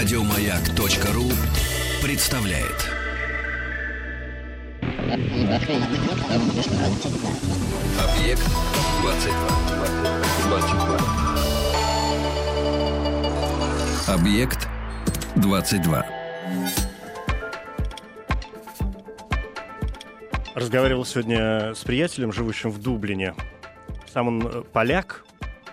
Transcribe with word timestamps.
Радиомаяк.ру 0.00 1.28
представляет. 2.02 2.88
Объект 8.00 8.42
22. 9.02 9.36
22. 10.48 11.00
Объект 14.08 14.68
22. 15.36 16.06
Разговаривал 20.54 21.04
сегодня 21.04 21.74
с 21.74 21.84
приятелем, 21.84 22.32
живущим 22.32 22.70
в 22.70 22.80
Дублине. 22.80 23.34
Сам 24.10 24.28
он 24.28 24.46
э, 24.46 24.62
поляк, 24.72 25.26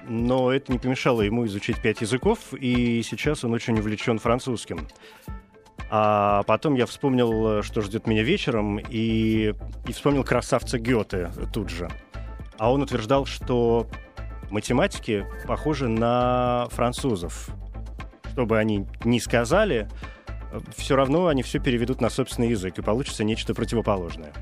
но 0.08 0.52
это 0.52 0.71
не 0.71 0.80
помешало 0.80 1.21
ему 1.21 1.45
изучить 1.45 1.81
пять 1.81 2.02
языков, 2.02 2.54
и 2.54 3.02
сейчас 3.04 3.44
он 3.44 3.54
очень 3.54 3.77
увлечен 3.77 4.20
французским. 4.20 4.88
А 5.90 6.44
потом 6.44 6.76
я 6.76 6.86
вспомнил, 6.86 7.64
что 7.64 7.81
ждет 7.81 8.08
меня 8.08 8.23
вечером, 8.23 8.78
и, 8.80 9.54
и 9.88 9.91
вспомнил 9.91 10.23
красавца 10.23 10.80
Гёте 10.80 11.31
тут 11.54 11.70
же. 11.70 11.90
А 12.58 12.72
он 12.72 12.81
утверждал, 12.81 13.26
что 13.26 13.88
математики 14.50 15.26
похожи 15.45 15.88
на 15.88 16.67
французов. 16.72 17.50
Что 18.31 18.45
бы 18.45 18.58
они 18.58 18.86
ни 19.03 19.20
сказали, 19.20 19.88
все 20.76 20.95
равно 20.95 21.28
они 21.28 21.44
все 21.44 21.59
переведут 21.59 22.02
на 22.02 22.09
собственный 22.09 22.50
язык, 22.50 22.78
и 22.78 22.81
получится 22.81 23.23
нечто 23.23 23.53
противоположное. 23.53 24.34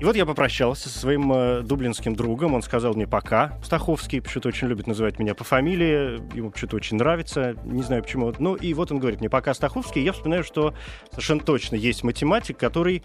И 0.00 0.04
вот 0.04 0.16
я 0.16 0.26
попрощался 0.26 0.88
со 0.88 0.98
своим 0.98 1.32
э, 1.32 1.62
дублинским 1.62 2.16
другом. 2.16 2.54
Он 2.54 2.62
сказал 2.62 2.94
мне 2.94 3.06
пока. 3.06 3.58
Стаховский 3.62 4.20
почему-то 4.20 4.48
очень 4.48 4.66
любит 4.66 4.88
называть 4.88 5.20
меня 5.20 5.34
по 5.34 5.44
фамилии. 5.44 6.20
Ему 6.36 6.50
почему-то 6.50 6.76
очень 6.76 6.96
нравится. 6.96 7.54
Не 7.64 7.82
знаю 7.82 8.02
почему. 8.02 8.32
Ну 8.38 8.56
и 8.56 8.74
вот 8.74 8.90
он 8.90 8.98
говорит 8.98 9.20
мне 9.20 9.30
пока 9.30 9.54
Стаховский. 9.54 10.02
И 10.02 10.04
я 10.04 10.12
вспоминаю, 10.12 10.42
что 10.42 10.74
совершенно 11.10 11.40
точно 11.40 11.76
есть 11.76 12.02
математик, 12.02 12.58
который 12.58 13.04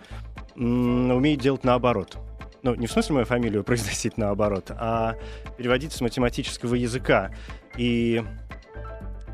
умеет 0.55 1.39
делать 1.39 1.63
наоборот. 1.63 2.17
Ну, 2.63 2.75
не 2.75 2.87
в 2.87 2.91
смысле 2.91 3.15
мою 3.15 3.25
фамилию 3.25 3.63
произносить 3.63 4.17
наоборот, 4.17 4.71
а 4.71 5.15
переводить 5.57 5.93
с 5.93 6.01
математического 6.01 6.75
языка. 6.75 7.31
И 7.77 8.23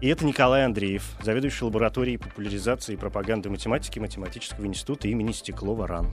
и 0.02 0.08
это 0.10 0.26
Николай 0.26 0.66
Андреев, 0.66 1.16
заведующий 1.24 1.64
лабораторией 1.64 2.20
популяризации 2.20 2.94
и 2.94 2.98
пропаганды 2.98 3.50
математики 3.50 3.98
Математического 3.98 4.66
института 4.66 5.08
имени 5.08 5.32
Стеклова-РАН. 5.32 6.10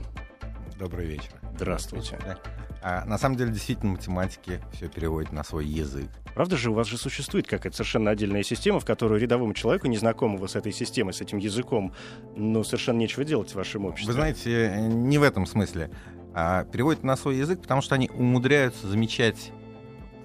Добрый 0.79 1.05
вечер. 1.05 1.42
Здравствуйте. 1.55 2.19
Да. 2.25 2.37
А, 2.81 3.05
на 3.05 3.17
самом 3.17 3.37
деле, 3.37 3.51
действительно, 3.51 3.93
математики 3.93 4.59
все 4.73 4.89
переводят 4.89 5.31
на 5.31 5.43
свой 5.43 5.65
язык. 5.65 6.09
Правда 6.35 6.57
же, 6.57 6.71
у 6.71 6.73
вас 6.73 6.87
же 6.87 6.97
существует 6.97 7.47
какая-то 7.47 7.77
совершенно 7.77 8.11
отдельная 8.11 8.43
система, 8.43 8.79
в 8.79 8.85
которую 8.85 9.21
рядовому 9.21 9.53
человеку, 9.53 9.87
незнакомому 9.87 10.47
с 10.47 10.55
этой 10.55 10.73
системой, 10.73 11.13
с 11.13 11.21
этим 11.21 11.37
языком, 11.37 11.93
ну, 12.35 12.63
совершенно 12.63 12.97
нечего 12.97 13.23
делать 13.23 13.51
в 13.51 13.55
вашем 13.55 13.85
обществе. 13.85 14.07
Вы 14.07 14.13
знаете, 14.13 14.75
не 14.81 15.17
в 15.17 15.23
этом 15.23 15.45
смысле. 15.45 15.91
А 16.33 16.65
переводят 16.65 17.03
на 17.03 17.15
свой 17.15 17.37
язык, 17.37 17.61
потому 17.61 17.81
что 17.81 17.95
они 17.95 18.09
умудряются 18.09 18.87
замечать 18.87 19.51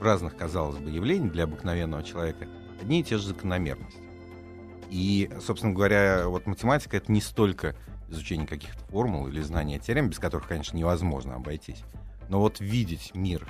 в 0.00 0.02
разных, 0.02 0.36
казалось 0.36 0.78
бы, 0.78 0.90
явлениях 0.90 1.32
для 1.32 1.44
обыкновенного 1.44 2.02
человека 2.02 2.48
одни 2.80 3.00
и 3.00 3.04
те 3.04 3.18
же 3.18 3.28
закономерности. 3.28 4.00
И, 4.90 5.30
собственно 5.44 5.74
говоря, 5.74 6.24
вот 6.26 6.46
математика— 6.46 6.96
это 6.98 7.12
не 7.12 7.20
столько 7.20 7.76
изучение 8.08 8.46
каких-то 8.46 8.82
формул 8.86 9.28
или 9.28 9.40
знания 9.40 9.78
теорем, 9.78 10.08
без 10.08 10.18
которых, 10.18 10.48
конечно, 10.48 10.76
невозможно 10.76 11.34
обойтись. 11.34 11.82
Но 12.28 12.40
вот 12.40 12.60
видеть 12.60 13.12
мир 13.14 13.46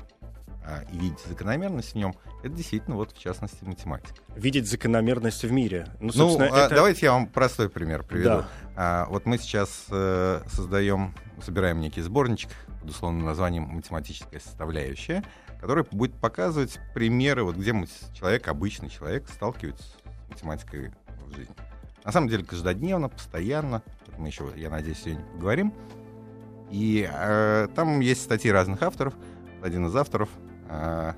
а, 0.64 0.84
и 0.92 0.98
видеть 0.98 1.20
закономерность 1.26 1.92
в 1.92 1.94
нем, 1.94 2.14
это 2.42 2.50
действительно 2.50 2.96
вот 2.96 3.12
в 3.12 3.18
частности 3.18 3.64
математика. 3.64 4.14
Видеть 4.36 4.68
закономерность 4.68 5.42
в 5.42 5.50
мире. 5.50 5.88
Ну, 6.00 6.12
ну 6.14 6.40
это... 6.40 6.66
а, 6.66 6.68
давайте 6.68 7.06
я 7.06 7.12
вам 7.12 7.26
простой 7.26 7.68
пример 7.68 8.02
приведу. 8.02 8.28
Да. 8.28 8.48
А, 8.76 9.06
вот 9.08 9.26
мы 9.26 9.38
сейчас 9.38 9.86
э, 9.90 10.42
создаем, 10.52 11.14
собираем 11.42 11.80
некий 11.80 12.02
сборничек 12.02 12.50
под 12.80 12.90
условным 12.90 13.24
названием 13.24 13.64
«Математическая 13.64 14.40
составляющая», 14.40 15.24
который 15.60 15.84
будет 15.90 16.14
показывать 16.14 16.78
примеры, 16.94 17.44
вот 17.44 17.56
где 17.56 17.72
человек, 18.14 18.46
обычный 18.46 18.90
человек, 18.90 19.28
сталкивается 19.28 19.84
с 19.84 20.30
математикой 20.30 20.92
в 21.26 21.34
жизни. 21.34 21.54
На 22.08 22.12
самом 22.12 22.30
деле 22.30 22.42
каждодневно, 22.42 23.10
постоянно. 23.10 23.82
Мы 24.16 24.28
еще, 24.28 24.50
я 24.56 24.70
надеюсь, 24.70 24.96
сегодня 24.96 25.26
поговорим. 25.34 25.74
И 26.70 27.06
э, 27.06 27.68
там 27.74 28.00
есть 28.00 28.22
статьи 28.22 28.50
разных 28.50 28.82
авторов. 28.82 29.12
Один 29.62 29.88
из 29.88 29.94
авторов, 29.94 30.30
э, 30.70 31.12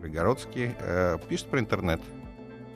Пригородский, 0.00 0.76
э, 0.78 1.18
пишет 1.28 1.48
про 1.48 1.58
интернет. 1.58 2.00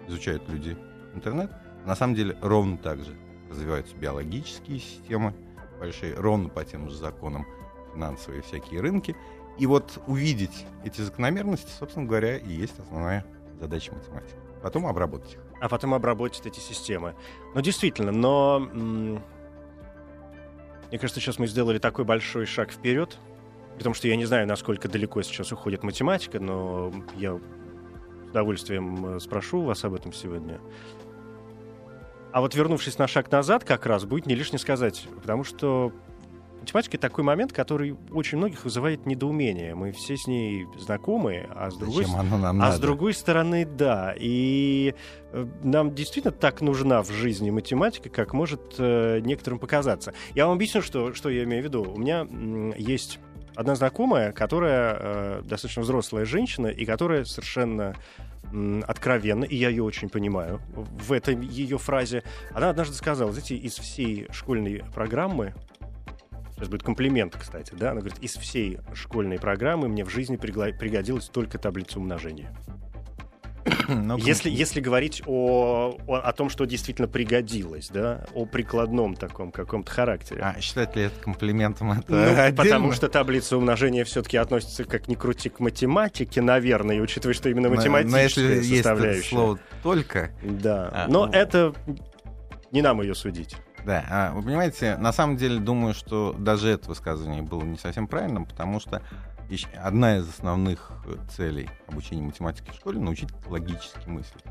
Изучают 0.08 0.48
люди 0.48 0.76
интернет. 1.14 1.52
На 1.86 1.94
самом 1.94 2.16
деле 2.16 2.36
ровно 2.42 2.78
так 2.78 2.98
же 2.98 3.14
развиваются 3.48 3.94
биологические 3.94 4.80
системы 4.80 5.36
большие, 5.78 6.14
ровно 6.16 6.48
по 6.48 6.64
тем 6.64 6.90
же 6.90 6.96
законам 6.96 7.46
финансовые 7.94 8.42
всякие 8.42 8.80
рынки. 8.80 9.14
И 9.56 9.66
вот 9.66 10.02
увидеть 10.08 10.66
эти 10.82 11.00
закономерности, 11.00 11.70
собственно 11.78 12.06
говоря, 12.06 12.38
и 12.38 12.52
есть 12.52 12.76
основная 12.80 13.24
задача 13.60 13.94
математики. 13.94 14.34
Потом 14.64 14.88
обработать 14.88 15.34
их 15.34 15.49
а 15.60 15.68
потом 15.68 15.94
обработать 15.94 16.46
эти 16.46 16.60
системы. 16.60 17.14
Ну, 17.54 17.60
действительно, 17.60 18.12
но... 18.12 18.60
Мне 20.90 20.98
кажется, 20.98 21.20
сейчас 21.20 21.38
мы 21.38 21.46
сделали 21.46 21.78
такой 21.78 22.04
большой 22.04 22.46
шаг 22.46 22.72
вперед, 22.72 23.16
потому 23.76 23.94
что 23.94 24.08
я 24.08 24.16
не 24.16 24.24
знаю, 24.24 24.48
насколько 24.48 24.88
далеко 24.88 25.22
сейчас 25.22 25.52
уходит 25.52 25.84
математика, 25.84 26.40
но 26.40 26.92
я 27.16 27.36
с 27.36 28.30
удовольствием 28.30 29.16
э, 29.16 29.20
спрошу 29.20 29.62
вас 29.62 29.84
об 29.84 29.94
этом 29.94 30.12
сегодня. 30.12 30.60
А 32.32 32.40
вот 32.40 32.54
вернувшись 32.54 32.98
на 32.98 33.06
шаг 33.06 33.30
назад, 33.30 33.64
как 33.64 33.86
раз 33.86 34.04
будет 34.04 34.26
не 34.26 34.34
лишне 34.34 34.58
сказать, 34.58 35.06
потому 35.16 35.44
что 35.44 35.92
Математика— 36.60 36.98
такой 37.00 37.24
момент, 37.24 37.52
который 37.52 37.96
очень 38.10 38.38
многих 38.38 38.64
вызывает 38.64 39.06
недоумение. 39.06 39.74
Мы 39.74 39.92
все 39.92 40.16
с 40.16 40.26
ней 40.26 40.66
знакомы, 40.78 41.48
а 41.54 41.70
с 41.70 41.76
другой, 41.76 42.04
а 42.14 42.22
надо? 42.22 42.76
с 42.76 42.78
другой 42.78 43.14
стороны, 43.14 43.64
да. 43.64 44.14
И 44.18 44.94
э, 45.32 45.46
нам 45.62 45.94
действительно 45.94 46.32
так 46.32 46.60
нужна 46.60 47.02
в 47.02 47.10
жизни 47.10 47.50
математика, 47.50 48.10
как 48.10 48.34
может 48.34 48.74
э, 48.78 49.20
некоторым 49.20 49.58
показаться. 49.58 50.12
Я 50.34 50.46
вам 50.46 50.56
объясню, 50.56 50.82
что, 50.82 51.14
что 51.14 51.30
я 51.30 51.44
имею 51.44 51.62
в 51.62 51.64
виду. 51.64 51.82
У 51.82 51.98
меня 51.98 52.26
есть 52.76 53.18
одна 53.54 53.74
знакомая, 53.74 54.32
которая 54.32 54.96
э, 54.98 55.42
достаточно 55.44 55.82
взрослая 55.82 56.24
женщина, 56.24 56.66
и 56.66 56.84
которая 56.84 57.24
совершенно 57.24 57.94
откровенно, 58.86 59.44
и 59.44 59.56
я 59.56 59.68
ее 59.68 59.84
очень 59.84 60.08
понимаю 60.08 60.60
в 60.74 61.12
этой 61.12 61.36
ее 61.36 61.78
фразе. 61.78 62.24
Она 62.52 62.70
однажды 62.70 62.94
сказала, 62.94 63.30
знаете, 63.30 63.54
из 63.54 63.74
всей 63.74 64.26
школьной 64.32 64.82
программы 64.92 65.54
Сейчас 66.60 66.68
будет 66.68 66.82
комплимент, 66.82 67.34
кстати, 67.40 67.72
да? 67.72 67.92
Она 67.92 68.00
говорит, 68.00 68.18
из 68.20 68.36
всей 68.36 68.80
школьной 68.92 69.38
программы 69.38 69.88
мне 69.88 70.04
в 70.04 70.10
жизни 70.10 70.36
пригодилась 70.36 71.24
только 71.24 71.56
таблица 71.56 71.98
умножения. 71.98 72.54
Но... 73.88 74.18
Если, 74.18 74.50
если 74.50 74.80
говорить 74.80 75.22
о, 75.24 75.96
о, 76.06 76.16
о 76.16 76.32
том, 76.34 76.50
что 76.50 76.66
действительно 76.66 77.08
пригодилось, 77.08 77.88
да, 77.88 78.26
о 78.34 78.44
прикладном 78.44 79.14
таком 79.14 79.52
каком-то 79.52 79.90
характере. 79.90 80.42
А 80.42 80.60
считать 80.60 80.94
ли 80.96 81.04
это 81.04 81.18
комплиментом? 81.18 81.92
Это 81.92 82.50
ну, 82.50 82.56
потому 82.56 82.92
что 82.92 83.08
таблица 83.08 83.56
умножения 83.56 84.04
все-таки 84.04 84.36
относится, 84.36 84.84
как 84.84 85.08
ни 85.08 85.14
крути, 85.14 85.48
к 85.48 85.60
математике, 85.60 86.42
наверное, 86.42 86.96
и 86.96 87.00
учитывая, 87.00 87.32
что 87.32 87.48
именно 87.48 87.70
математическая 87.70 88.04
но, 88.04 88.50
но 88.50 88.52
если 88.52 88.74
составляющая. 88.74 89.16
Есть 89.16 89.28
слово 89.30 89.58
только. 89.82 90.30
Да. 90.42 90.90
А, 90.92 91.06
но 91.08 91.24
ну... 91.24 91.32
это 91.32 91.72
не 92.70 92.82
нам 92.82 93.00
ее 93.00 93.14
судить. 93.14 93.56
Да, 93.84 94.04
а, 94.10 94.32
вы 94.32 94.42
понимаете, 94.42 94.96
на 94.96 95.12
самом 95.12 95.36
деле 95.36 95.58
думаю, 95.58 95.94
что 95.94 96.34
даже 96.38 96.68
это 96.68 96.88
высказывание 96.88 97.42
было 97.42 97.62
не 97.62 97.78
совсем 97.78 98.06
правильным, 98.06 98.44
потому 98.44 98.80
что 98.80 99.02
одна 99.82 100.18
из 100.18 100.28
основных 100.28 100.92
целей 101.34 101.68
обучения 101.88 102.22
математики 102.22 102.70
в 102.70 102.74
школе— 102.74 102.98
научить 103.00 103.30
логически 103.46 104.08
мыслить. 104.08 104.44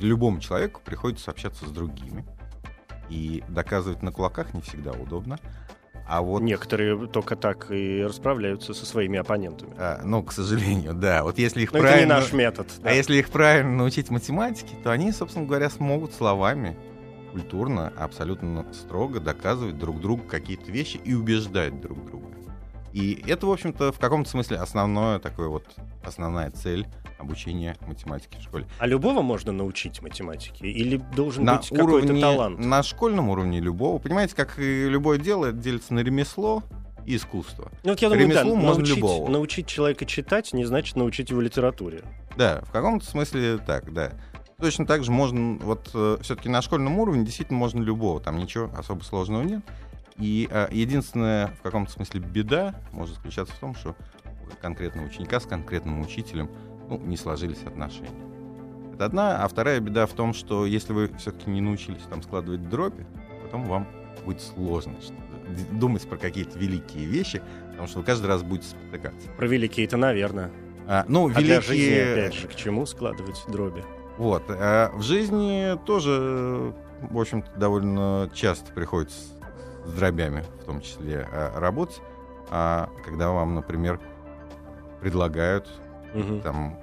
Любому 0.00 0.40
человеку 0.40 0.80
приходится 0.84 1.30
общаться 1.30 1.66
с 1.66 1.70
другими, 1.70 2.24
и 3.08 3.42
доказывать 3.48 4.02
на 4.02 4.12
кулаках 4.12 4.54
не 4.54 4.60
всегда 4.60 4.92
удобно. 4.92 5.38
А 6.06 6.22
вот... 6.22 6.40
Некоторые 6.40 7.06
только 7.06 7.36
так 7.36 7.70
и 7.70 8.02
расправляются 8.02 8.72
со 8.72 8.86
своими 8.86 9.18
оппонентами. 9.18 9.74
А, 9.76 10.00
ну, 10.02 10.22
к 10.22 10.32
сожалению, 10.32 10.94
да. 10.94 11.22
Вот 11.22 11.38
если 11.38 11.62
их 11.62 11.72
Но 11.72 11.80
правильно... 11.80 12.12
это 12.12 12.14
не 12.14 12.20
наш 12.20 12.32
метод. 12.32 12.68
Да. 12.82 12.90
А 12.90 12.92
если 12.94 13.16
их 13.16 13.28
правильно 13.28 13.72
научить 13.72 14.08
математике, 14.08 14.74
то 14.82 14.90
они, 14.90 15.12
собственно 15.12 15.44
говоря, 15.44 15.68
смогут 15.68 16.14
словами 16.14 16.78
культурно, 17.32 17.92
абсолютно 17.96 18.66
строго 18.72 19.20
доказывать 19.20 19.78
друг 19.78 20.00
другу 20.00 20.24
какие-то 20.24 20.70
вещи 20.70 21.00
и 21.04 21.14
убеждать 21.14 21.80
друг 21.80 22.04
друга. 22.04 22.26
И 22.92 23.22
это, 23.26 23.46
в 23.46 23.52
общем-то, 23.52 23.92
в 23.92 23.98
каком-то 23.98 24.28
смысле 24.28 24.56
основное 24.56 25.18
такое 25.18 25.48
вот 25.48 25.64
основная 26.02 26.50
цель 26.50 26.86
обучения 27.18 27.76
математики 27.86 28.38
в 28.38 28.42
школе. 28.42 28.66
А 28.78 28.86
любого 28.86 29.22
можно 29.22 29.52
научить 29.52 30.00
математике? 30.02 30.66
Или 30.66 30.96
должен 31.14 31.44
на 31.44 31.56
быть 31.56 31.68
какой-то 31.68 32.18
талант? 32.20 32.58
На 32.58 32.82
школьном 32.82 33.28
уровне 33.28 33.60
любого. 33.60 33.98
Понимаете, 33.98 34.34
как 34.34 34.58
и 34.58 34.88
любое 34.88 35.18
дело, 35.18 35.46
это 35.46 35.58
делится 35.58 35.94
на 35.94 36.00
ремесло 36.00 36.62
и 37.04 37.16
искусство. 37.16 37.70
Ну, 37.84 37.90
вот 37.90 38.00
я 38.00 38.08
думаю, 38.08 38.28
Ремеслу 38.28 38.54
да, 38.54 38.60
можно 38.60 38.78
научить, 38.78 38.96
любого. 38.96 39.28
научить 39.28 39.66
человека 39.66 40.04
читать 40.04 40.52
не 40.52 40.64
значит 40.64 40.96
научить 40.96 41.30
его 41.30 41.40
литературе. 41.40 42.02
Да, 42.36 42.62
в 42.66 42.70
каком-то 42.70 43.04
смысле 43.04 43.58
так, 43.58 43.92
да. 43.92 44.12
Точно 44.60 44.86
так 44.86 45.04
же 45.04 45.12
можно, 45.12 45.56
вот 45.62 45.90
э, 45.94 46.18
все-таки 46.20 46.48
на 46.48 46.60
школьном 46.62 46.98
уровне 46.98 47.24
действительно 47.24 47.56
можно 47.60 47.80
любого, 47.80 48.20
там 48.20 48.38
ничего 48.38 48.68
особо 48.76 49.04
сложного 49.04 49.44
нет. 49.44 49.62
И 50.16 50.48
э, 50.50 50.66
единственная 50.72 51.46
в 51.46 51.62
каком-то 51.62 51.92
смысле 51.92 52.20
беда 52.20 52.74
может 52.90 53.14
заключаться 53.14 53.54
в 53.54 53.58
том, 53.60 53.76
что 53.76 53.94
у 54.24 54.60
конкретного 54.60 55.06
ученика 55.06 55.38
с 55.38 55.46
конкретным 55.46 56.00
учителем 56.00 56.50
ну, 56.88 56.98
не 56.98 57.16
сложились 57.16 57.62
отношения. 57.64 58.10
Это 58.94 59.04
одна, 59.04 59.44
а 59.44 59.46
вторая 59.46 59.78
беда 59.78 60.06
в 60.06 60.12
том, 60.12 60.34
что 60.34 60.66
если 60.66 60.92
вы 60.92 61.08
все-таки 61.18 61.48
не 61.50 61.60
научились 61.60 62.02
там 62.10 62.20
складывать 62.24 62.68
дроби, 62.68 63.06
потом 63.44 63.64
вам 63.66 63.86
будет 64.24 64.42
сложно 64.42 64.94
думать 65.70 66.02
про 66.08 66.16
какие-то 66.16 66.58
великие 66.58 67.06
вещи, 67.06 67.42
потому 67.70 67.86
что 67.86 67.98
вы 67.98 68.04
каждый 68.04 68.26
раз 68.26 68.42
будете 68.42 68.70
спотыкаться. 68.70 69.28
Про 69.36 69.46
великие 69.46 69.86
это, 69.86 69.96
наверное. 69.96 70.50
А, 70.88 71.04
ну, 71.06 71.26
а 71.26 71.28
великие... 71.28 71.44
для 71.44 71.60
жизни, 71.60 72.12
опять 72.12 72.34
же, 72.34 72.48
к 72.48 72.56
чему 72.56 72.86
складывать 72.86 73.44
дроби? 73.46 73.84
Вот. 74.18 74.42
А 74.48 74.90
в 74.94 75.02
жизни 75.02 75.78
тоже, 75.86 76.74
в 77.00 77.18
общем-то, 77.18 77.48
довольно 77.56 78.28
часто 78.34 78.72
приходится 78.72 79.18
с 79.86 79.92
дробями, 79.92 80.44
в 80.62 80.64
том 80.64 80.80
числе, 80.80 81.26
а, 81.32 81.58
работать. 81.58 82.00
А 82.50 82.90
когда 83.04 83.30
вам, 83.30 83.54
например, 83.54 84.00
предлагают 85.00 85.68
угу. 86.14 86.40
там 86.40 86.78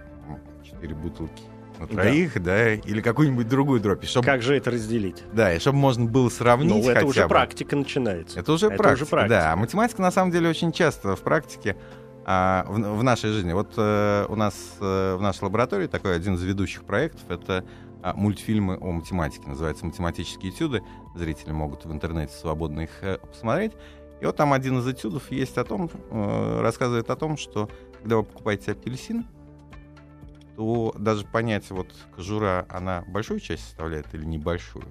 четыре 0.63 0.95
бутылки 0.95 1.43
на 1.79 1.87
троих, 1.87 2.35
да, 2.35 2.39
да 2.41 2.73
или 2.73 3.01
какую-нибудь 3.01 3.49
другую 3.49 3.81
дробь. 3.81 4.05
Чтобы, 4.05 4.25
как 4.25 4.41
же 4.41 4.55
это 4.55 4.71
разделить? 4.71 5.23
Да, 5.33 5.53
и 5.53 5.59
чтобы 5.59 5.77
можно 5.77 6.05
было 6.05 6.29
сравнить 6.29 6.85
Ну, 6.85 6.89
это 6.89 7.05
уже 7.05 7.23
бы. 7.23 7.29
практика 7.29 7.75
начинается. 7.75 8.39
Это 8.39 8.53
уже, 8.53 8.67
это 8.67 8.77
практика, 8.77 9.03
уже 9.03 9.09
практика, 9.09 9.29
да. 9.29 9.51
А 9.51 9.55
математика, 9.55 10.01
на 10.01 10.11
самом 10.11 10.31
деле, 10.31 10.49
очень 10.49 10.71
часто 10.71 11.15
в 11.15 11.21
практике 11.21 11.75
а, 12.25 12.65
в, 12.67 12.79
в 12.79 13.03
нашей 13.03 13.31
жизни. 13.31 13.53
Вот 13.53 13.73
э, 13.77 14.25
у 14.27 14.35
нас 14.35 14.55
э, 14.81 15.15
в 15.15 15.21
нашей 15.21 15.43
лаборатории 15.43 15.85
такой 15.85 16.15
один 16.15 16.35
из 16.35 16.43
ведущих 16.43 16.83
проектов— 16.83 17.21
это 17.29 17.63
а, 18.01 18.13
мультфильмы 18.15 18.77
о 18.81 18.91
математике. 18.91 19.47
Называется 19.47 19.85
«Математические 19.85 20.51
этюды». 20.51 20.83
Зрители 21.15 21.51
могут 21.51 21.85
в 21.85 21.91
интернете 21.91 22.33
свободно 22.33 22.81
их 22.81 23.03
э, 23.03 23.19
посмотреть. 23.19 23.73
И 24.21 24.25
вот 24.25 24.35
там 24.35 24.53
один 24.53 24.79
из 24.79 24.87
этюдов 24.87 25.31
есть 25.31 25.57
о 25.57 25.63
том, 25.63 25.89
э, 25.93 26.61
рассказывает 26.61 27.09
о 27.11 27.15
том, 27.15 27.37
что 27.37 27.69
когда 28.01 28.17
вы 28.17 28.23
покупаете 28.23 28.71
апельсин, 28.71 29.27
то 30.55 30.95
даже 30.97 31.25
понять, 31.25 31.69
вот 31.69 31.93
кожура, 32.15 32.65
она 32.69 33.03
большую 33.07 33.39
часть 33.39 33.65
составляет 33.65 34.13
или 34.13 34.25
небольшую, 34.25 34.85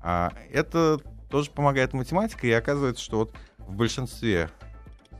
а 0.00 0.32
это 0.50 1.00
тоже 1.28 1.50
помогает 1.50 1.92
математика, 1.92 2.46
и 2.46 2.52
оказывается, 2.52 3.02
что 3.02 3.18
вот 3.18 3.34
в 3.58 3.74
большинстве 3.74 4.48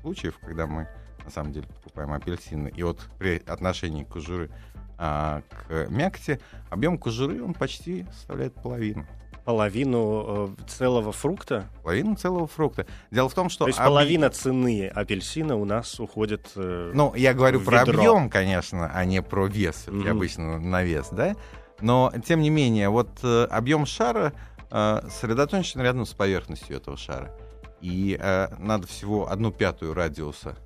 случаев, 0.02 0.38
когда 0.40 0.66
мы 0.66 0.88
на 1.24 1.30
самом 1.30 1.52
деле 1.52 1.66
покупаем 1.66 2.12
апельсины. 2.12 2.72
И 2.74 2.82
вот 2.82 3.00
при 3.19 3.42
отношении 3.46 4.04
кожуры 4.04 4.50
а, 4.98 5.42
к 5.50 5.88
мякоти 5.88 6.40
объем 6.70 6.98
кожуры 6.98 7.42
он 7.42 7.54
почти 7.54 8.06
составляет 8.12 8.54
половину. 8.54 9.06
Половину 9.44 10.54
э, 10.56 10.69
целого 10.69 11.10
фрукта? 11.10 11.66
Половину 11.82 12.14
целого 12.14 12.46
фрукта. 12.46 12.86
Дело 13.10 13.28
в 13.28 13.34
том, 13.34 13.50
что... 13.50 13.64
То 13.64 13.69
есть 13.69 13.80
об... 13.80 13.86
половина 13.86 14.30
цены 14.30 14.86
апельсина 14.86 15.56
у 15.56 15.64
нас 15.64 15.98
уходит 15.98 16.52
э, 16.54 16.92
Ну, 16.94 17.12
я 17.16 17.34
говорю 17.34 17.60
про 17.60 17.82
объем, 17.82 18.30
конечно, 18.30 18.88
а 18.94 19.04
не 19.04 19.20
про 19.20 19.46
вес. 19.46 19.86
Mm-hmm. 19.88 20.08
Обычно 20.08 20.60
на 20.60 20.84
вес, 20.84 21.08
да? 21.10 21.34
Но, 21.80 22.12
тем 22.24 22.40
не 22.40 22.50
менее, 22.50 22.88
вот 22.88 23.08
э, 23.24 23.46
объем 23.50 23.84
шара 23.84 24.32
э, 24.70 25.00
сосредоточен 25.10 25.80
рядом 25.80 26.06
с 26.06 26.12
поверхностью 26.14 26.76
этого 26.76 26.96
шара. 26.96 27.36
И 27.80 28.16
э, 28.20 28.46
надо 28.60 28.86
всего 28.86 29.28
одну 29.28 29.50
пятую 29.50 29.92
радиуса 29.92 30.56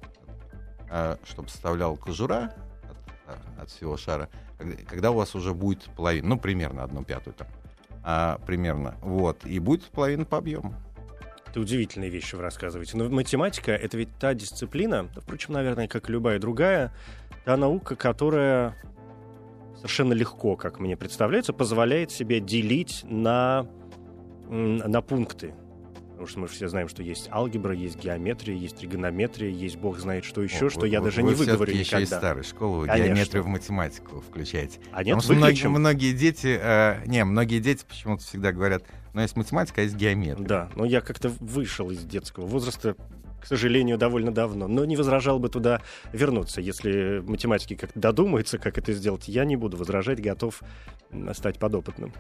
а, 0.90 1.18
чтобы 1.24 1.48
составлял 1.48 1.96
кожура 1.96 2.54
от, 2.84 2.96
а, 3.26 3.62
от 3.62 3.70
всего 3.70 3.96
шара, 3.96 4.28
когда 4.88 5.10
у 5.10 5.14
вас 5.14 5.34
уже 5.34 5.52
будет 5.54 5.84
половина, 5.96 6.28
ну, 6.28 6.38
примерно 6.38 6.82
одну 6.82 7.04
пятую 7.04 7.34
там, 7.34 7.48
а, 8.02 8.38
примерно, 8.46 8.94
вот, 9.02 9.44
и 9.44 9.58
будет 9.58 9.84
половина 9.84 10.24
по 10.24 10.38
объему. 10.38 10.74
Это 11.48 11.60
удивительные 11.60 12.10
вещи 12.10 12.34
вы 12.34 12.42
рассказываете. 12.42 12.96
Но 12.96 13.08
математика— 13.08 13.72
это 13.72 13.96
ведь 13.96 14.10
та 14.18 14.34
дисциплина, 14.34 15.08
впрочем, 15.16 15.54
наверное, 15.54 15.88
как 15.88 16.08
и 16.08 16.12
любая 16.12 16.38
другая, 16.38 16.92
та 17.44 17.56
наука, 17.56 17.96
которая 17.96 18.76
совершенно 19.76 20.12
легко, 20.12 20.56
как 20.56 20.80
мне 20.80 20.96
представляется, 20.96 21.52
позволяет 21.52 22.10
себе 22.10 22.40
делить 22.40 23.04
на, 23.04 23.66
на 24.48 25.00
пункты. 25.00 25.54
Потому 26.16 26.28
что 26.28 26.38
мы 26.40 26.46
все 26.48 26.66
знаем, 26.66 26.88
что 26.88 27.02
есть 27.02 27.28
алгебра, 27.30 27.74
есть 27.74 28.02
геометрия, 28.02 28.56
есть 28.56 28.78
тригонометрия, 28.78 29.50
есть 29.50 29.76
бог 29.76 29.98
знает 29.98 30.24
что 30.24 30.42
еще, 30.42 30.68
О, 30.68 30.70
что 30.70 30.80
вы, 30.80 30.88
я 30.88 31.02
даже 31.02 31.20
вы 31.20 31.28
не 31.28 31.34
выговорю 31.34 31.74
никогда. 31.74 31.98
еще 31.98 32.02
из 32.04 32.08
старой 32.08 32.42
школы 32.42 32.86
Конечно. 32.86 33.06
геометрию 33.14 33.42
в 33.42 33.46
математику 33.48 34.20
включаете. 34.22 34.78
А 34.92 35.04
нет, 35.04 35.16
Потому 35.16 35.20
что 35.20 35.34
многие, 35.34 35.68
многие 35.68 36.12
дети, 36.14 36.58
э, 36.58 37.02
не, 37.04 37.22
многие 37.22 37.60
дети 37.60 37.84
почему-то 37.86 38.24
всегда 38.24 38.52
говорят, 38.52 38.84
ну 39.12 39.20
есть 39.20 39.36
математика, 39.36 39.82
а 39.82 39.84
есть 39.84 39.94
геометрия. 39.94 40.46
Да, 40.46 40.70
но 40.74 40.86
я 40.86 41.02
как-то 41.02 41.28
вышел 41.38 41.90
из 41.90 42.02
детского 42.02 42.46
возраста, 42.46 42.96
к 43.42 43.46
сожалению, 43.46 43.98
довольно 43.98 44.32
давно. 44.32 44.68
Но 44.68 44.86
не 44.86 44.96
возражал 44.96 45.38
бы 45.38 45.50
туда 45.50 45.82
вернуться. 46.14 46.62
Если 46.62 47.22
математики 47.26 47.74
как-то 47.74 48.00
додумаются, 48.00 48.56
как 48.56 48.78
это 48.78 48.94
сделать, 48.94 49.28
я 49.28 49.44
не 49.44 49.56
буду 49.56 49.76
возражать, 49.76 50.22
готов 50.22 50.62
стать 51.34 51.58
подопытным. 51.58 52.14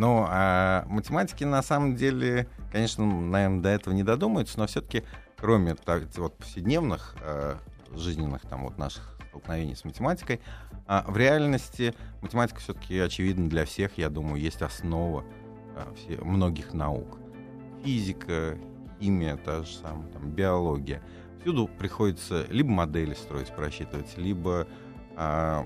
Ну, 0.00 0.24
а 0.26 0.86
математики 0.88 1.44
на 1.44 1.60
самом 1.60 1.94
деле, 1.94 2.48
конечно, 2.72 3.04
наверное, 3.04 3.60
до 3.60 3.68
этого 3.68 3.92
не 3.92 4.02
додумаются, 4.02 4.58
но 4.58 4.66
все-таки, 4.66 5.04
кроме 5.36 5.76
вот, 6.16 6.38
повседневных 6.38 7.16
э, 7.20 7.56
жизненных 7.92 8.40
там 8.46 8.62
вот 8.64 8.78
наших 8.78 9.18
столкновений 9.28 9.76
с 9.76 9.84
математикой, 9.84 10.40
а 10.86 11.04
в 11.06 11.18
реальности 11.18 11.94
математика 12.22 12.60
все-таки 12.60 12.98
очевидно 12.98 13.50
для 13.50 13.66
всех, 13.66 13.98
я 13.98 14.08
думаю, 14.08 14.40
есть 14.40 14.62
основа 14.62 15.22
э, 15.76 15.84
все, 15.94 16.24
многих 16.24 16.72
наук. 16.72 17.18
Физика, 17.84 18.56
химия, 18.98 19.36
та 19.36 19.64
же 19.64 19.70
самая, 19.70 20.08
там, 20.12 20.30
биология. 20.30 21.02
Всюду 21.42 21.68
приходится 21.68 22.46
либо 22.48 22.70
модели 22.70 23.12
строить, 23.12 23.54
просчитывать, 23.54 24.16
либо 24.16 24.66
э, 25.18 25.64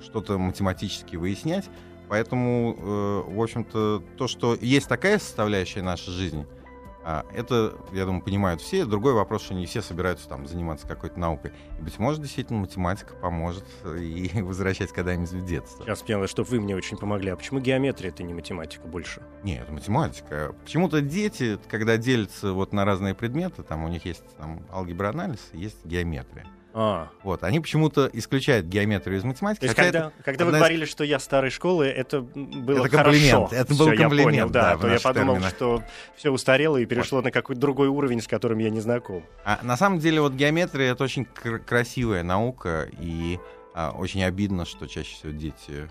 что-то 0.00 0.38
математически 0.38 1.16
выяснять. 1.16 1.68
Поэтому, 2.08 2.76
э, 2.78 3.34
в 3.34 3.42
общем-то, 3.42 4.02
то, 4.16 4.28
что 4.28 4.56
есть 4.60 4.88
такая 4.88 5.18
составляющая 5.18 5.82
нашей 5.82 6.12
жизни, 6.12 6.46
а, 7.08 7.24
это, 7.32 7.76
я 7.92 8.04
думаю, 8.04 8.20
понимают 8.20 8.60
все. 8.60 8.84
Другой 8.84 9.12
вопрос, 9.12 9.42
что 9.42 9.54
не 9.54 9.64
все 9.66 9.80
собираются 9.80 10.28
там 10.28 10.44
заниматься 10.48 10.88
какой-то 10.88 11.20
наукой. 11.20 11.52
И, 11.78 11.82
быть 11.82 12.00
может, 12.00 12.20
действительно, 12.20 12.58
математика 12.58 13.14
поможет 13.14 13.64
и 13.84 14.28
возвращать 14.42 14.90
когда-нибудь 14.90 15.30
в 15.30 15.46
детство. 15.46 15.84
Сейчас 15.84 16.02
поняла, 16.02 16.26
что 16.26 16.42
вы 16.42 16.58
мне 16.58 16.74
очень 16.74 16.96
помогли. 16.96 17.30
А 17.30 17.36
почему 17.36 17.60
геометрия 17.60 18.10
это 18.10 18.24
не 18.24 18.34
математика 18.34 18.88
больше? 18.88 19.22
Нет, 19.44 19.62
это 19.62 19.72
математика. 19.72 20.56
Почему-то 20.64 21.00
дети, 21.00 21.60
когда 21.68 21.96
делятся 21.96 22.52
вот 22.52 22.72
на 22.72 22.84
разные 22.84 23.14
предметы, 23.14 23.62
там 23.62 23.84
у 23.84 23.88
них 23.88 24.04
есть 24.04 24.24
там 24.36 24.66
алгебра 24.72 25.10
анализ, 25.10 25.50
есть 25.52 25.84
геометрия. 25.84 26.44
А. 26.78 27.08
Вот, 27.22 27.42
они 27.42 27.58
почему-то 27.58 28.10
исключают 28.12 28.66
геометрию 28.66 29.18
из 29.18 29.24
математики. 29.24 29.60
То 29.60 29.66
есть, 29.68 29.76
когда, 29.76 29.98
это, 29.98 30.12
когда 30.22 30.44
вы 30.44 30.50
из... 30.50 30.56
говорили, 30.58 30.84
что 30.84 31.04
я 31.04 31.18
старой 31.18 31.48
школы, 31.48 31.86
это 31.86 32.20
было 32.20 32.84
это 32.84 32.90
комплимент. 32.90 33.48
хорошо. 33.48 33.56
Это 33.56 33.74
был 33.74 33.86
все, 33.86 33.96
комплимент, 33.96 34.34
я 34.34 34.42
понял, 34.42 34.50
да. 34.50 34.74
да 34.74 34.76
то 34.76 34.88
я 34.88 35.00
подумал, 35.00 35.34
терминах. 35.36 35.54
что 35.54 35.82
все 36.16 36.30
устарело 36.30 36.76
и 36.76 36.84
перешло 36.84 37.16
вот. 37.16 37.24
на 37.24 37.30
какой-то 37.30 37.58
другой 37.58 37.88
уровень, 37.88 38.20
с 38.20 38.28
которым 38.28 38.58
я 38.58 38.68
не 38.68 38.80
знаком. 38.80 39.24
А 39.42 39.58
на 39.62 39.78
самом 39.78 40.00
деле 40.00 40.20
вот 40.20 40.34
геометрия 40.34 40.92
это 40.92 41.02
очень 41.02 41.24
кр- 41.24 41.60
красивая 41.60 42.22
наука, 42.22 42.86
и 43.00 43.40
а, 43.74 43.92
очень 43.92 44.22
обидно, 44.22 44.66
что 44.66 44.86
чаще 44.86 45.14
всего 45.14 45.32
дети 45.32 45.88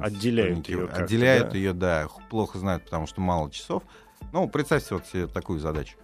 отделяют 0.00 0.68
ее. 0.68 0.86
Отделяют 0.86 1.50
да? 1.50 1.56
ее, 1.56 1.72
да, 1.72 2.06
плохо 2.30 2.58
знают, 2.58 2.84
потому 2.84 3.08
что 3.08 3.20
мало 3.20 3.50
часов. 3.50 3.82
Ну, 4.32 4.48
представьте 4.48 4.94
вот 4.94 5.08
себе 5.08 5.26
такую 5.26 5.58
задачу. 5.58 5.96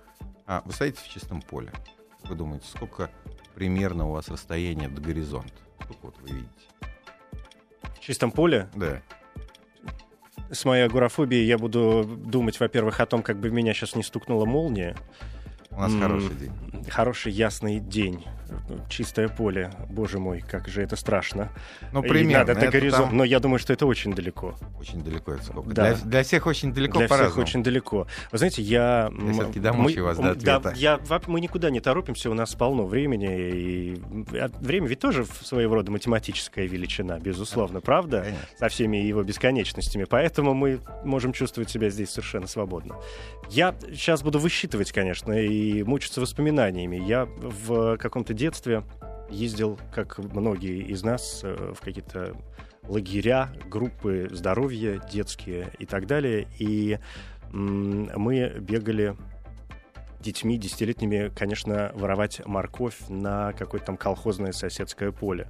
А, 0.48 0.62
вы 0.64 0.72
стоите 0.72 0.98
в 1.00 1.08
чистом 1.08 1.40
поле. 1.42 1.70
Вы 2.24 2.34
думаете, 2.34 2.66
сколько 2.66 3.08
примерно 3.60 4.08
у 4.08 4.12
вас 4.12 4.28
расстояние 4.28 4.88
до 4.88 5.02
горизонта? 5.02 5.52
Вот 6.00 6.14
вы 6.22 6.28
видите? 6.28 6.48
В 7.94 8.00
чистом 8.00 8.32
поле? 8.32 8.70
Да. 8.74 9.02
С 10.50 10.64
моей 10.64 10.84
агорафобией 10.84 11.44
я 11.44 11.58
буду 11.58 12.04
думать, 12.06 12.58
во-первых, 12.58 13.00
о 13.00 13.04
том, 13.06 13.22
как 13.22 13.38
бы 13.38 13.50
меня 13.50 13.74
сейчас 13.74 13.94
не 13.94 14.02
стукнула 14.02 14.46
молния. 14.46 14.96
У 15.70 15.80
нас 15.80 15.92
хороший 15.94 16.34
день. 16.34 16.52
Хороший 16.88 17.32
ясный 17.32 17.78
день. 17.80 18.24
Чистое 18.88 19.28
поле. 19.28 19.70
Боже 19.88 20.18
мой, 20.18 20.40
как 20.40 20.66
же 20.66 20.82
это 20.82 20.96
страшно. 20.96 21.50
Ну, 21.92 22.02
примерно. 22.02 22.46
надо 22.46 22.60
до 22.60 22.70
горизонта. 22.70 23.06
Там... 23.06 23.16
Но 23.16 23.24
я 23.24 23.38
думаю, 23.38 23.60
что 23.60 23.72
это 23.72 23.86
очень 23.86 24.12
далеко. 24.12 24.56
Очень 24.80 25.02
далеко 25.02 25.34
это 25.34 25.44
сколько? 25.44 25.70
Да. 25.70 25.94
Для, 25.94 26.04
для 26.04 26.22
всех 26.24 26.46
очень 26.46 26.72
далеко 26.72 26.98
Для 26.98 27.06
всех 27.06 27.36
очень 27.38 27.62
далеко. 27.62 28.08
Вы 28.32 28.38
знаете, 28.38 28.62
я... 28.62 29.10
Я 29.16 29.32
все-таки 29.32 29.60
домучу 29.60 30.02
вас 30.02 30.18
до 30.18 30.32
ответа. 30.32 30.60
Да, 30.60 30.72
я, 30.72 30.98
мы 31.28 31.40
никуда 31.40 31.70
не 31.70 31.80
торопимся, 31.80 32.28
у 32.30 32.34
нас 32.34 32.54
полно 32.56 32.86
времени. 32.86 33.50
И 33.50 34.02
время 34.60 34.88
ведь 34.88 34.98
тоже 34.98 35.24
своего 35.24 35.76
рода 35.76 35.92
математическая 35.92 36.66
величина, 36.66 37.20
безусловно, 37.20 37.80
правда? 37.80 38.22
Конечно. 38.22 38.46
Со 38.58 38.68
всеми 38.68 38.96
его 38.96 39.22
бесконечностями. 39.22 40.04
Поэтому 40.04 40.54
мы 40.54 40.80
можем 41.04 41.32
чувствовать 41.32 41.70
себя 41.70 41.90
здесь 41.90 42.10
совершенно 42.10 42.48
свободно. 42.48 42.96
Я 43.48 43.74
сейчас 43.92 44.22
буду 44.22 44.40
высчитывать, 44.40 44.90
конечно, 44.90 45.32
и 45.32 45.59
мучиться 45.86 46.20
воспоминаниями. 46.20 46.96
Я 46.96 47.26
в 47.26 47.96
каком-то 47.96 48.34
детстве 48.34 48.84
ездил, 49.30 49.78
как 49.94 50.18
многие 50.18 50.82
из 50.82 51.02
нас, 51.02 51.40
э, 51.42 51.72
в 51.74 51.80
какие-то 51.80 52.36
лагеря, 52.88 53.50
группы 53.66 54.28
здоровья 54.32 55.00
детские 55.10 55.70
и 55.78 55.86
так 55.86 56.06
далее. 56.06 56.48
И 56.58 56.98
мы 57.52 58.54
бегали 58.60 59.16
детьми 60.20 60.58
десятилетними, 60.58 61.32
конечно, 61.34 61.92
воровать 61.94 62.44
морковь 62.46 62.96
на 63.08 63.52
какое-то 63.52 63.86
там 63.86 63.96
колхозное 63.96 64.52
соседское 64.52 65.12
поле. 65.12 65.48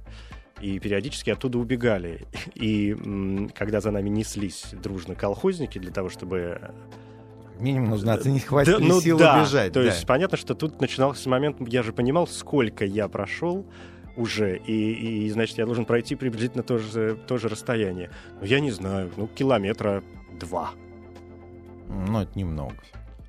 И 0.61 0.79
периодически 0.79 1.31
оттуда 1.31 1.57
убегали. 1.57 2.27
И 2.53 2.95
когда 3.55 3.81
за 3.81 3.91
нами 3.91 4.09
неслись 4.09 4.67
дружно 4.73 5.15
колхозники 5.15 5.79
для 5.79 5.91
того, 5.91 6.09
чтобы 6.09 6.71
минимум 7.61 7.91
нужно 7.91 8.13
оценить, 8.13 8.45
хватит 8.45 8.73
да, 8.73 8.79
ли 8.79 8.87
ну, 8.87 9.01
сил 9.01 9.17
да. 9.17 9.37
убежать. 9.37 9.73
То 9.73 9.81
да. 9.81 9.87
есть 9.87 10.05
понятно, 10.05 10.37
что 10.37 10.55
тут 10.55 10.81
начинался 10.81 11.29
момент, 11.29 11.57
я 11.67 11.83
же 11.83 11.93
понимал, 11.93 12.27
сколько 12.27 12.85
я 12.85 13.07
прошел 13.07 13.65
уже, 14.17 14.57
и, 14.57 15.25
и 15.25 15.29
значит, 15.29 15.57
я 15.57 15.65
должен 15.65 15.85
пройти 15.85 16.15
приблизительно 16.15 16.63
то 16.63 16.77
же, 16.77 17.17
то 17.27 17.37
же 17.37 17.47
расстояние. 17.47 18.09
Но 18.39 18.45
я 18.45 18.59
не 18.59 18.71
знаю, 18.71 19.11
ну, 19.15 19.27
километра 19.27 20.03
два. 20.39 20.71
Ну, 21.87 22.21
это 22.21 22.37
немного. 22.37 22.75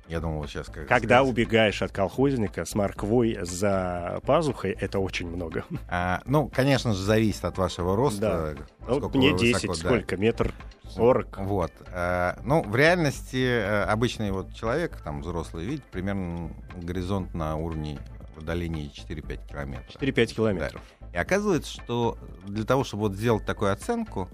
Я 0.07 0.19
думал, 0.19 0.45
сейчас 0.47 0.67
как 0.67 0.87
Когда 0.87 1.17
сказать. 1.17 1.31
убегаешь 1.31 1.81
от 1.81 1.91
колхозника 1.91 2.65
с 2.65 2.75
морквой 2.75 3.39
за 3.41 4.19
пазухой, 4.25 4.71
это 4.71 4.99
очень 4.99 5.27
много. 5.29 5.65
А, 5.89 6.21
ну, 6.25 6.49
конечно 6.49 6.93
же, 6.93 7.01
зависит 7.01 7.45
от 7.45 7.57
вашего 7.57 7.95
роста. 7.95 8.55
Ну, 8.87 8.97
сколько 8.97 9.17
мне 9.17 9.31
вы 9.31 9.39
10, 9.39 9.53
высоко, 9.53 9.73
да. 9.73 9.79
сколько? 9.79 10.17
Метр 10.17 10.53
сорок. 10.89 11.37
Вот. 11.37 11.71
А, 11.87 12.39
ну, 12.43 12.63
в 12.63 12.75
реальности 12.75 13.43
э, 13.43 13.83
обычный 13.83 14.31
вот 14.31 14.53
человек, 14.53 14.97
там, 15.03 15.21
взрослый, 15.21 15.65
видит 15.65 15.83
примерно 15.85 16.51
горизонт 16.75 17.33
на 17.33 17.55
уровне 17.55 17.99
в 18.35 18.39
удалении 18.39 18.91
4-5 18.91 19.47
километров. 19.47 20.01
4-5 20.01 20.25
километров. 20.35 20.81
И 21.13 21.17
оказывается, 21.17 21.71
что 21.71 22.17
для 22.45 22.65
того, 22.65 22.83
чтобы 22.83 23.03
вот 23.03 23.13
сделать 23.13 23.45
такую 23.45 23.71
оценку, 23.71 24.29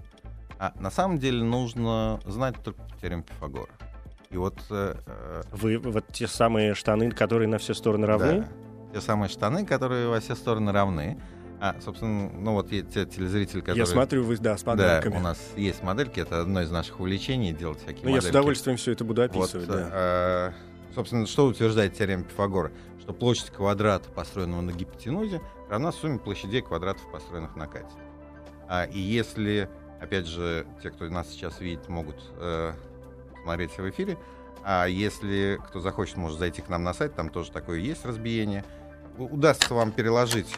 а, 0.58 0.72
на 0.78 0.90
самом 0.90 1.18
деле 1.18 1.42
нужно 1.42 2.20
знать 2.24 2.56
только 2.62 2.80
теорему 3.00 3.22
Пифагора. 3.22 3.70
И 4.30 4.36
вот... 4.36 4.54
э, 4.70 4.94
э, 5.06 5.42
Вы 5.52 5.78
вот 5.78 6.04
те 6.12 6.28
самые 6.28 6.74
штаны, 6.74 7.10
которые 7.10 7.48
на 7.48 7.58
все 7.58 7.74
стороны 7.74 8.06
равны? 8.06 8.46
Да, 8.92 8.92
те 8.94 9.00
самые 9.00 9.28
штаны, 9.28 9.66
которые 9.66 10.06
во 10.08 10.20
все 10.20 10.36
стороны 10.36 10.70
равны. 10.70 11.20
А, 11.60 11.74
собственно, 11.80 12.30
ну 12.30 12.52
вот 12.54 12.70
те 12.70 12.82
телезрители, 12.82 13.60
которые... 13.60 13.80
Я 13.80 13.86
смотрю, 13.86 14.24
вы, 14.24 14.36
да, 14.38 14.56
с 14.56 14.62
Да, 14.62 14.70
модельками. 14.70 15.16
у 15.16 15.20
нас 15.20 15.38
есть 15.56 15.82
модельки, 15.82 16.20
это 16.20 16.40
одно 16.40 16.62
из 16.62 16.70
наших 16.70 17.00
увлечений, 17.00 17.52
делать 17.52 17.78
всякие 17.78 18.04
Ну, 18.04 18.08
я 18.10 18.14
модельки. 18.16 18.26
с 18.28 18.30
удовольствием 18.30 18.76
все 18.78 18.92
это 18.92 19.04
буду 19.04 19.20
Вот, 19.22 19.30
описывать, 19.30 19.66
да. 19.66 19.88
э, 19.92 20.94
собственно, 20.94 21.26
что 21.26 21.46
утверждает 21.46 21.92
теорема 21.94 22.22
Пифагора? 22.24 22.70
Что 23.00 23.12
площадь 23.12 23.50
квадрата, 23.50 24.08
построенного 24.10 24.60
на 24.62 24.70
гипотенузе, 24.70 25.42
равна 25.68 25.92
сумме 25.92 26.18
площадей 26.18 26.62
квадратов, 26.62 27.02
построенных 27.12 27.56
на 27.56 27.66
катете. 27.66 27.98
А, 28.66 28.84
и 28.84 28.98
если, 28.98 29.68
опять 30.00 30.26
же, 30.26 30.66
те, 30.82 30.90
кто 30.90 31.10
нас 31.10 31.28
сейчас 31.28 31.60
видит, 31.60 31.88
могут 31.88 32.16
э, 32.38 32.72
смотреть 33.42 33.70
в 33.76 33.90
эфире, 33.90 34.18
а 34.62 34.86
если 34.86 35.58
кто 35.68 35.80
захочет, 35.80 36.16
может 36.16 36.38
зайти 36.38 36.62
к 36.62 36.68
нам 36.68 36.84
на 36.84 36.94
сайт, 36.94 37.14
там 37.14 37.30
тоже 37.30 37.50
такое 37.50 37.78
есть 37.78 38.04
разбиение. 38.04 38.64
Удастся 39.18 39.74
вам 39.74 39.92
переложить 39.92 40.54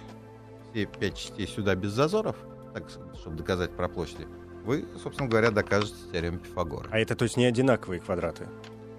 все 0.70 0.86
пять 0.86 1.16
частей 1.16 1.46
сюда 1.46 1.74
без 1.74 1.90
зазоров, 1.92 2.36
так, 2.74 2.84
чтобы 3.18 3.36
доказать 3.36 3.70
про 3.76 3.88
площади, 3.88 4.26
вы, 4.64 4.84
собственно 5.02 5.28
говоря, 5.28 5.50
докажете 5.50 5.96
теорему 6.12 6.38
Пифагора. 6.38 6.88
А 6.90 6.98
это, 6.98 7.16
то 7.16 7.24
есть, 7.24 7.36
не 7.36 7.44
одинаковые 7.44 8.00
квадраты? 8.00 8.46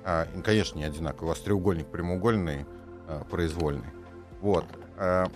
А, 0.03 0.27
конечно, 0.43 0.77
не 0.77 0.83
одинаково. 0.83 1.27
У 1.27 1.29
вас 1.29 1.39
треугольник 1.39 1.87
прямоугольный, 1.87 2.65
а, 3.07 3.23
произвольный. 3.23 3.87
Вот. 4.41 4.65
А, 4.97 5.27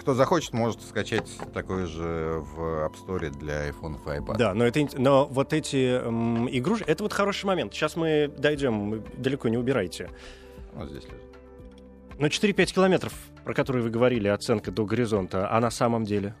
кто 0.00 0.14
захочет, 0.14 0.54
может 0.54 0.82
скачать 0.82 1.30
такой 1.52 1.84
же 1.84 2.42
в 2.54 2.58
App 2.86 2.94
Store 2.94 3.30
для 3.30 3.68
iPhone 3.68 3.96
и 3.96 4.18
iPad. 4.18 4.38
Да, 4.38 4.54
но, 4.54 4.64
это, 4.64 4.88
но 4.96 5.26
вот 5.26 5.52
эти 5.52 6.00
м, 6.02 6.48
игрушки, 6.50 6.84
это 6.84 7.02
вот 7.02 7.12
хороший 7.12 7.44
момент. 7.44 7.74
Сейчас 7.74 7.96
мы 7.96 8.32
дойдем, 8.38 9.04
далеко 9.18 9.48
не 9.48 9.58
убирайте. 9.58 10.10
Вот 10.72 10.88
здесь 10.88 11.04
лежит. 11.04 11.20
Но 12.18 12.26
4-5 12.26 12.74
километров, 12.74 13.12
про 13.44 13.52
которые 13.54 13.82
вы 13.82 13.90
говорили, 13.90 14.28
оценка 14.28 14.70
до 14.70 14.86
горизонта, 14.86 15.50
а 15.50 15.60
на 15.60 15.70
самом 15.70 16.04
деле? 16.04 16.34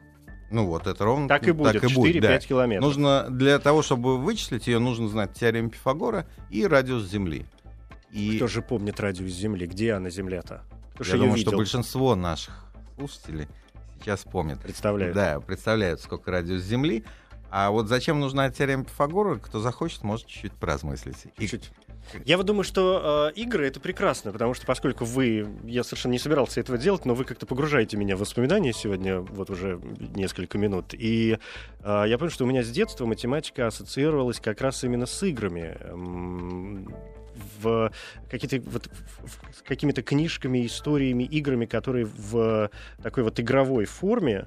Ну 0.50 0.66
вот, 0.66 0.86
это 0.86 1.04
ровно 1.04 1.28
Так 1.28 1.46
и 1.46 1.52
будет, 1.52 1.82
4-5 1.82 2.20
да. 2.20 2.38
километров. 2.38 2.84
Нужно, 2.84 3.26
для 3.30 3.58
того, 3.58 3.82
чтобы 3.82 4.18
вычислить 4.18 4.66
ее, 4.66 4.78
нужно 4.78 5.08
знать 5.08 5.34
теорему 5.34 5.70
Пифагора 5.70 6.26
и 6.48 6.66
радиус 6.66 7.04
Земли. 7.04 7.44
И 8.10 8.36
Кто 8.36 8.48
же 8.48 8.62
помнит 8.62 8.98
радиус 8.98 9.30
Земли? 9.30 9.66
Где 9.66 9.92
она, 9.92 10.10
Земля-то? 10.10 10.62
Кто 10.94 11.04
я 11.04 11.12
думаю, 11.12 11.34
видел? 11.36 11.50
что 11.50 11.56
большинство 11.58 12.16
наших 12.16 12.69
слушателей 13.00 13.48
сейчас 14.00 14.24
помнят. 14.24 14.60
Представляют. 14.60 15.14
Да, 15.14 15.40
представляют, 15.40 16.00
сколько 16.00 16.30
радиус 16.30 16.62
Земли. 16.62 17.04
А 17.50 17.70
вот 17.70 17.88
зачем 17.88 18.20
нужна 18.20 18.48
теорема 18.50 18.84
Пифагора, 18.84 19.36
кто 19.36 19.58
захочет, 19.58 20.04
может 20.04 20.26
чуть-чуть 20.26 20.52
поразмыслить. 20.52 21.16
Чуть-чуть. 21.36 21.72
Я 22.24 22.36
вот 22.36 22.46
думаю, 22.46 22.64
что 22.64 23.30
э, 23.34 23.40
игры 23.40 23.66
это 23.66 23.80
прекрасно, 23.80 24.32
потому 24.32 24.54
что 24.54 24.66
поскольку 24.66 25.04
вы, 25.04 25.46
я 25.64 25.82
совершенно 25.82 26.12
не 26.12 26.18
собирался 26.18 26.60
этого 26.60 26.78
делать, 26.78 27.04
но 27.04 27.14
вы 27.14 27.24
как-то 27.24 27.46
погружаете 27.46 27.96
меня 27.96 28.16
в 28.16 28.20
воспоминания 28.20 28.72
сегодня, 28.72 29.20
вот 29.20 29.50
уже 29.50 29.80
несколько 30.14 30.58
минут. 30.58 30.94
И 30.94 31.38
э, 31.82 32.04
я 32.06 32.18
понял, 32.18 32.30
что 32.30 32.44
у 32.44 32.48
меня 32.48 32.62
с 32.62 32.70
детства 32.70 33.04
математика 33.04 33.66
ассоциировалась 33.66 34.40
как 34.40 34.60
раз 34.60 34.82
именно 34.84 35.06
с 35.06 35.22
играми. 35.22 35.76
В 37.60 37.92
какие-то 38.30 38.60
вот 38.70 38.88
в- 39.24 39.62
какими-то 39.64 40.02
книжками, 40.02 40.64
историями, 40.66 41.24
играми, 41.24 41.66
которые 41.66 42.06
в 42.06 42.70
такой 43.02 43.22
вот 43.22 43.38
игровой 43.40 43.84
форме 43.84 44.46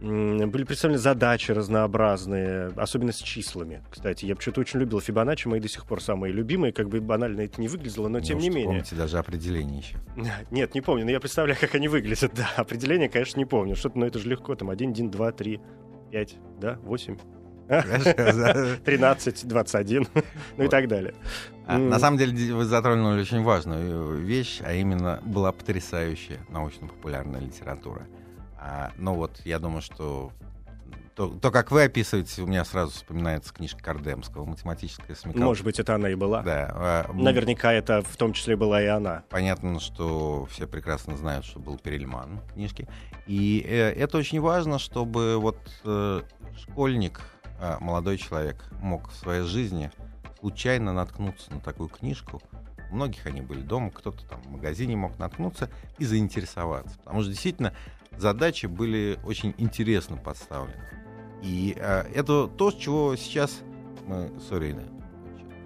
были 0.00 0.62
представлены 0.62 0.98
задачи 1.00 1.50
разнообразные, 1.50 2.68
особенно 2.76 3.10
с 3.10 3.16
числами. 3.18 3.82
Кстати, 3.90 4.26
я 4.26 4.36
почему-то 4.36 4.60
очень 4.60 4.78
любил 4.78 5.00
Фибоначчи, 5.00 5.48
мои 5.48 5.58
до 5.58 5.66
сих 5.68 5.86
пор 5.86 6.00
самые 6.00 6.32
любимые, 6.32 6.72
как 6.72 6.88
бы 6.88 7.00
банально 7.00 7.40
это 7.40 7.60
не 7.60 7.66
выглядело, 7.66 8.06
но 8.06 8.20
тем 8.20 8.38
не 8.38 8.44
Неужто 8.44 8.56
менее. 8.58 8.66
Помните 8.68 8.94
даже 8.94 9.18
определение 9.18 9.78
еще. 9.80 9.96
Нет, 10.52 10.74
не 10.74 10.80
помню, 10.82 11.04
но 11.04 11.10
я 11.10 11.18
представляю, 11.18 11.58
как 11.60 11.74
они 11.74 11.88
выглядят, 11.88 12.32
да. 12.36 12.48
Определение, 12.56 13.08
конечно, 13.08 13.38
не 13.40 13.44
помню. 13.44 13.74
Что-то, 13.74 13.98
но 13.98 14.06
это 14.06 14.20
же 14.20 14.28
легко, 14.28 14.54
там 14.54 14.70
1, 14.70 14.90
1, 14.90 15.10
2, 15.10 15.32
3, 15.32 15.60
5, 16.12 16.36
да, 16.60 16.78
8, 16.82 17.16
13, 17.68 19.46
21, 19.46 20.08
ну 20.56 20.64
и 20.64 20.68
так 20.68 20.88
далее. 20.88 21.14
А. 21.66 21.76
На 21.78 21.98
самом 21.98 22.18
деле 22.18 22.54
вы 22.54 22.64
затронули 22.64 23.20
очень 23.20 23.42
важную 23.42 24.18
вещь, 24.18 24.60
а 24.64 24.72
именно 24.72 25.20
была 25.24 25.52
потрясающая 25.52 26.38
научно-популярная 26.48 27.40
литература. 27.40 28.06
А, 28.58 28.90
ну 28.96 29.14
вот, 29.14 29.40
я 29.44 29.58
думаю, 29.58 29.82
что 29.82 30.32
то, 31.18 31.26
то, 31.26 31.50
как 31.50 31.72
вы 31.72 31.82
описываете, 31.82 32.42
у 32.42 32.46
меня 32.46 32.64
сразу 32.64 32.92
вспоминается 32.92 33.52
книжка 33.52 33.82
Кардемского 33.82 34.44
«Математическая 34.44 35.16
смекалка». 35.16 35.46
Может 35.46 35.64
быть, 35.64 35.80
это 35.80 35.96
она 35.96 36.10
и 36.10 36.14
была. 36.14 36.42
Да. 36.42 36.70
а, 36.72 37.12
Наверняка 37.12 37.72
это 37.72 38.02
в 38.02 38.16
том 38.16 38.32
числе 38.32 38.54
была 38.54 38.80
и 38.80 38.86
она. 38.86 39.24
Понятно, 39.28 39.80
что 39.80 40.46
все 40.46 40.68
прекрасно 40.68 41.16
знают, 41.16 41.44
что 41.44 41.58
был 41.58 41.76
Перельман 41.76 42.38
в 42.38 42.52
книжке. 42.52 42.86
И 43.26 43.66
э, 43.68 43.90
это 43.94 44.16
очень 44.16 44.40
важно, 44.40 44.78
чтобы 44.78 45.38
вот 45.38 45.58
э, 45.84 46.22
школьник, 46.56 47.20
э, 47.20 47.37
молодой 47.80 48.18
человек, 48.18 48.64
мог 48.80 49.08
в 49.10 49.14
своей 49.14 49.42
жизни 49.42 49.90
случайно 50.40 50.92
наткнуться 50.92 51.52
на 51.52 51.60
такую 51.60 51.88
книжку. 51.88 52.40
У 52.90 52.94
многих 52.94 53.26
они 53.26 53.42
были 53.42 53.60
дома, 53.60 53.90
кто-то 53.90 54.24
там 54.26 54.40
в 54.42 54.50
магазине 54.50 54.96
мог 54.96 55.18
наткнуться 55.18 55.68
и 55.98 56.04
заинтересоваться. 56.04 56.96
Потому 56.98 57.20
что 57.22 57.30
действительно 57.30 57.74
задачи 58.16 58.66
были 58.66 59.18
очень 59.24 59.54
интересно 59.58 60.16
подставлены. 60.16 60.80
И 61.42 61.76
э, 61.76 62.04
это 62.14 62.46
то, 62.46 62.70
с 62.70 62.74
чего 62.74 63.14
сейчас 63.16 63.60
мы, 64.06 64.30
сори, 64.48 64.76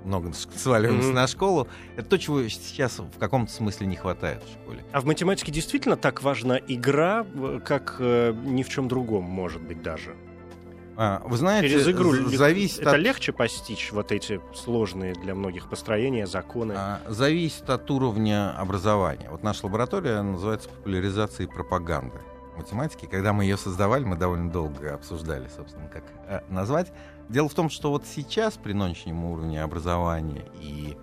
много 0.05 0.33
сваливаемся 0.33 1.07
Мгм. 1.09 1.15
на 1.15 1.27
школу, 1.27 1.69
это 1.97 2.09
то, 2.09 2.19
чего 2.19 2.43
сейчас 2.49 2.99
в 2.99 3.19
каком-то 3.19 3.53
смысле 3.53 3.87
не 3.87 3.97
хватает 3.97 4.43
в 4.43 4.51
школе. 4.51 4.85
А 4.93 5.01
в 5.01 5.05
математике 5.05 5.53
действительно 5.53 5.97
так 5.97 6.23
важна 6.23 6.59
игра, 6.59 7.25
э, 7.35 7.61
как 7.65 7.97
э, 8.01 8.33
ни 8.45 8.63
в 8.63 8.69
чем 8.69 8.89
другом, 8.89 9.25
может 9.25 9.63
быть, 9.63 9.81
даже? 9.83 10.17
А, 11.05 11.21
вы 11.25 11.37
знаете, 11.37 11.69
Через 11.69 11.89
игру 11.89 12.13
зависит 12.29 12.79
это 12.79 12.93
от, 12.93 12.99
легче 12.99 13.33
постичь 13.33 13.91
вот 13.91 14.13
эти 14.13 14.41
сложные 14.55 15.15
для 15.15 15.35
многих 15.35 15.69
построения, 15.69 16.29
законы. 16.29 16.75
а, 16.77 17.01
зависит 17.09 17.69
от 17.71 17.91
уровня 17.91 18.57
образования. 18.57 19.27
Вот 19.29 19.43
наша 19.43 19.67
лаборатория 19.67 20.23
называется 20.23 20.69
популяризацией 20.69 21.49
пропаганды 21.49 22.21
математики. 22.57 23.09
Когда 23.11 23.33
мы 23.33 23.43
ее 23.43 23.57
создавали, 23.57 24.05
мы 24.05 24.15
довольно 24.15 24.49
долго 24.49 24.95
обсуждали, 24.95 25.49
собственно, 25.49 25.89
как 25.89 26.05
э, 26.29 26.41
назвать. 26.49 26.93
Дело 27.29 27.49
в 27.49 27.55
том, 27.55 27.69
что 27.69 27.91
вот 27.91 28.05
сейчас 28.07 28.55
при 28.55 28.73
нынешнем 28.73 29.25
уровне 29.25 29.61
образования 29.61 30.45
и 30.61 30.97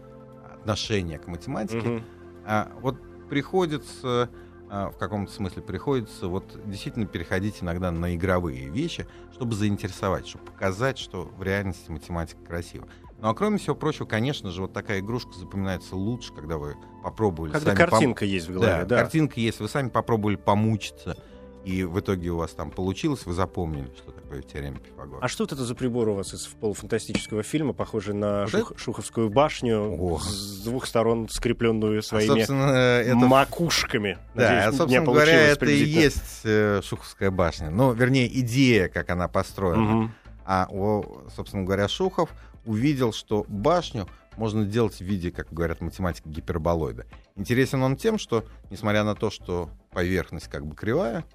отношения 0.53 1.20
к 1.20 1.27
математике. 1.27 2.03
А, 2.46 2.72
вот 2.79 2.96
приходится, 3.29 4.29
в 4.70 4.98
каком-то 4.98 5.32
смысле 5.32 5.62
приходится 5.62 6.28
вот 6.28 6.60
действительно 6.66 7.06
переходить 7.06 7.62
иногда 7.62 7.92
на 7.92 8.16
игровые 8.16 8.70
вещи, 8.70 9.08
чтобы 9.34 9.56
заинтересовать, 9.56 10.28
чтобы 10.28 10.46
показать, 10.46 10.98
что 10.98 11.32
в 11.38 11.44
реальности 11.44 11.90
математика 11.90 12.40
красива. 12.46 12.88
Ну 13.22 13.28
а 13.28 13.34
кроме 13.34 13.58
всего 13.58 13.76
прочего, 13.76 14.06
конечно 14.06 14.50
же, 14.52 14.62
вот 14.62 14.72
такая 14.74 15.00
игрушка 15.00 15.34
запоминается 15.34 15.96
лучше, 15.96 16.34
когда 16.34 16.58
вы 16.58 16.78
попробовали 17.04 17.52
Когда 17.52 17.76
сами 17.76 17.80
пом- 17.88 17.90
картинка 17.90 18.26
есть 18.26 18.48
в 18.48 18.54
голове, 18.54 18.86
да. 18.86 18.98
картинка 18.98 19.40
есть, 19.40 19.60
вы 19.60 19.68
сами 19.68 19.90
попробовали 19.90 20.36
помучиться. 20.36 21.18
И 21.66 21.84
в 21.84 22.00
итоге 22.00 22.30
у 22.30 22.38
вас 22.38 22.51
там 22.51 22.72
получилось, 22.72 23.25
вы 23.25 23.34
запомнили, 23.34 23.89
что 23.96 24.12
такое 24.12 24.42
теорема 24.42 24.80
Пифагора. 24.80 25.20
А 25.22 25.28
что 25.28 25.44
это 25.44 25.56
за 25.56 25.75
прибор 25.75 26.10
у 26.10 26.16
вас 26.16 26.34
из 26.34 26.48
полуфантастического 26.48 27.44
фильма, 27.44 27.74
похожий 27.74 28.13
на 28.13 28.44
вот 28.44 28.51
Шух, 28.51 28.74
Шуховскую 28.78 29.30
башню, 29.30 29.96
О. 30.00 30.20
с 30.20 30.63
двух 30.63 30.86
сторон 30.86 31.28
скрепленную 31.30 32.00
а, 32.00 32.01
своими 32.01 32.46
а, 32.50 33.01
это... 33.01 33.16
макушками? 33.16 34.18
Да, 34.36 34.44
Надеюсь, 34.44 34.66
а, 34.66 34.78
собственно 34.78 35.06
говоря, 35.06 35.34
это 35.34 35.66
и 35.66 35.84
есть 35.84 36.42
э, 36.46 36.82
Шуховская 36.84 37.32
башня. 37.32 37.70
Ну, 37.70 37.94
вернее, 37.94 38.28
идея, 38.39 38.88
как 38.88 39.10
она 39.10 39.28
построена. 39.28 40.00
Угу. 40.00 40.12
А, 40.46 40.68
о, 40.72 41.24
собственно 41.36 41.63
говоря, 41.63 41.88
Шухов 41.88 42.30
увидел, 42.66 43.13
что 43.13 43.46
башню 43.48 44.08
можно 44.38 44.63
делать 44.63 44.96
в 44.96 45.01
виде, 45.01 45.32
как 45.32 45.51
говорят 45.51 45.82
математики, 45.82 46.28
гиперболоида. 46.28 47.06
Интересен 47.36 47.84
он 47.84 47.98
тем, 47.98 48.18
что, 48.18 48.46
несмотря 48.70 49.04
на 49.04 49.13
то, 49.13 49.30
что 49.30 49.70
поверхность 49.92 50.48
как 50.48 50.66
бы 50.66 50.75
кривая, 50.75 51.25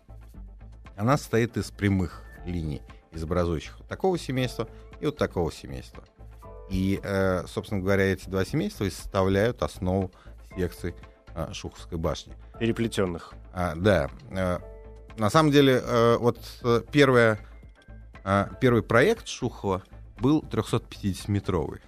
она 0.97 1.17
состоит 1.17 1.57
из 1.57 1.71
прямых 1.71 2.23
линий, 2.45 2.83
изобразующих 3.13 3.79
вот 3.79 3.89
такого 3.89 4.19
семейства 4.19 4.69
и 5.01 5.07
вот 5.07 5.17
такого 5.17 5.53
семейства. 5.53 6.05
И, 6.71 7.01
э, 7.03 7.45
собственно 7.47 7.81
говоря, 7.81 8.05
эти 8.05 8.29
два 8.29 8.45
семейства 8.45 8.85
составляют 8.85 9.63
основу 9.63 10.11
секций 10.57 10.95
э, 11.35 11.53
Шуховской 11.53 11.99
башни. 11.99 12.35
Переплетенных. 12.59 13.35
А, 13.53 13.75
да. 13.75 14.11
Э, 14.31 14.59
на 15.19 15.31
самом 15.31 15.51
деле, 15.51 15.81
э, 15.83 16.17
вот 16.19 16.39
первое, 16.91 17.39
э, 18.25 18.47
первый 18.61 18.83
проект 18.83 19.29
Шухова 19.29 19.83
был 20.19 20.43
350-метровый. 20.43 21.81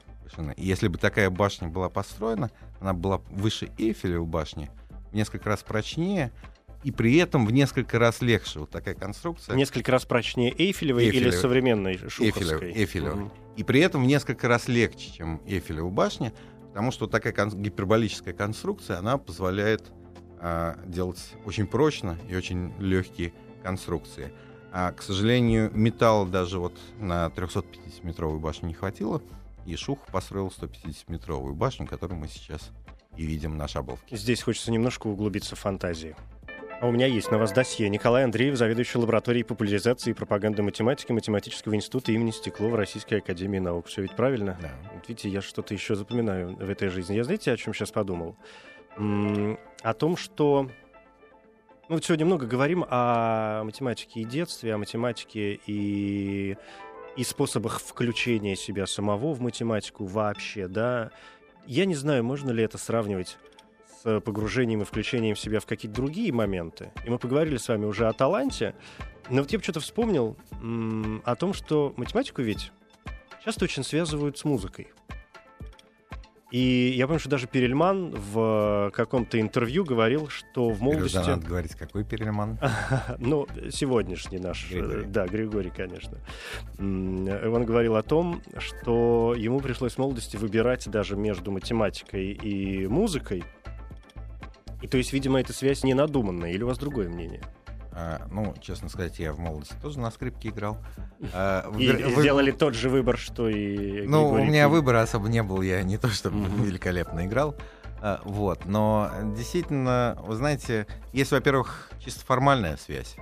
И 0.57 0.67
если 0.67 0.89
бы 0.89 0.99
такая 0.99 1.31
башня 1.31 1.69
была 1.69 1.89
построена, 1.89 2.51
она 2.81 2.93
была 2.93 3.19
выше 3.31 3.71
Эйфелевой 3.79 4.27
башни, 4.27 4.71
в 5.11 5.15
несколько 5.15 5.49
раз 5.49 5.63
прочнее, 5.63 6.31
и 6.87 6.93
при 6.93 7.17
этом 7.17 7.47
в 7.47 7.51
несколько 7.51 7.99
раз 7.99 8.23
легче. 8.23 8.61
Вот 8.61 8.71
такая 8.71 8.95
конструкция. 8.95 9.57
Несколько 9.57 9.91
раз 9.91 10.05
прочнее 10.05 10.55
Эйфелевой, 10.57 11.07
Эйфелевой. 11.07 11.33
или 11.33 11.37
современной 11.37 11.99
Шуховской? 12.09 12.73
Эйфелевой. 12.73 13.25
Угу. 13.25 13.33
И 13.57 13.65
при 13.65 13.81
этом 13.81 14.05
в 14.05 14.07
несколько 14.07 14.47
раз 14.47 14.69
легче, 14.69 15.11
чем 15.11 15.43
Эйфелева 15.47 15.91
башня, 15.91 16.33
потому 16.69 16.93
что 16.93 17.09
такая 17.09 17.33
кон- 17.33 17.61
гиперболическая 17.61 18.33
конструкция, 18.33 18.99
она 18.99 19.19
позволяет 19.19 19.91
а, 20.39 20.79
делать 20.87 21.19
очень 21.45 21.67
прочно 21.67 22.17
и 22.29 22.37
очень 22.37 22.73
легкие 22.79 23.33
конструкции. 23.65 24.33
А, 24.71 24.93
к 24.93 25.03
сожалению, 25.03 25.73
металла 25.75 26.25
даже 26.25 26.61
вот 26.61 26.79
на 27.01 27.27
350-метровую 27.35 28.39
башню 28.39 28.69
не 28.69 28.75
хватило, 28.75 29.21
и 29.67 29.75
Шух 29.75 29.99
построил 30.13 30.53
150-метровую 30.57 31.55
башню, 31.55 31.85
которую 31.89 32.21
мы 32.21 32.29
сейчас 32.29 32.71
и 33.17 33.27
видим 33.27 33.57
на 33.57 33.67
Шаболовке. 33.67 34.17
Здесь 34.17 34.41
хочется 34.43 34.71
немножко 34.71 35.09
углубиться 35.09 35.57
в 35.57 35.59
фантазии. 35.59 36.15
А 36.79 36.87
у 36.89 36.91
меня 36.91 37.07
есть 37.07 37.31
на 37.31 37.39
вас 37.39 37.53
досье. 37.53 37.89
Николай 37.89 38.25
Андреев, 38.25 38.55
заведующий 38.55 38.99
лабораторией 38.99 39.47
популяризации 39.47 40.11
и 40.11 40.13
пропаганды 40.13 40.63
математики 40.63 41.11
Математического 41.11 41.75
института 41.75 42.13
имени 42.13 42.31
Стеклова 42.33 42.77
Российской 42.77 43.21
Академии 43.21 43.59
Наук. 43.59 43.87
Все 43.87 44.03
ведь 44.03 44.15
правильно? 44.15 44.59
Да. 44.61 44.71
Вот 44.93 45.09
видите, 45.09 45.31
я 45.31 45.41
что-то 45.41 45.73
еще 45.73 45.95
запоминаю 45.95 46.55
в 46.55 46.69
этой 46.69 46.89
жизни. 46.89 47.15
Я 47.15 47.25
знаете, 47.25 47.51
о 47.51 47.57
чем 47.57 47.73
сейчас 47.73 47.93
подумал? 47.93 48.37
М-м, 48.99 49.59
о 49.81 49.95
том, 49.95 50.19
что... 50.19 50.71
Ну, 51.89 51.95
вот 51.95 52.05
сегодня 52.05 52.27
много 52.27 52.47
говорим 52.47 52.85
о 52.91 53.65
математике 53.65 54.21
и 54.21 54.25
детстве, 54.25 54.75
о 54.75 54.79
математике 54.79 55.59
и, 55.67 56.59
и 57.17 57.25
способах 57.25 57.81
включения 57.81 58.55
себя 58.55 58.87
самого 58.87 59.33
в 59.33 59.41
математику 59.41 60.05
вообще, 60.05 60.69
да. 60.69 61.11
Я 61.67 61.87
не 61.87 61.95
знаю, 61.95 62.23
можно 62.23 62.51
ли 62.51 62.63
это 62.63 62.77
сравнивать 62.77 63.39
с 64.07 64.21
погружением 64.21 64.83
и 64.83 64.85
включением 64.85 65.35
себя 65.37 65.59
в 65.61 65.67
какие-то 65.67 65.97
другие 65.97 66.33
моменты. 66.33 66.93
И 67.05 67.11
мы 67.11 67.19
поговорили 67.19 67.57
с 67.57 67.69
вами 67.69 67.85
уже 67.87 68.07
о 68.07 68.13
таланте. 68.13 68.75
Но 69.29 69.43
вот 69.43 69.51
я 69.51 69.59
что-то 69.61 69.81
вспомнил 69.81 70.37
м- 70.63 71.23
о 71.25 71.35
том, 71.35 71.53
что 71.53 71.93
математику 71.97 72.43
ведь 72.43 72.71
часто 73.45 73.65
очень 73.65 73.83
связывают 73.83 74.39
с 74.39 74.45
музыкой. 74.45 74.89
И 76.53 76.95
я 76.97 77.09
помню, 77.09 77.19
что 77.19 77.29
даже 77.29 77.49
Перельман 77.49 78.15
в 78.15 78.93
каком-то 78.95 79.41
интервью 79.41 79.85
говорил, 79.85 80.29
что 80.29 80.71
в 80.71 80.81
молодости... 80.81 81.17
Надо 81.17 81.45
говорить, 81.45 81.75
какой 81.75 82.05
Перельман? 82.05 82.61
ну, 83.19 83.49
сегодняшний 83.73 84.39
наш. 84.39 84.71
Григорий. 84.71 85.05
Да, 85.07 85.27
Григорий, 85.27 85.73
конечно. 85.77 86.19
Он 86.79 87.65
говорил 87.65 87.97
о 87.97 88.03
том, 88.05 88.43
что 88.59 89.35
ему 89.37 89.59
пришлось 89.59 89.95
в 89.95 89.99
молодости 89.99 90.37
выбирать 90.37 90.89
даже 90.89 91.17
между 91.17 91.51
математикой 91.51 92.29
и 92.31 92.87
музыкой. 92.87 93.43
То 94.87 94.99
есть, 94.99 95.13
видимо, 95.13 95.41
эта 95.41 95.53
связь 95.53 95.85
не 95.85 95.95
надуманная, 95.95 96.53
или 96.53 96.63
у 96.63 96.67
вас 96.67 96.79
другое 96.79 97.09
мнение? 97.09 97.43
А, 97.93 98.27
ну, 98.31 98.55
честно 98.61 98.91
сказать, 98.91 99.19
я 99.19 99.33
в 99.33 99.39
молодости 99.39 99.75
тоже 99.81 99.99
на 99.99 100.11
скрипке 100.11 100.51
играл. 100.51 100.77
А, 101.33 101.67
и 101.79 101.91
вы... 101.91 102.21
сделали 102.21 102.51
тот 102.51 102.75
же 102.75 102.91
выбор, 102.91 103.17
что 103.17 103.49
и 103.49 104.07
Ну, 104.07 104.25
Григорий 104.25 104.43
у 104.43 104.47
меня 104.47 104.69
выбора 104.69 105.01
особо 105.01 105.29
не 105.29 105.43
был, 105.43 105.63
я 105.63 105.83
не 105.83 105.97
то 105.97 106.09
чтобы 106.09 106.47
mm-hmm. 106.47 106.65
великолепно 106.67 107.25
играл. 107.25 107.57
А, 108.03 108.21
вот, 108.25 108.67
но 108.67 109.11
действительно, 109.35 110.19
вы 110.21 110.37
знаете, 110.37 110.87
есть, 111.15 111.33
во-первых, 111.33 111.91
чисто 111.99 112.25
формальная 112.27 112.77
связь, 112.77 113.17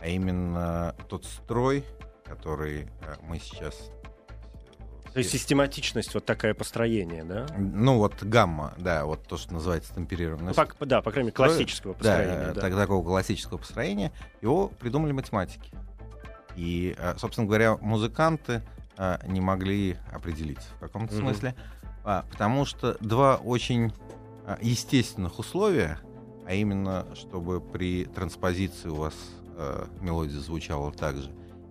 а 0.00 0.08
именно 0.08 0.94
тот 1.08 1.26
строй, 1.26 1.84
который 2.24 2.88
а, 3.02 3.16
мы 3.28 3.38
сейчас 3.38 3.90
то 5.14 5.18
есть 5.18 5.30
систематичность, 5.30 6.12
вот 6.12 6.24
такое 6.24 6.54
построение, 6.54 7.22
да? 7.22 7.46
Ну, 7.56 7.98
вот 7.98 8.24
гамма, 8.24 8.74
да, 8.78 9.04
вот 9.04 9.22
то, 9.22 9.36
что 9.36 9.54
называется 9.54 9.94
темперированность. 9.94 10.58
Ну, 10.58 10.66
по, 10.76 10.86
да, 10.86 11.02
по 11.02 11.12
крайней 11.12 11.28
мере, 11.28 11.36
классического 11.36 11.92
построения. 11.92 12.46
Да, 12.48 12.54
да. 12.54 12.60
Так, 12.60 12.74
такого 12.74 13.06
классического 13.06 13.58
построения. 13.58 14.10
Его 14.42 14.66
придумали 14.66 15.12
математики. 15.12 15.70
И, 16.56 16.96
э, 16.98 17.14
собственно 17.16 17.46
говоря, 17.46 17.76
музыканты 17.76 18.62
э, 18.96 19.18
не 19.28 19.40
могли 19.40 19.98
определить 20.12 20.58
в 20.58 20.80
каком-то 20.80 21.14
mm-hmm. 21.14 21.20
смысле, 21.20 21.54
а, 22.02 22.24
потому 22.32 22.64
что 22.64 22.96
два 22.98 23.36
очень 23.36 23.92
э, 24.46 24.56
естественных 24.62 25.38
условия, 25.38 26.00
а 26.44 26.54
именно, 26.54 27.06
чтобы 27.14 27.60
при 27.60 28.04
транспозиции 28.04 28.88
у 28.88 28.96
вас 28.96 29.14
мелодия 30.00 30.40
звучала 30.40 30.90
так 30.90 31.16
же, 31.16 31.30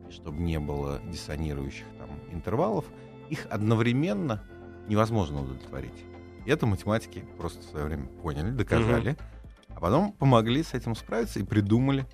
чтобы 0.10 0.42
не 0.42 0.58
было 0.58 1.02
диссонирующих 1.06 1.86
там 2.00 2.10
интервалов— 2.32 2.86
их 3.30 3.48
одновременно 3.50 4.44
невозможно 4.88 5.42
удовлетворить. 5.42 6.06
И 6.46 6.52
это 6.52 6.66
математики 6.66 7.26
просто 7.38 7.62
в 7.62 7.66
свое 7.66 7.86
время 7.86 8.06
поняли, 8.22 8.50
доказали, 8.50 9.12
угу. 9.12 9.18
а 9.76 9.80
потом 9.80 10.12
помогли 10.14 10.64
с 10.64 10.74
этим 10.74 10.96
справиться 10.96 11.40
и 11.40 11.44
придумали 11.44 12.06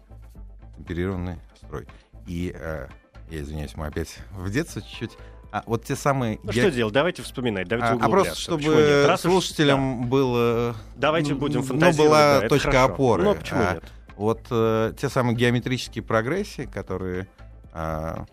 темперированный 0.77 1.37
строй. 1.55 1.87
И 2.27 2.53
э, 2.55 2.87
я 3.29 3.41
извиняюсь, 3.41 3.75
мы 3.75 3.87
опять 3.87 4.19
в 4.31 4.49
детстве 4.51 4.83
чуть-чуть. 4.83 5.17
А 5.51 5.63
вот 5.65 5.83
те 5.83 5.95
самые... 5.95 6.39
Ну, 6.43 6.51
я... 6.51 6.61
что 6.61 6.71
делать? 6.71 6.93
Давайте 6.93 7.23
вспоминать, 7.23 7.67
давайте 7.67 7.99
А, 7.99 8.05
а 8.05 8.09
просто, 8.09 8.35
чтобы 8.35 9.05
Раз 9.07 9.21
слушателям 9.21 10.03
да. 10.03 10.07
было... 10.07 10.75
Давайте 10.95 11.33
будем 11.33 11.63
фантазировать. 11.63 11.97
Ну, 11.97 12.05
была 12.05 12.41
да, 12.41 12.47
точка 12.49 12.71
хорошо. 12.71 12.93
опоры. 12.93 13.23
Ну, 13.23 13.35
почему 13.35 13.59
а, 13.61 13.73
нет? 13.73 13.83
Вот 14.15 14.41
э, 14.51 14.93
те 14.99 15.09
самые 15.09 15.35
геометрические 15.35 16.03
прогрессии, 16.03 16.69
которые 16.71 17.27
э, 17.73 18.25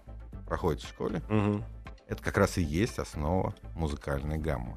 проходят 0.47 0.83
в 0.83 0.89
школе, 0.89 1.23
угу 1.31 1.63
это 2.09 2.23
как 2.23 2.37
раз 2.39 2.59
и 2.59 2.63
есть 2.63 2.99
основа 2.99 3.55
музыкальной 3.75 4.39
гаммы. 4.39 4.77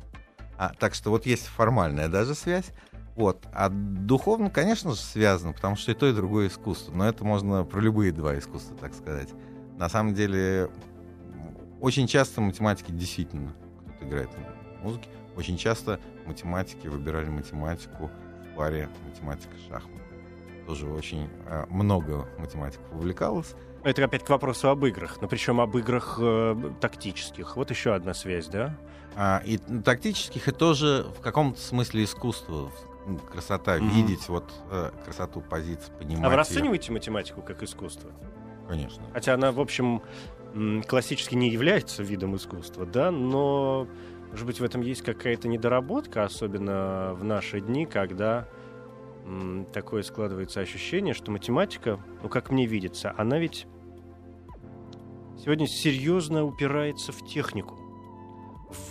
А, 0.57 0.73
так 0.77 0.93
что 0.93 1.09
вот 1.09 1.25
есть 1.25 1.45
формальная 1.45 2.09
даже 2.09 2.35
связь. 2.35 2.71
Вот. 3.15 3.45
А 3.53 3.69
духовно, 3.69 4.49
конечно 4.49 4.91
же, 4.91 4.97
связано, 4.97 5.53
потому 5.53 5.75
что 5.75 5.91
и 5.91 5.95
то, 5.95 6.07
и 6.07 6.13
другое 6.13 6.47
искусство. 6.47 6.93
Но 6.93 7.07
это 7.07 7.23
можно 7.23 7.63
про 7.63 7.79
любые 7.79 8.11
два 8.11 8.37
искусства, 8.37 8.75
так 8.77 8.93
сказать. 8.93 9.29
На 9.77 9.89
самом 9.89 10.13
деле, 10.13 10.69
очень 11.81 12.07
часто 12.07 12.41
математики 12.41 12.91
действительно, 12.91 13.53
кто-то 13.81 14.05
играет 14.05 14.29
в 14.31 14.83
музыке, 14.83 15.09
очень 15.35 15.57
часто 15.57 15.99
математики 16.25 16.87
выбирали 16.87 17.29
математику 17.29 18.09
в 18.51 18.55
паре 18.55 18.89
математика-шахмат. 19.07 20.01
Тоже 20.65 20.87
очень 20.87 21.29
э, 21.45 21.65
много 21.69 22.27
математиков 22.37 22.85
увлекалось. 22.91 23.55
Это 23.83 24.03
опять 24.03 24.25
к 24.25 24.29
вопросу 24.29 24.69
об 24.69 24.85
играх, 24.85 25.21
но 25.21 25.27
причем 25.27 25.61
об 25.61 25.77
играх 25.77 26.17
э, 26.19 26.55
тактических. 26.81 27.55
Вот 27.55 27.69
еще 27.69 27.93
одна 27.93 28.13
связь, 28.13 28.47
да? 28.47 28.77
А, 29.15 29.41
и 29.45 29.57
тактических, 29.57 30.47
и 30.47 30.51
тоже 30.51 31.07
в 31.17 31.21
каком-то 31.21 31.59
смысле 31.59 32.03
искусство, 32.03 32.71
красота, 33.31 33.77
mm-hmm. 33.77 33.89
видеть 33.89 34.27
вот 34.29 34.51
э, 34.69 34.91
красоту 35.05 35.41
позиции, 35.41 35.91
понимать. 35.97 36.25
А 36.25 36.29
вы 36.29 36.35
расцениваете 36.35 36.87
ее. 36.87 36.93
математику 36.93 37.41
как 37.41 37.63
искусство? 37.63 38.11
Конечно. 38.67 39.01
Хотя 39.13 39.33
она, 39.33 39.51
в 39.51 39.59
общем, 39.59 40.01
классически 40.87 41.35
не 41.35 41.49
является 41.49 42.03
видом 42.03 42.35
искусства, 42.35 42.85
да, 42.85 43.11
но, 43.11 43.87
может 44.31 44.45
быть, 44.45 44.59
в 44.59 44.63
этом 44.63 44.81
есть 44.81 45.01
какая-то 45.01 45.47
недоработка, 45.47 46.23
особенно 46.23 47.13
в 47.13 47.23
наши 47.23 47.61
дни, 47.61 47.85
когда 47.85 48.47
такое 49.73 50.03
складывается 50.03 50.59
ощущение, 50.59 51.13
что 51.13 51.31
математика, 51.31 51.99
ну, 52.21 52.29
как 52.29 52.49
мне 52.49 52.65
видится, 52.65 53.13
она 53.17 53.39
ведь 53.39 53.67
сегодня 55.37 55.67
серьезно 55.67 56.43
упирается 56.43 57.11
в 57.11 57.25
технику, 57.25 57.75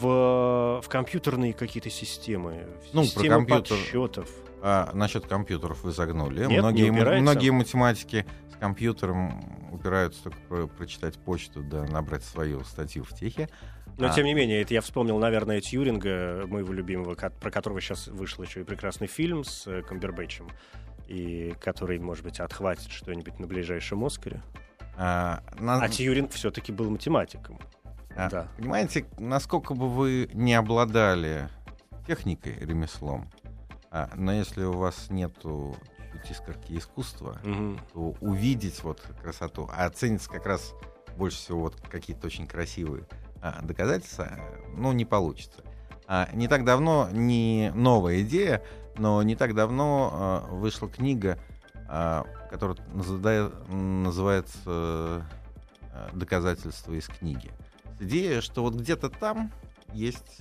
в, 0.01 0.81
в 0.83 0.89
компьютерные 0.89 1.53
какие-то 1.53 1.91
системы, 1.91 2.69
в 2.91 2.95
ну, 2.95 3.05
системы 3.05 3.47
про 3.47 3.57
компьютер, 3.57 3.77
подсчетов. 3.77 4.31
А, 4.61 4.91
насчет 4.93 5.27
компьютеров 5.27 5.85
вы 5.85 5.93
загнули. 5.93 6.47
Нет, 6.47 6.61
многие, 6.61 6.91
не 6.91 7.21
многие 7.21 7.51
математики 7.51 8.27
с 8.53 8.57
компьютером 8.57 9.71
упираются 9.73 10.25
только 10.25 10.39
про 10.49 10.67
прочитать 10.67 11.17
почту, 11.17 11.63
да 11.63 11.85
набрать 11.85 12.25
свою 12.25 12.65
статью 12.65 13.05
в 13.05 13.15
техе. 13.15 13.49
Но, 13.99 14.07
а. 14.07 14.11
тем 14.11 14.25
не 14.25 14.35
менее, 14.35 14.63
это 14.63 14.75
я 14.75 14.81
вспомнил, 14.81 15.19
наверное, 15.19 15.61
Тьюринга, 15.61 16.47
моего 16.47 16.73
любимого, 16.73 17.15
про 17.15 17.51
которого 17.51 17.81
сейчас 17.81 18.07
вышел 18.07 18.45
еще 18.45 18.61
и 18.61 18.65
прекрасный 18.65 19.09
фильм 19.09 19.43
с 19.43 19.67
э, 19.67 19.83
Камбербэтчем, 19.83 20.49
и 21.09 21.53
который, 21.61 21.99
может 21.99 22.23
быть, 22.23 22.39
отхватит 22.39 22.91
что-нибудь 22.91 23.41
на 23.41 23.49
ближайшем 23.49 24.05
Оскаре. 24.05 24.41
А, 24.97 25.43
на... 25.59 25.83
а 25.83 25.89
Тьюринг 25.89 26.31
все-таки 26.31 26.71
был 26.71 26.91
математиком. 26.91 27.59
А, 28.17 28.31
да. 28.31 28.49
Понимаете, 28.57 29.05
насколько 29.19 29.75
бы 29.75 29.89
вы 29.89 30.31
не 30.33 30.55
обладали 30.55 31.49
техникой, 32.07 32.55
ремеслом, 32.61 33.29
а, 33.91 34.11
но 34.15 34.33
если 34.33 34.63
у 34.63 34.73
вас 34.73 35.11
нету 35.11 35.77
искорки 36.31 36.77
искусства, 36.77 37.41
угу. 37.45 37.79
то 37.93 38.17
увидеть 38.21 38.83
вот 38.83 39.01
красоту, 39.23 39.69
а 39.73 39.89
ценится 39.91 40.31
как 40.31 40.47
раз 40.47 40.75
больше 41.17 41.39
всего 41.39 41.63
вот 41.63 41.81
какие-то 41.81 42.27
очень 42.27 42.47
красивые 42.47 43.07
доказательства, 43.63 44.31
ну, 44.77 44.93
не 44.93 45.05
получится. 45.05 45.63
А, 46.07 46.31
не 46.33 46.49
так 46.49 46.65
давно, 46.65 47.09
не 47.13 47.71
новая 47.75 48.23
идея, 48.23 48.63
но 48.97 49.23
не 49.23 49.37
так 49.37 49.55
давно 49.55 50.11
а, 50.13 50.47
вышла 50.51 50.89
книга, 50.89 51.39
а, 51.87 52.25
которая 52.51 52.79
называется 53.69 54.59
а, 54.67 56.11
«Доказательства 56.15 56.95
из 56.95 57.07
книги». 57.07 57.51
Идея, 58.01 58.41
что 58.41 58.63
вот 58.63 58.75
где-то 58.75 59.11
там 59.11 59.53
есть 59.93 60.41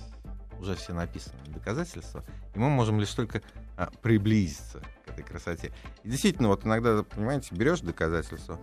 уже 0.58 0.74
все 0.74 0.94
написанные 0.94 1.44
доказательства, 1.48 2.24
и 2.54 2.58
мы 2.58 2.70
можем 2.70 2.98
лишь 2.98 3.12
только 3.12 3.42
а, 3.76 3.90
приблизиться 4.00 4.80
к 5.04 5.10
этой 5.10 5.22
красоте. 5.22 5.72
И 6.02 6.08
действительно, 6.08 6.48
вот 6.48 6.64
иногда, 6.64 7.02
понимаете, 7.02 7.54
берешь 7.54 7.80
доказательство, 7.80 8.58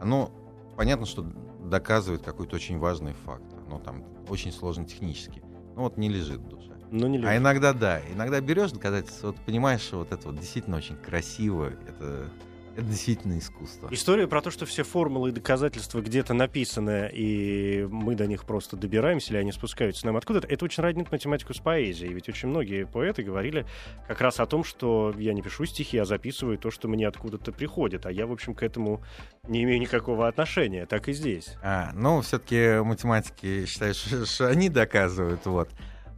оно 0.00 0.32
понятно, 0.76 1.04
что 1.04 1.22
доказывает 1.60 2.22
какой-то 2.22 2.56
очень 2.56 2.78
важный 2.78 3.12
факт 3.12 3.57
ну, 3.68 3.78
там, 3.78 4.04
очень 4.28 4.52
сложно 4.52 4.84
технически. 4.84 5.42
Ну, 5.76 5.82
вот 5.82 5.96
не 5.96 6.08
лежит 6.08 6.40
в 6.40 6.48
душе. 6.48 6.72
Ну, 6.90 7.06
не 7.06 7.18
лежит. 7.18 7.30
А 7.30 7.36
иногда, 7.36 7.72
да, 7.72 8.00
иногда 8.12 8.40
берешь 8.40 8.72
доказательства, 8.72 9.28
вот 9.28 9.36
понимаешь, 9.44 9.80
что 9.80 9.98
вот 9.98 10.12
это 10.12 10.28
вот 10.28 10.38
действительно 10.38 10.76
очень 10.76 10.96
красиво, 10.96 11.72
это 11.86 12.30
это 12.78 12.86
действительно 12.86 13.38
искусство. 13.38 13.88
История 13.90 14.28
про 14.28 14.40
то, 14.40 14.50
что 14.50 14.64
все 14.64 14.84
формулы 14.84 15.30
и 15.30 15.32
доказательства 15.32 16.00
где-то 16.00 16.32
написаны, 16.32 17.10
и 17.12 17.86
мы 17.90 18.14
до 18.14 18.26
них 18.26 18.44
просто 18.44 18.76
добираемся, 18.76 19.32
или 19.32 19.38
они 19.38 19.50
спускаются 19.50 20.06
нам 20.06 20.16
откуда-то, 20.16 20.46
это 20.46 20.64
очень 20.64 20.82
роднит 20.82 21.10
математику 21.10 21.54
с 21.54 21.58
поэзией. 21.58 22.12
Ведь 22.12 22.28
очень 22.28 22.48
многие 22.48 22.86
поэты 22.86 23.24
говорили 23.24 23.66
как 24.06 24.20
раз 24.20 24.38
о 24.38 24.46
том, 24.46 24.62
что 24.62 25.12
я 25.18 25.34
не 25.34 25.42
пишу 25.42 25.64
стихи, 25.64 25.96
я 25.96 26.04
записываю 26.04 26.56
то, 26.56 26.70
что 26.70 26.86
мне 26.86 27.08
откуда-то 27.08 27.50
приходит, 27.50 28.06
а 28.06 28.12
я, 28.12 28.26
в 28.26 28.32
общем, 28.32 28.54
к 28.54 28.62
этому 28.62 29.02
не 29.48 29.64
имею 29.64 29.80
никакого 29.80 30.28
отношения. 30.28 30.86
Так 30.86 31.08
и 31.08 31.12
здесь. 31.12 31.56
А, 31.62 31.90
ну, 31.94 32.20
все-таки 32.20 32.80
математики 32.80 33.66
считают, 33.66 33.96
что, 33.96 34.24
что 34.24 34.48
они 34.48 34.68
доказывают, 34.68 35.44
вот. 35.46 35.68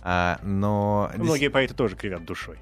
А, 0.02 0.38
но... 0.42 1.10
Многие 1.16 1.48
поэты 1.48 1.74
тоже 1.74 1.96
кривят 1.96 2.24
душой. 2.24 2.58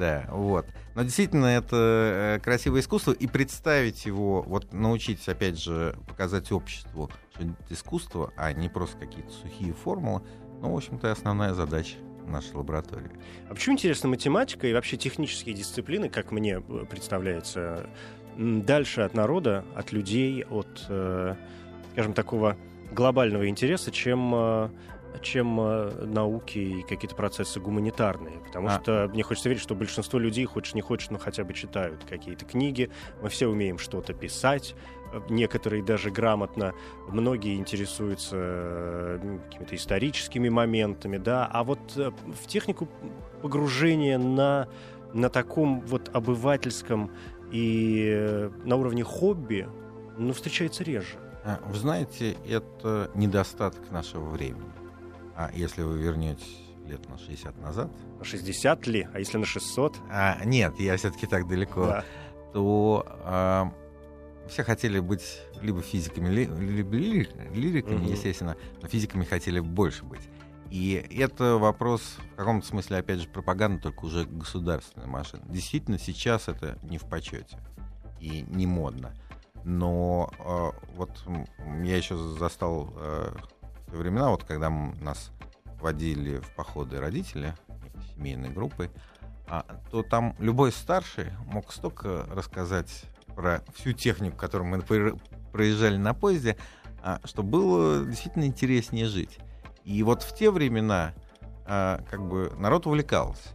Да, 0.00 0.24
вот. 0.30 0.64
Но 0.94 1.02
действительно, 1.02 1.44
это 1.44 1.76
э, 1.76 2.40
красивое 2.42 2.80
искусство, 2.80 3.12
и 3.12 3.26
представить 3.26 4.06
его, 4.06 4.40
вот 4.40 4.72
научить, 4.72 5.28
опять 5.28 5.62
же, 5.62 5.94
показать 6.08 6.50
обществу, 6.52 7.10
что 7.34 7.42
это 7.42 7.74
искусство, 7.74 8.32
а 8.34 8.50
не 8.54 8.70
просто 8.70 8.96
какие-то 8.96 9.30
сухие 9.30 9.74
формулы, 9.74 10.22
ну, 10.62 10.72
в 10.72 10.76
общем-то, 10.76 11.12
основная 11.12 11.52
задача 11.52 11.96
нашей 12.26 12.54
лаборатории. 12.54 13.10
А 13.50 13.54
почему, 13.54 13.74
интересно, 13.74 14.08
математика 14.08 14.66
и 14.66 14.72
вообще 14.72 14.96
технические 14.96 15.54
дисциплины, 15.54 16.08
как 16.08 16.32
мне 16.32 16.62
э, 16.66 16.84
представляется, 16.88 17.86
дальше 18.38 19.02
от 19.02 19.12
народа, 19.12 19.66
от 19.74 19.92
людей, 19.92 20.44
от, 20.44 20.86
э, 20.88 21.34
скажем, 21.92 22.14
такого 22.14 22.56
глобального 22.90 23.46
интереса, 23.50 23.90
чем 23.90 24.70
чем 25.22 25.60
э, 25.60 26.04
науки 26.04 26.58
и 26.58 26.82
какие-то 26.82 27.14
процессы 27.14 27.60
гуманитарные. 27.60 28.38
Потому 28.46 28.68
а. 28.68 28.80
что 28.80 29.08
мне 29.12 29.22
хочется 29.22 29.48
верить, 29.48 29.62
что 29.62 29.74
большинство 29.74 30.18
людей, 30.18 30.44
хочешь 30.44 30.74
не 30.74 30.80
хочешь, 30.80 31.10
но 31.10 31.18
хотя 31.18 31.44
бы 31.44 31.52
читают 31.54 32.04
какие-то 32.08 32.44
книги. 32.44 32.90
Мы 33.22 33.28
все 33.28 33.48
умеем 33.48 33.78
что-то 33.78 34.14
писать. 34.14 34.74
Некоторые 35.28 35.82
даже 35.82 36.10
грамотно. 36.10 36.72
Многие 37.08 37.56
интересуются 37.56 38.36
э, 38.36 39.38
какими-то 39.44 39.76
историческими 39.76 40.48
моментами. 40.48 41.18
Да? 41.18 41.46
А 41.46 41.64
вот 41.64 41.80
э, 41.96 42.10
в 42.10 42.46
технику 42.46 42.88
погружения 43.42 44.18
на, 44.18 44.68
на 45.12 45.28
таком 45.28 45.80
вот 45.80 46.10
обывательском 46.14 47.10
и 47.50 48.48
на 48.64 48.76
уровне 48.76 49.02
хобби 49.02 49.68
ну, 50.16 50.32
встречается 50.32 50.84
реже. 50.84 51.16
А, 51.44 51.58
вы 51.66 51.76
знаете, 51.76 52.36
это 52.46 53.10
недостаток 53.14 53.90
нашего 53.90 54.28
времени. 54.28 54.70
А 55.40 55.50
если 55.54 55.80
вы 55.82 55.96
вернетесь 55.96 56.58
лет 56.86 57.08
на 57.08 57.16
60 57.16 57.58
назад... 57.62 57.90
На 58.18 58.24
60 58.26 58.86
ли? 58.88 59.08
А 59.14 59.18
если 59.18 59.38
на 59.38 59.46
600? 59.46 59.96
А, 60.10 60.44
нет, 60.44 60.78
я 60.78 60.98
все-таки 60.98 61.26
так 61.26 61.48
далеко. 61.48 61.86
Да. 61.86 62.04
То 62.52 63.06
а, 63.24 63.72
все 64.50 64.64
хотели 64.64 64.98
быть 64.98 65.40
либо 65.62 65.80
физиками, 65.80 66.28
либо 66.28 66.94
лириками, 66.94 68.02
угу. 68.02 68.10
естественно, 68.10 68.54
но 68.82 68.88
физиками 68.88 69.24
хотели 69.24 69.60
больше 69.60 70.04
быть. 70.04 70.28
И 70.68 71.06
это 71.10 71.56
вопрос, 71.56 72.18
в 72.34 72.36
каком-то 72.36 72.66
смысле, 72.66 72.98
опять 72.98 73.20
же, 73.20 73.28
пропаганда, 73.28 73.80
только 73.80 74.04
уже 74.04 74.26
государственная 74.26 75.08
машина. 75.08 75.42
Действительно, 75.46 75.98
сейчас 75.98 76.48
это 76.48 76.78
не 76.82 76.98
в 76.98 77.04
почете 77.04 77.58
и 78.20 78.44
не 78.46 78.66
модно. 78.66 79.14
Но 79.64 80.30
э, 80.38 80.96
вот 80.96 81.10
я 81.82 81.96
еще 81.96 82.16
застал 82.16 82.92
э, 82.96 83.32
времена, 83.96 84.30
вот 84.30 84.44
когда 84.44 84.70
нас 84.70 85.30
водили 85.80 86.38
в 86.38 86.54
походы 86.54 86.98
родители, 86.98 87.54
семейной 88.14 88.50
группы, 88.50 88.90
а, 89.48 89.64
то 89.90 90.02
там 90.02 90.36
любой 90.38 90.72
старший 90.72 91.32
мог 91.46 91.72
столько 91.72 92.26
рассказать 92.30 93.04
про 93.34 93.62
всю 93.74 93.92
технику, 93.92 94.36
которую 94.36 94.68
мы 94.68 94.82
проезжали 95.52 95.96
на 95.96 96.14
поезде, 96.14 96.56
а, 97.02 97.20
что 97.24 97.42
было 97.42 98.04
действительно 98.04 98.44
интереснее 98.44 99.06
жить. 99.06 99.38
И 99.84 100.02
вот 100.02 100.22
в 100.22 100.36
те 100.36 100.50
времена 100.50 101.14
а, 101.66 102.02
как 102.10 102.26
бы 102.26 102.52
народ 102.58 102.86
увлекался. 102.86 103.48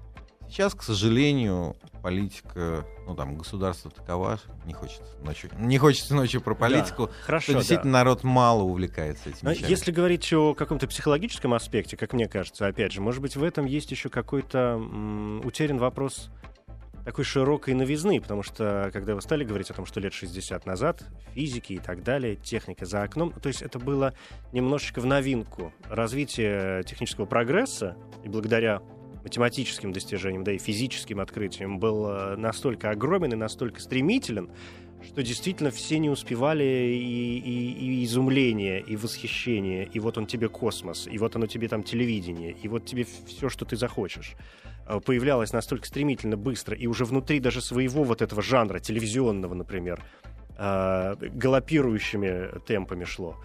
Сейчас, 0.49 0.73
к 0.73 0.83
сожалению, 0.83 1.75
политика, 2.01 2.85
ну 3.07 3.15
там, 3.15 3.35
государство 3.35 3.89
такова, 3.89 4.39
не 4.65 4.73
хочется 4.73 5.03
ночью, 5.23 5.49
не 5.57 5.77
хочется 5.77 6.13
ночью 6.13 6.39
про 6.39 6.53
политику, 6.53 7.07
да, 7.07 7.13
хорошо, 7.23 7.43
что 7.43 7.53
действительно 7.53 7.93
да. 7.93 7.99
народ 7.99 8.23
мало 8.23 8.61
увлекается 8.61 9.29
этим. 9.29 9.49
вещами. 9.49 9.69
Если 9.69 9.91
говорить 9.91 10.31
о 10.33 10.53
каком-то 10.53 10.87
психологическом 10.87 11.53
аспекте, 11.53 11.97
как 11.97 12.13
мне 12.13 12.27
кажется, 12.27 12.67
опять 12.67 12.91
же, 12.91 13.01
может 13.01 13.21
быть, 13.21 13.35
в 13.35 13.43
этом 13.43 13.65
есть 13.65 13.89
еще 13.91 14.09
какой-то 14.09 14.77
м- 14.77 15.45
утерян 15.45 15.79
вопрос 15.79 16.29
такой 17.05 17.23
широкой 17.23 17.75
новизны, 17.75 18.19
потому 18.19 18.41
что 18.41 18.89
когда 18.91 19.13
вы 19.13 19.21
стали 19.21 19.43
говорить 19.43 19.69
о 19.69 19.73
том, 19.73 19.85
что 19.85 19.99
лет 19.99 20.11
60 20.11 20.65
назад 20.65 21.03
физики 21.33 21.73
и 21.73 21.79
так 21.79 22.03
далее, 22.03 22.35
техника 22.35 22.85
за 22.85 23.03
окном, 23.03 23.31
то 23.31 23.47
есть 23.47 23.61
это 23.61 23.77
было 23.77 24.13
немножечко 24.51 25.01
в 25.01 25.05
новинку. 25.05 25.71
Развитие 25.87 26.83
технического 26.83 27.25
прогресса, 27.25 27.95
и 28.23 28.27
благодаря 28.27 28.81
математическим 29.25 29.91
достижением, 29.91 30.43
да 30.43 30.51
и 30.51 30.59
физическим 30.59 31.19
открытием 31.19 31.79
был 31.79 32.07
э, 32.07 32.35
настолько 32.35 32.91
огромен 32.91 33.33
и 33.33 33.35
настолько 33.35 33.81
стремителен, 33.81 34.51
что 35.03 35.23
действительно 35.23 35.71
все 35.71 35.97
не 35.97 36.11
успевали 36.11 36.63
и, 36.63 37.39
и, 37.39 37.71
и 37.71 38.05
изумление, 38.05 38.81
и 38.81 38.95
восхищение, 38.95 39.89
и 39.91 39.99
вот 39.99 40.19
он 40.19 40.27
тебе 40.27 40.47
космос, 40.47 41.07
и 41.11 41.17
вот 41.17 41.35
оно 41.35 41.47
тебе 41.47 41.67
там 41.67 41.81
телевидение, 41.81 42.51
и 42.51 42.67
вот 42.67 42.85
тебе 42.85 43.05
все, 43.25 43.49
что 43.49 43.65
ты 43.65 43.75
захочешь 43.75 44.35
э, 44.87 44.99
появлялось 44.99 45.53
настолько 45.53 45.87
стремительно, 45.87 46.37
быстро, 46.37 46.77
и 46.77 46.85
уже 46.85 47.03
внутри 47.03 47.39
даже 47.39 47.61
своего 47.61 48.03
вот 48.03 48.21
этого 48.21 48.43
жанра, 48.43 48.77
телевизионного, 48.77 49.55
например, 49.55 50.03
э, 50.55 51.15
галопирующими 51.19 52.59
темпами 52.67 53.05
шло. 53.05 53.37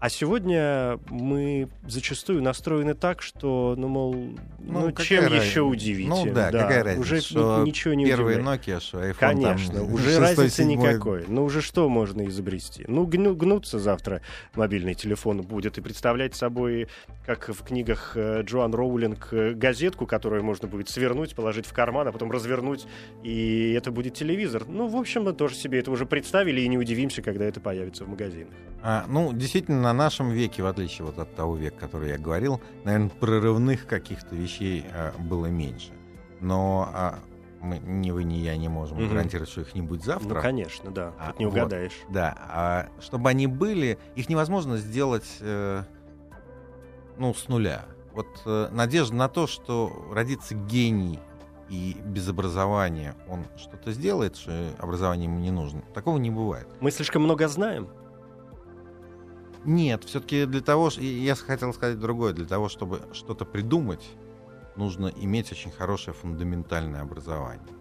А 0.00 0.08
сегодня 0.10 0.98
мы 1.08 1.68
зачастую 1.86 2.42
настроены 2.42 2.94
так, 2.94 3.22
что, 3.22 3.74
ну, 3.76 3.88
мол, 3.88 4.14
ну, 4.58 4.88
ну 4.88 4.92
чем 4.92 5.26
раз... 5.26 5.44
еще 5.44 5.62
удивить? 5.62 6.08
Ну 6.08 6.26
да, 6.26 6.50
да, 6.50 6.62
какая 6.62 6.84
разница, 6.84 7.00
уже 7.00 7.20
что 7.20 7.62
ничего 7.64 7.94
не 7.94 8.04
первый 8.04 8.36
Nokia, 8.36 8.80
что 8.80 9.02
iPhone 9.02 9.14
Конечно, 9.18 9.74
там, 9.74 9.92
уже 9.94 10.10
6, 10.10 10.18
разницы 10.18 10.56
7... 10.56 10.68
никакой. 10.68 11.24
Ну 11.28 11.44
уже 11.44 11.62
что 11.62 11.88
можно 11.88 12.26
изобрести? 12.26 12.84
Ну 12.86 13.06
гну, 13.06 13.34
гнуться 13.34 13.78
завтра 13.78 14.20
мобильный 14.54 14.94
телефон 14.94 15.42
будет 15.42 15.78
и 15.78 15.80
представлять 15.80 16.34
собой, 16.34 16.88
как 17.24 17.48
в 17.48 17.62
книгах 17.64 18.12
э, 18.14 18.42
Джоан 18.42 18.74
Роулинг, 18.74 19.28
э, 19.32 19.52
газетку, 19.54 20.06
которую 20.06 20.44
можно 20.44 20.68
будет 20.68 20.88
свернуть, 20.88 21.34
положить 21.34 21.66
в 21.66 21.72
карман, 21.72 22.08
а 22.08 22.12
потом 22.12 22.30
развернуть, 22.30 22.86
и 23.22 23.72
это 23.72 23.90
будет 23.90 24.14
телевизор. 24.14 24.64
Ну, 24.68 24.86
в 24.86 24.96
общем, 24.96 25.24
мы 25.24 25.32
тоже 25.32 25.54
себе 25.54 25.78
это 25.78 25.90
уже 25.90 26.04
представили 26.04 26.60
и 26.60 26.68
не 26.68 26.76
удивимся, 26.76 27.22
когда 27.22 27.44
это 27.44 27.60
появится 27.60 28.04
в 28.04 28.08
магазинах. 28.08 28.52
А, 28.86 29.06
ну, 29.08 29.32
действительно, 29.32 29.94
нашем 29.94 30.28
веке, 30.28 30.62
в 30.62 30.66
отличие 30.66 31.06
вот 31.06 31.18
от 31.18 31.34
того 31.34 31.56
века, 31.56 31.76
который 31.80 32.10
я 32.10 32.18
говорил, 32.18 32.60
наверное, 32.84 33.08
прорывных 33.08 33.86
каких-то 33.86 34.36
вещей 34.36 34.84
а, 34.92 35.14
было 35.18 35.46
меньше. 35.46 35.92
Но 36.40 36.90
а, 36.92 37.18
мы, 37.62 37.78
ни 37.78 38.10
вы, 38.10 38.24
ни 38.24 38.34
я 38.34 38.58
не 38.58 38.68
можем 38.68 38.98
угу. 38.98 39.08
гарантировать, 39.08 39.48
что 39.48 39.62
их 39.62 39.74
не 39.74 39.80
будет 39.80 40.04
завтра. 40.04 40.34
Ну, 40.34 40.42
конечно, 40.42 40.90
да. 40.90 41.14
А, 41.18 41.30
Тут 41.30 41.40
не 41.40 41.46
угадаешь. 41.46 41.98
Вот, 42.04 42.12
да. 42.12 42.36
А 42.38 42.88
чтобы 43.00 43.30
они 43.30 43.46
были, 43.46 43.98
их 44.16 44.28
невозможно 44.28 44.76
сделать 44.76 45.38
э, 45.40 45.82
ну, 47.16 47.32
с 47.32 47.48
нуля. 47.48 47.86
Вот 48.12 48.28
э, 48.44 48.68
надежда 48.70 49.14
на 49.14 49.28
то, 49.30 49.46
что 49.46 50.10
родится 50.12 50.54
гений 50.54 51.20
и 51.70 51.96
без 52.04 52.28
образования 52.28 53.14
он 53.28 53.46
что-то 53.56 53.92
сделает, 53.92 54.36
что 54.36 54.52
образование 54.78 55.24
ему 55.24 55.40
не 55.40 55.50
нужно, 55.50 55.80
такого 55.94 56.18
не 56.18 56.30
бывает. 56.30 56.68
Мы 56.80 56.90
слишком 56.90 57.22
много 57.22 57.48
знаем. 57.48 57.88
Нет, 59.64 60.04
все-таки 60.04 60.46
для 60.46 60.60
того, 60.60 60.90
я 60.98 61.34
хотел 61.34 61.72
сказать 61.72 61.98
другое, 61.98 62.32
для 62.32 62.46
того, 62.46 62.68
чтобы 62.68 63.02
что-то 63.12 63.44
придумать, 63.44 64.04
нужно 64.76 65.12
иметь 65.16 65.52
очень 65.52 65.70
хорошее 65.70 66.14
фундаментальное 66.14 67.00
образование. 67.00 67.74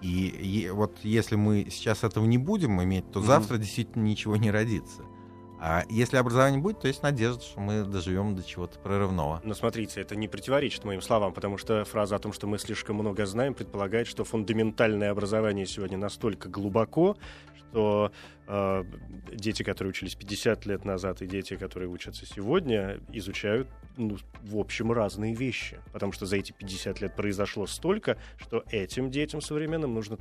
И, 0.00 0.28
и 0.28 0.70
вот 0.70 0.98
если 1.02 1.36
мы 1.36 1.68
сейчас 1.70 2.04
этого 2.04 2.24
не 2.24 2.38
будем 2.38 2.82
иметь, 2.82 3.10
то 3.10 3.20
mm-hmm. 3.20 3.26
завтра 3.26 3.56
действительно 3.58 4.04
ничего 4.04 4.36
не 4.36 4.50
родится. 4.50 5.02
А 5.60 5.84
если 5.88 6.16
образование 6.16 6.60
будет, 6.60 6.80
то 6.80 6.86
есть 6.86 7.02
надежда, 7.02 7.42
что 7.42 7.58
мы 7.58 7.82
доживем 7.82 8.36
до 8.36 8.44
чего-то 8.44 8.78
прорывного. 8.78 9.40
Но 9.42 9.54
смотрите, 9.54 10.00
это 10.00 10.14
не 10.14 10.28
противоречит 10.28 10.84
моим 10.84 11.02
словам, 11.02 11.32
потому 11.32 11.58
что 11.58 11.84
фраза 11.84 12.14
о 12.14 12.18
том, 12.20 12.32
что 12.32 12.46
мы 12.46 12.58
слишком 12.58 12.96
много 12.96 13.26
знаем, 13.26 13.54
предполагает, 13.54 14.06
что 14.06 14.22
фундаментальное 14.22 15.10
образование 15.10 15.66
сегодня 15.66 15.98
настолько 15.98 16.48
глубоко, 16.48 17.16
что 17.70 18.12
э, 18.46 18.84
дети, 19.32 19.62
которые 19.62 19.90
учились 19.90 20.14
50 20.14 20.66
лет 20.66 20.84
назад, 20.84 21.22
и 21.22 21.26
дети, 21.26 21.56
которые 21.56 21.88
учатся 21.88 22.26
сегодня, 22.26 22.98
изучают, 23.12 23.68
ну, 23.96 24.16
в 24.42 24.56
общем, 24.56 24.92
разные 24.92 25.34
вещи. 25.34 25.78
Потому 25.92 26.12
что 26.12 26.26
за 26.26 26.36
эти 26.36 26.52
50 26.52 27.00
лет 27.00 27.16
произошло 27.16 27.66
столько, 27.66 28.18
что 28.38 28.64
этим 28.70 29.10
детям 29.10 29.40
современным 29.40 29.94
нужно 29.94 30.18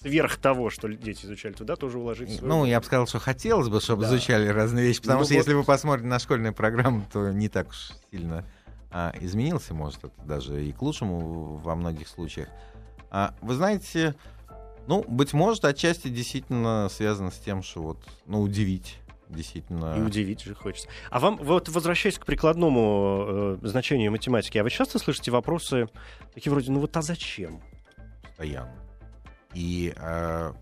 сверх 0.00 0.36
того, 0.36 0.70
что 0.70 0.88
дети 0.88 1.26
изучали 1.26 1.52
туда, 1.52 1.76
тоже 1.76 1.98
уложить 1.98 2.30
свою... 2.30 2.48
Ну, 2.48 2.64
я 2.64 2.80
бы 2.80 2.86
сказал, 2.86 3.06
что 3.06 3.18
хотелось 3.18 3.68
бы, 3.68 3.80
чтобы 3.80 4.02
да. 4.02 4.08
изучали 4.08 4.48
разные 4.48 4.86
вещи, 4.86 5.00
потому 5.00 5.20
ну, 5.20 5.24
что 5.24 5.34
вот... 5.34 5.38
если 5.38 5.54
вы 5.54 5.64
посмотрите 5.64 6.08
на 6.08 6.18
школьную 6.18 6.54
программу, 6.54 7.04
то 7.12 7.30
не 7.30 7.48
так 7.48 7.68
уж 7.68 7.92
сильно 8.10 8.46
а, 8.90 9.12
изменился, 9.20 9.74
может, 9.74 10.04
это 10.04 10.22
даже 10.24 10.64
и 10.64 10.72
к 10.72 10.80
лучшему 10.80 11.56
во 11.56 11.74
многих 11.74 12.08
случаях. 12.08 12.48
А, 13.10 13.34
вы 13.42 13.54
знаете, 13.54 14.14
ну, 14.86 15.04
быть 15.06 15.32
может, 15.32 15.64
отчасти 15.64 16.08
действительно 16.08 16.88
связано 16.90 17.30
с 17.30 17.38
тем, 17.38 17.62
что 17.62 17.82
вот, 17.82 17.98
ну, 18.26 18.40
удивить 18.40 18.98
действительно. 19.28 19.96
И 19.96 20.00
удивить 20.00 20.42
же 20.42 20.54
хочется. 20.54 20.88
А 21.10 21.20
вам, 21.20 21.36
вот 21.36 21.68
возвращаясь 21.68 22.18
к 22.18 22.26
прикладному 22.26 23.58
э, 23.62 23.66
значению 23.66 24.10
математики, 24.10 24.58
а 24.58 24.64
вы 24.64 24.70
часто 24.70 24.98
слышите 24.98 25.30
вопросы 25.30 25.88
такие 26.34 26.50
вроде, 26.50 26.70
ну 26.72 26.80
вот 26.80 26.96
а 26.96 27.02
зачем? 27.02 27.60
Постоянно. 28.22 28.74
И 29.54 29.92
э, 29.96 30.52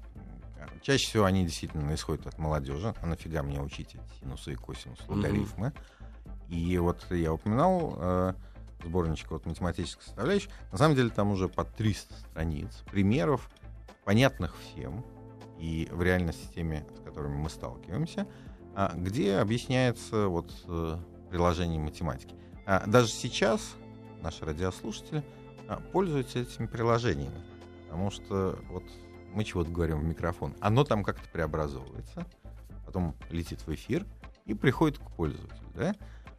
чаще 0.83 1.07
всего 1.07 1.25
они 1.25 1.45
действительно 1.45 1.95
исходят 1.95 2.27
от 2.27 2.39
молодежи. 2.39 2.95
А 3.01 3.07
нафига 3.07 3.43
мне 3.43 3.61
учить 3.61 3.95
эти 3.95 4.21
синусы 4.21 4.53
и 4.53 4.55
косинусы, 4.55 5.03
логарифмы? 5.09 5.69
Mm-hmm. 5.69 6.55
И 6.55 6.79
вот 6.79 7.05
я 7.11 7.33
упоминал 7.33 7.95
э, 7.99 8.35
сборничек 8.85 9.31
вот 9.31 9.45
математической 9.47 10.03
составляющей. 10.03 10.49
На 10.73 10.79
самом 10.79 10.97
деле 10.97 11.11
там 11.11 11.31
уже 11.31 11.49
по 11.49 11.65
300 11.65 12.15
страниц 12.15 12.85
примеров, 12.91 13.51
понятных 14.09 14.57
всем, 14.57 15.05
и 15.59 15.87
в 15.93 16.03
реальной 16.03 16.33
системе, 16.33 16.87
с 16.97 17.05
которыми 17.05 17.37
мы 17.37 17.51
сталкиваемся, 17.51 18.27
а, 18.75 18.91
где 18.97 19.37
объясняется 19.37 20.29
вот 20.29 20.51
э, 20.67 20.97
приложение 21.29 21.79
математики. 21.79 22.35
А 22.65 22.87
даже 22.87 23.09
сейчас 23.09 23.77
наши 24.23 24.47
радиослушатели 24.47 25.23
а, 25.69 25.81
пользуются 25.93 26.39
этими 26.39 26.67
приложениями. 26.67 27.45
Потому 27.85 28.11
что 28.11 28.59
вот 28.71 28.85
мы 29.35 29.45
чего-то 29.45 29.71
говорим 29.71 30.01
в 30.01 30.05
микрофон, 30.05 30.55
оно 30.61 30.85
там 30.85 31.05
как-то 31.05 31.29
преобразовывается, 31.29 32.25
потом 32.87 33.15
летит 33.29 33.61
в 33.67 33.75
эфир 33.75 34.07
и 34.47 34.55
приходит 34.55 34.97
к 34.97 35.11
пользователю. 35.17 35.69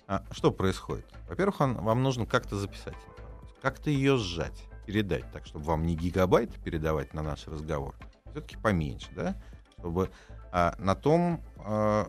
Да? 0.07 0.23
Что 0.31 0.49
происходит? 0.49 1.05
Во-первых, 1.27 1.59
вам 1.59 2.01
нужно 2.01 2.25
как-то 2.25 2.55
записать 2.55 2.95
информацию, 2.95 3.61
как-то 3.61 3.91
ее 3.91 4.17
сжать, 4.17 4.68
передать, 4.89 5.31
так, 5.31 5.45
чтобы 5.45 5.65
вам 5.65 5.85
не 5.85 5.95
гигабайт 5.95 6.51
передавать 6.63 7.13
на 7.13 7.21
наш 7.21 7.47
разговор, 7.47 7.95
все-таки 8.31 8.57
поменьше, 8.57 9.07
да? 9.15 9.35
Чтобы 9.77 10.09
а, 10.51 10.73
на 10.79 10.95
том 10.95 11.41
а, 11.57 12.07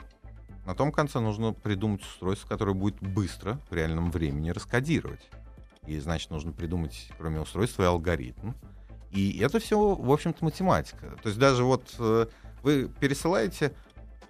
на 0.64 0.74
том 0.74 0.90
конце 0.90 1.20
нужно 1.20 1.52
придумать 1.52 2.00
устройство, 2.00 2.48
которое 2.48 2.72
будет 2.72 2.98
быстро, 3.02 3.60
в 3.68 3.74
реальном 3.74 4.10
времени 4.10 4.48
раскодировать. 4.48 5.28
И, 5.86 5.98
значит, 5.98 6.30
нужно 6.30 6.52
придумать, 6.52 7.10
кроме 7.18 7.40
устройства, 7.40 7.82
и 7.82 7.86
алгоритм, 7.86 8.52
и 9.10 9.38
это 9.40 9.58
все, 9.60 9.94
в 9.94 10.10
общем-то, 10.10 10.42
математика. 10.42 11.18
То 11.22 11.28
есть 11.28 11.38
даже 11.38 11.64
вот 11.64 11.94
э, 11.98 12.28
вы 12.62 12.90
пересылаете 12.98 13.74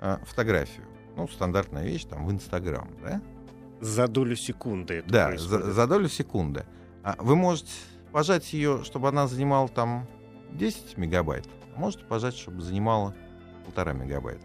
э, 0.01 0.17
фотографию, 0.25 0.87
ну, 1.17 1.29
стандартная 1.29 1.85
вещь, 1.85 2.05
там, 2.05 2.27
в 2.27 2.33
Инстаграм, 2.33 2.91
да? 3.01 3.23
За 3.81 4.09
долю 4.09 4.35
секунды 4.35 4.95
это 4.95 5.09
Да, 5.09 5.37
за, 5.37 5.71
за 5.71 5.87
долю 5.87 6.09
секунды. 6.09 6.65
А 7.05 7.15
вы 7.19 7.37
можете 7.37 7.71
пожать 8.13 8.53
ее, 8.53 8.83
чтобы 8.85 9.09
она 9.09 9.27
занимала 9.27 9.69
там 9.69 10.07
10 10.53 10.97
мегабайт, 10.97 11.49
а 11.75 11.79
можете 11.79 12.05
пожать, 12.05 12.37
чтобы 12.37 12.63
занимала 12.63 13.15
полтора 13.65 13.93
мегабайта. 13.93 14.45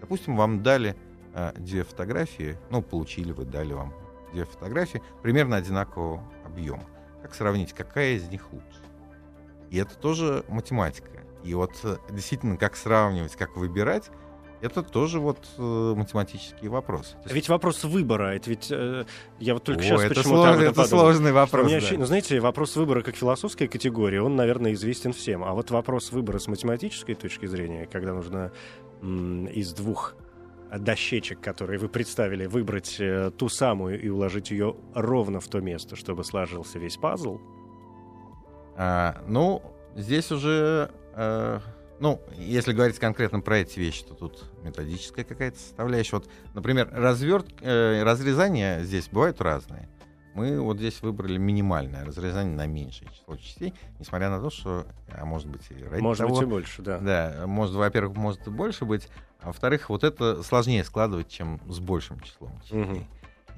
Допустим, 0.00 0.36
вам 0.36 0.62
дали 0.62 0.96
э, 1.34 1.52
две 1.56 1.84
фотографии, 1.84 2.58
ну, 2.70 2.82
получили 2.82 3.32
вы, 3.32 3.44
дали 3.44 3.72
вам 3.72 3.94
две 4.32 4.44
фотографии 4.44 5.02
примерно 5.22 5.56
одинакового 5.56 6.22
объема. 6.44 6.84
Как 7.22 7.34
сравнить, 7.34 7.72
какая 7.72 8.14
из 8.14 8.28
них 8.28 8.52
лучше? 8.52 8.82
И 9.70 9.76
это 9.76 9.96
тоже 9.96 10.44
математика. 10.48 11.22
И 11.44 11.54
вот 11.54 11.78
э, 11.84 11.96
действительно, 12.10 12.56
как 12.56 12.76
сравнивать, 12.76 13.36
как 13.36 13.56
выбирать, 13.56 14.10
это 14.62 14.82
тоже 14.82 15.18
вот 15.18 15.38
э, 15.58 15.94
математический 15.96 16.68
вопрос. 16.68 17.16
Есть... 17.24 17.34
Ведь 17.34 17.48
вопрос 17.48 17.84
выбора, 17.84 18.34
это 18.34 18.48
ведь 18.48 18.68
э, 18.70 19.04
я 19.40 19.54
вот 19.54 19.64
только 19.64 19.80
О, 19.80 19.84
сейчас 19.84 20.00
это 20.02 20.14
почему-то 20.14 20.42
сложный, 20.42 20.66
это 20.68 20.84
сложный 20.84 21.32
вопрос. 21.32 21.72
Да. 21.72 21.96
Ну, 21.98 22.04
знаете, 22.04 22.40
вопрос 22.40 22.76
выбора 22.76 23.02
как 23.02 23.16
философская 23.16 23.68
категория, 23.68 24.22
он, 24.22 24.36
наверное, 24.36 24.72
известен 24.72 25.12
всем. 25.12 25.42
А 25.44 25.52
вот 25.52 25.70
вопрос 25.70 26.12
выбора 26.12 26.38
с 26.38 26.46
математической 26.46 27.14
точки 27.14 27.46
зрения, 27.46 27.86
когда 27.90 28.14
нужно 28.14 28.52
м- 29.02 29.46
из 29.46 29.72
двух 29.72 30.14
дощечек, 30.78 31.40
которые 31.40 31.78
вы 31.78 31.88
представили, 31.88 32.46
выбрать 32.46 32.96
э, 32.98 33.30
ту 33.36 33.48
самую 33.48 34.00
и 34.00 34.08
уложить 34.08 34.50
ее 34.50 34.76
ровно 34.94 35.40
в 35.40 35.48
то 35.48 35.60
место, 35.60 35.96
чтобы 35.96 36.24
сложился 36.24 36.78
весь 36.78 36.96
пазл, 36.96 37.40
а, 38.76 39.22
ну, 39.26 39.62
здесь 39.96 40.30
уже, 40.32 40.90
а, 41.14 41.60
ну, 42.02 42.20
если 42.36 42.72
говорить 42.72 42.98
конкретно 42.98 43.38
про 43.38 43.58
эти 43.58 43.78
вещи, 43.78 44.02
то 44.02 44.14
тут 44.14 44.50
методическая 44.64 45.24
какая-то 45.24 45.56
составляющая. 45.56 46.16
Вот, 46.16 46.28
например, 46.52 46.88
разверт, 46.92 47.46
э, 47.60 48.02
разрезания 48.02 48.82
здесь 48.82 49.08
бывают 49.08 49.40
разные. 49.40 49.88
Мы 50.34 50.60
вот 50.60 50.78
здесь 50.78 51.00
выбрали 51.00 51.38
минимальное 51.38 52.04
разрезание 52.04 52.56
на 52.56 52.66
меньшее 52.66 53.08
число 53.12 53.36
частей, 53.36 53.72
несмотря 54.00 54.30
на 54.30 54.40
то, 54.40 54.50
что, 54.50 54.84
а 55.12 55.24
может 55.24 55.46
быть, 55.46 55.62
и 55.70 55.84
ради 55.84 56.02
Может 56.02 56.26
того, 56.26 56.34
быть 56.34 56.42
и 56.42 56.46
больше, 56.46 56.82
да. 56.82 56.98
Да, 56.98 57.46
может, 57.46 57.76
во-первых, 57.76 58.16
может 58.16 58.48
и 58.48 58.50
больше 58.50 58.84
быть, 58.84 59.06
а 59.40 59.48
во-вторых, 59.48 59.88
вот 59.88 60.02
это 60.02 60.42
сложнее 60.42 60.82
складывать, 60.82 61.28
чем 61.28 61.60
с 61.68 61.78
большим 61.78 62.18
числом 62.18 62.60
частей. 62.62 62.82
Угу. 62.82 63.06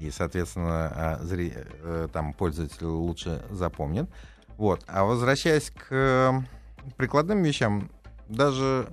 И, 0.01 0.11
соответственно, 0.11 0.91
а, 0.93 1.19
зри... 1.23 1.51
Э, 1.55 2.09
там 2.13 2.33
пользователь 2.33 2.85
лучше 2.85 3.41
запомнит. 3.49 4.07
Вот. 4.57 4.83
А 4.87 5.03
возвращаясь 5.03 5.71
к 5.71 6.45
прикладным 6.97 7.41
вещам, 7.41 7.89
даже... 8.27 8.87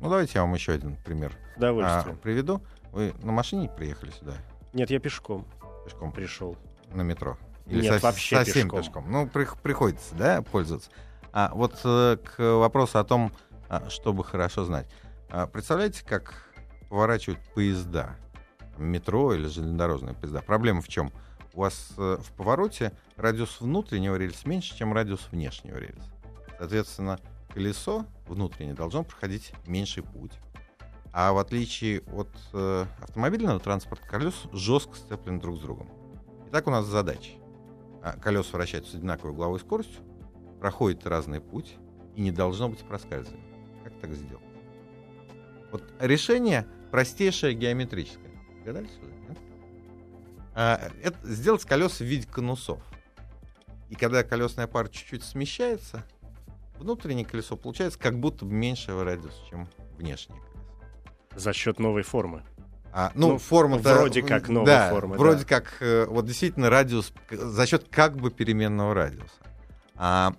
Ну, 0.00 0.08
давайте 0.08 0.32
я 0.34 0.42
вам 0.42 0.54
еще 0.54 0.72
один 0.72 0.96
пример 0.96 1.32
а, 1.58 2.02
приведу. 2.22 2.62
Вы 2.92 3.14
на 3.22 3.32
машине 3.32 3.70
приехали 3.74 4.10
сюда? 4.10 4.34
Нет, 4.72 4.90
я 4.90 4.98
пешком. 4.98 5.46
Пешком? 5.84 6.12
Пришел. 6.12 6.56
На 6.92 7.02
метро? 7.02 7.38
Или 7.66 7.82
Нет, 7.82 8.00
со- 8.00 8.06
вообще 8.06 8.36
совсем 8.36 8.68
пешком. 8.68 8.80
пешком? 8.80 9.10
Ну, 9.10 9.26
при- 9.26 9.48
приходится, 9.62 10.14
да, 10.14 10.42
пользоваться. 10.42 10.90
А 11.32 11.50
вот 11.54 11.80
э, 11.84 12.18
к 12.22 12.38
вопросу 12.38 12.98
о 12.98 13.04
том, 13.04 13.32
а, 13.68 13.88
чтобы 13.88 14.24
хорошо 14.24 14.64
знать. 14.64 14.88
А, 15.30 15.46
представляете, 15.46 16.04
как 16.04 16.34
поворачивают 16.88 17.40
поезда? 17.54 18.16
Метро 18.76 19.34
или 19.34 19.46
железнодорожные 19.46 20.14
поезда. 20.14 20.42
Проблема 20.42 20.82
в 20.82 20.88
чем? 20.88 21.10
у 21.56 21.62
вас 21.62 21.92
э, 21.96 22.18
в 22.20 22.32
повороте 22.32 22.92
радиус 23.16 23.60
внутреннего 23.60 24.14
рельса 24.16 24.46
меньше, 24.48 24.76
чем 24.76 24.92
радиус 24.92 25.28
внешнего 25.32 25.78
рельса. 25.78 26.10
Соответственно, 26.58 27.18
колесо 27.56 28.04
внутреннее 28.26 28.74
должно 28.74 29.02
проходить 29.02 29.52
меньший 29.66 30.02
путь. 30.02 30.32
А 31.10 31.32
в 31.32 31.38
отличие 31.38 32.02
от 32.12 32.28
э, 32.52 32.84
автомобильного 33.00 33.58
транспорта, 33.58 34.06
колес 34.06 34.34
жестко 34.52 34.94
сцеплены 34.94 35.40
друг 35.40 35.56
с 35.56 35.60
другом. 35.60 35.88
Итак, 36.48 36.66
у 36.66 36.70
нас 36.70 36.84
задача. 36.84 37.30
А, 38.02 38.12
колеса 38.18 38.50
вращаются 38.52 38.92
с 38.92 38.94
одинаковой 38.96 39.30
угловой 39.30 39.58
скоростью, 39.58 40.02
проходит 40.60 41.06
разный 41.06 41.40
путь 41.40 41.76
и 42.14 42.20
не 42.20 42.30
должно 42.30 42.68
быть 42.68 42.80
проскальзывания. 42.80 43.46
Как 43.82 43.98
так 44.00 44.12
сделать? 44.12 44.44
Вот 45.72 45.82
решение 45.98 46.66
простейшее 46.90 47.54
геометрическое. 47.54 48.32
Догадались 48.58 48.98
вы? 49.00 49.08
А, 50.54 50.90
это 51.02 51.16
сделать 51.26 51.64
колеса 51.64 52.04
в 52.04 52.06
виде 52.06 52.28
конусов. 52.28 52.82
И 53.88 53.94
когда 53.94 54.22
колесная 54.24 54.66
пара 54.66 54.88
чуть-чуть 54.88 55.24
смещается, 55.24 56.04
внутреннее 56.78 57.24
колесо 57.24 57.56
получается 57.56 57.98
как 57.98 58.18
будто 58.18 58.44
бы 58.44 58.52
меньшего 58.52 59.04
радиуса, 59.04 59.36
чем 59.48 59.68
внешнее 59.96 60.38
колесо. 60.40 61.40
За 61.40 61.52
счет 61.52 61.78
новой 61.78 62.02
формы. 62.02 62.42
А, 62.92 63.12
ну, 63.14 63.32
ну 63.32 63.38
форма 63.38 63.76
вроде 63.76 64.22
как 64.22 64.48
новая 64.48 64.66
да, 64.66 64.90
форма. 64.90 65.16
Вроде 65.16 65.44
да. 65.44 65.44
как 65.44 65.76
э, 65.80 66.06
вот 66.06 66.24
действительно 66.24 66.70
радиус 66.70 67.12
за 67.30 67.66
счет 67.66 67.88
как 67.90 68.16
бы 68.16 68.30
переменного 68.30 68.94
радиуса. 68.94 69.34
А, 69.96 70.34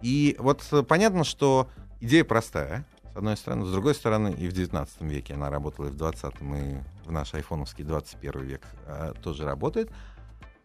и 0.00 0.36
вот 0.38 0.64
э, 0.70 0.82
понятно, 0.84 1.24
что 1.24 1.68
идея 2.00 2.22
простая, 2.22 2.86
с 3.12 3.16
одной 3.16 3.36
стороны, 3.36 3.64
с 3.64 3.72
другой 3.72 3.96
стороны, 3.96 4.32
и 4.32 4.46
в 4.46 4.52
19 4.52 5.00
веке 5.00 5.34
она 5.34 5.50
работала, 5.50 5.86
и 5.86 5.90
в 5.90 5.96
20 5.96 6.34
и 6.34 6.78
в 7.04 7.10
наш 7.10 7.34
айфоновский 7.34 7.82
21 7.82 8.42
век 8.42 8.62
а, 8.86 9.12
тоже 9.14 9.44
работает. 9.44 9.90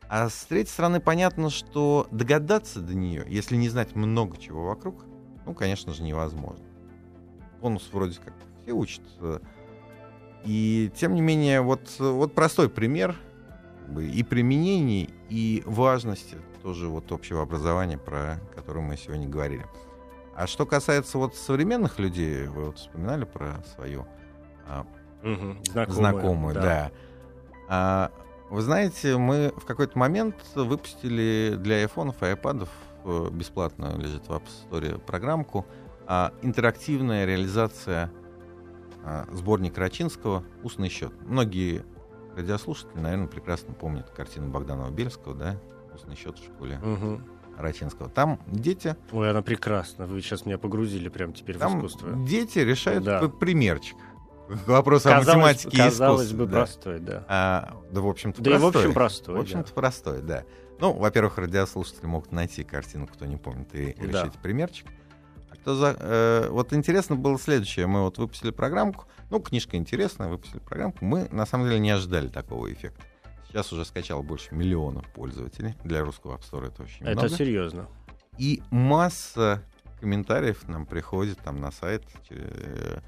А 0.10 0.30
с 0.30 0.46
третьей 0.46 0.72
стороны, 0.72 1.00
понятно, 1.00 1.50
что 1.50 2.08
догадаться 2.12 2.80
до 2.82 2.94
нее, 2.94 3.26
если 3.28 3.56
не 3.56 3.70
знать 3.70 3.96
много 3.96 4.38
чего 4.38 4.66
вокруг, 4.66 5.06
ну, 5.46 5.54
конечно 5.54 5.94
же, 5.94 6.04
невозможно. 6.04 6.66
Бонус 7.62 7.90
вроде 7.92 8.20
как 8.20 8.34
все 8.62 8.74
учат. 8.74 9.02
Э, 9.20 9.40
и 10.46 10.92
тем 10.96 11.16
не 11.16 11.22
менее, 11.22 11.62
вот, 11.62 11.96
вот 12.00 12.34
простой 12.36 12.70
пример 12.70 13.16
и 14.00 14.24
применений, 14.24 15.10
и 15.30 15.64
важности 15.66 16.38
тоже 16.62 16.88
вот 16.88 17.12
общего 17.12 17.42
образования, 17.42 17.98
про 17.98 18.40
которое 18.56 18.82
мы 18.82 18.98
сегодня 18.98 19.28
говорили. 19.28 19.66
А 20.36 20.48
что 20.48 20.66
касается 20.66 21.18
вот 21.18 21.36
современных 21.36 22.00
людей, 22.00 22.48
вы 22.48 22.66
вот 22.66 22.78
вспоминали 22.78 23.26
про 23.26 23.64
свою 23.76 24.08
а, 24.68 24.86
угу, 25.22 25.58
знакомую, 25.64 25.92
знакомую, 25.92 26.54
да. 26.56 26.62
да. 26.62 26.92
А, 27.70 28.12
вы 28.54 28.62
знаете, 28.62 29.18
мы 29.18 29.52
в 29.58 29.66
какой-то 29.66 29.98
момент 29.98 30.36
выпустили 30.54 31.56
для 31.58 31.78
айфонов 31.78 32.22
и 32.22 32.28
айпадов 32.28 32.70
э, 33.04 33.30
бесплатно 33.32 33.98
лежит 33.98 34.28
в 34.28 34.32
App 34.32 34.44
Store 34.70 35.00
программку 35.00 35.66
а, 36.06 36.34
интерактивная 36.44 37.26
реализация 37.26 38.12
а, 39.04 39.26
сборника 39.32 39.80
Рачинского 39.82 40.44
«Устный 40.62 40.90
счет». 40.90 41.12
Многие 41.22 41.84
радиослушатели, 42.36 43.00
наверное, 43.00 43.28
прекрасно 43.28 43.74
помнят 43.74 44.12
картину 44.12 44.52
Богданова-Бельского, 44.52 45.34
да, 45.34 45.60
«Устный 45.96 46.16
счет 46.16 46.38
в 46.38 46.44
школе». 46.44 46.80
Угу. 46.84 47.22
Рачинского. 47.58 48.10
Там 48.10 48.40
дети... 48.48 48.96
Ой, 49.12 49.30
она 49.30 49.42
прекрасна. 49.42 50.08
Вы 50.08 50.22
сейчас 50.22 50.46
меня 50.46 50.58
погрузили 50.58 51.10
прямо 51.10 51.34
теперь 51.34 51.58
там 51.58 51.74
в 51.74 51.78
искусство. 51.78 52.12
дети 52.26 52.60
решают 52.60 53.04
да. 53.04 53.28
примерчик. 53.30 53.96
Вопрос 54.48 55.04
казалось, 55.04 55.28
о 55.28 55.32
математике 55.36 55.78
казалось 55.78 56.32
и 56.32 56.36
бы, 56.36 56.46
да. 56.46 56.52
простой, 56.52 57.00
да. 57.00 57.24
А, 57.28 57.74
да, 57.92 58.02
в 58.02 58.08
общем-то, 58.08 58.42
да 58.42 58.52
простой. 58.52 58.72
в 58.72 58.76
общем 58.76 58.94
простой. 58.94 59.36
В 59.36 59.40
общем-то, 59.40 59.68
да. 59.70 59.74
простой, 59.74 60.22
да. 60.22 60.44
Ну, 60.80 60.94
во-первых, 60.94 61.38
радиослушатели 61.38 62.06
могут 62.08 62.32
найти 62.32 62.64
картину, 62.64 63.08
кто 63.08 63.26
не 63.26 63.38
помнит, 63.38 63.74
и 63.74 63.86
решить 63.86 64.12
Да. 64.12 64.32
примерчик. 64.42 64.88
А 65.50 65.56
кто 65.56 65.76
за... 65.76 65.96
э, 65.98 66.48
вот 66.50 66.74
интересно 66.74 67.16
было 67.16 67.40
следующее. 67.40 67.88
Мы 67.88 68.02
вот 68.02 68.18
выпустили 68.18 68.52
программку. 68.52 69.06
Ну, 69.30 69.40
книжка 69.40 69.78
интересная, 69.78 70.28
выпустили 70.28 70.60
программку. 70.60 71.06
Мы, 71.06 71.28
на 71.32 71.46
самом 71.46 71.68
деле, 71.68 71.80
не 71.80 71.92
ожидали 71.92 72.28
такого 72.28 72.72
эффекта. 72.72 73.02
Сейчас 73.48 73.72
уже 73.72 73.86
скачал 73.86 74.24
больше 74.24 74.54
миллиона 74.54 75.04
пользователей. 75.14 75.76
Для 75.84 76.04
русского 76.04 76.36
App 76.36 76.42
Store 76.42 76.68
это 76.68 76.84
очень 76.84 77.06
Это 77.06 77.12
много. 77.22 77.30
серьезно. 77.30 77.88
И 78.38 78.62
масса 78.72 79.64
комментариев 80.00 80.68
нам 80.68 80.86
приходит 80.86 81.38
там 81.40 81.62
на 81.62 81.72
сайт, 81.72 82.04
э, 82.30 83.00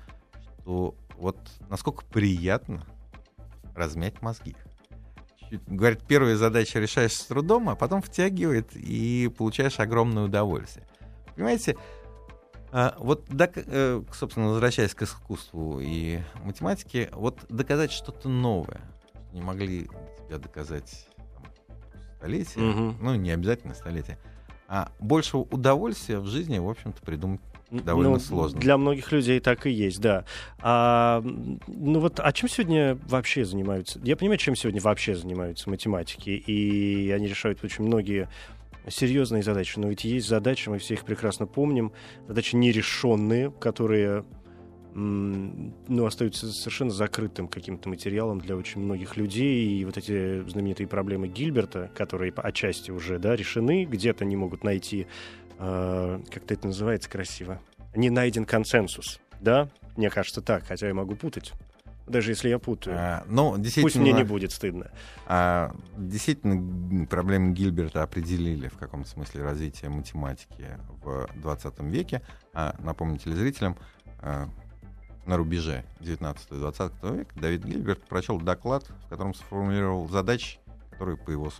что 0.62 0.96
вот 1.18 1.38
насколько 1.70 2.04
приятно 2.06 2.86
размять 3.76 4.22
мозги. 4.22 4.56
Говорит, 5.68 6.02
первые 6.08 6.38
задачи 6.38 6.78
решаешь 6.78 7.14
с 7.14 7.26
трудом, 7.26 7.70
а 7.70 7.76
потом 7.76 8.02
втягивает 8.02 8.76
и 8.76 9.32
получаешь 9.38 9.80
огромное 9.80 10.24
удовольствие. 10.24 10.88
Понимаете, 11.36 11.78
а, 12.72 12.96
вот, 12.98 13.26
э, 13.30 14.04
собственно, 14.14 14.48
возвращаясь 14.48 14.96
к 14.96 15.04
искусству 15.04 15.80
и 15.80 16.20
математике, 16.44 17.10
вот 17.14 17.46
доказать 17.48 17.92
что-то 17.92 18.28
новое, 18.28 18.82
не 19.34 19.42
могли 19.42 19.88
тебя 20.28 20.40
доказать 20.40 21.08
там, 21.36 21.46
столетия, 22.18 22.60
Мгм. 22.60 22.98
ну, 23.02 23.16
не 23.16 23.32
обязательно 23.32 23.76
столетия, 23.76 24.18
а 24.68 24.92
большего 25.00 25.42
удовольствия 25.42 26.20
в 26.20 26.26
жизни, 26.26 26.58
в 26.58 26.68
общем-то, 26.68 27.02
придумать 27.02 27.42
довольно 27.72 28.12
Ну, 28.12 28.20
сложно. 28.20 28.60
Для 28.60 28.78
многих 28.78 29.12
людей 29.12 29.40
так 29.40 29.66
и 29.66 29.72
есть, 29.72 30.00
да. 30.02 30.26
А, 30.60 31.22
ну 31.68 32.00
вот, 32.00 32.20
а 32.20 32.32
чем 32.32 32.50
сегодня 32.50 32.98
вообще 33.08 33.46
занимаются? 33.46 34.00
Я 34.04 34.16
понимаю, 34.16 34.38
чем 34.38 34.56
сегодня 34.56 34.82
вообще 34.82 35.16
занимаются 35.16 35.70
математики, 35.70 36.30
и 36.30 37.12
они 37.12 37.28
решают 37.28 37.64
очень 37.64 37.86
многие 37.86 38.30
серьезные 38.88 39.44
задачи. 39.44 39.80
Но 39.80 39.90
ведь 39.90 40.04
есть 40.04 40.28
задачи, 40.28 40.70
мы 40.70 40.78
все 40.78 40.94
их 40.94 41.04
прекрасно 41.04 41.48
помним, 41.48 41.92
задачи 42.28 42.56
нерешенные, 42.56 43.52
которые 43.52 44.26
ну, 44.98 46.06
остаются 46.06 46.48
совершенно 46.54 46.92
закрытым 46.92 47.50
каким-то 47.50 47.90
материалом 47.90 48.40
для 48.40 48.56
очень 48.56 48.80
многих 48.80 49.18
людей. 49.18 49.80
И 49.80 49.84
вот 49.84 49.98
эти 49.98 50.48
знаменитые 50.48 50.88
проблемы 50.88 51.28
Гильберта, 51.28 51.92
которые 51.94 52.32
отчасти 52.32 52.92
уже 52.92 53.20
да, 53.20 53.36
решены, 53.36 53.84
где-то 53.84 54.24
не 54.24 54.38
могут 54.38 54.64
найти, 54.64 55.08
э, 55.60 56.20
как-то 56.32 56.54
это 56.54 56.68
называется 56.68 57.10
красиво, 57.10 57.60
не 57.96 58.10
найден 58.10 58.46
консенсус. 58.46 59.20
Да, 59.42 59.70
мне 59.96 60.10
кажется 60.10 60.42
так, 60.42 60.66
хотя 60.66 60.88
я 60.88 60.94
могу 60.94 61.16
путать. 61.16 61.54
Даже 62.08 62.32
если 62.32 62.50
я 62.50 62.60
путаю. 62.60 62.96
А, 63.00 63.24
ну, 63.28 63.58
действительно, 63.58 63.86
Пусть 63.86 63.96
мне 63.96 64.14
не 64.14 64.24
будет 64.24 64.52
стыдно. 64.52 64.92
А, 65.26 65.76
действительно, 65.98 67.08
проблемы 67.08 67.54
Гильберта 67.54 68.04
определили 68.04 68.68
в 68.68 68.78
каком-то 68.78 69.10
смысле 69.10 69.44
развитие 69.44 69.90
математики 69.90 70.78
в 71.04 71.28
20 71.36 71.80
веке. 71.80 72.22
А, 72.54 72.76
напомню 72.80 73.18
телезрителям, 73.18 73.76
а, 74.20 74.50
на 75.26 75.38
рубеже 75.38 75.84
19-20 76.00 77.18
века 77.18 77.40
Давид 77.40 77.64
Гильберт 77.64 78.04
прочел 78.04 78.40
доклад, 78.40 78.88
в 79.06 79.10
котором 79.10 79.34
сформулировал 79.34 80.08
задачи, 80.08 80.60
которые, 80.92 81.18
по 81.18 81.32
его 81.32 81.52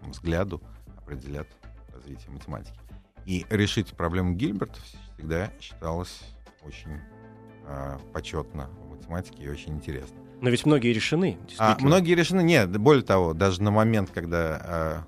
взгляду, 0.00 0.60
определят 0.98 1.48
развитие 1.94 2.30
математики. 2.30 2.78
И 3.26 3.44
решить 3.50 3.88
проблему 3.88 4.34
Гильберта 4.34 4.78
всегда 5.16 5.50
считалось 5.60 6.22
очень 6.64 7.00
а, 7.66 7.98
почетно 8.12 8.70
в 8.80 8.90
математике 8.90 9.42
и 9.42 9.48
очень 9.48 9.74
интересно. 9.74 10.16
Но 10.40 10.48
ведь 10.48 10.64
многие 10.64 10.92
решены. 10.92 11.36
А, 11.58 11.76
многие 11.80 12.14
решены, 12.14 12.42
нет, 12.42 12.70
более 12.78 13.02
того, 13.02 13.34
даже 13.34 13.62
на 13.62 13.70
момент, 13.72 14.10
когда 14.14 14.60
а, 14.62 15.04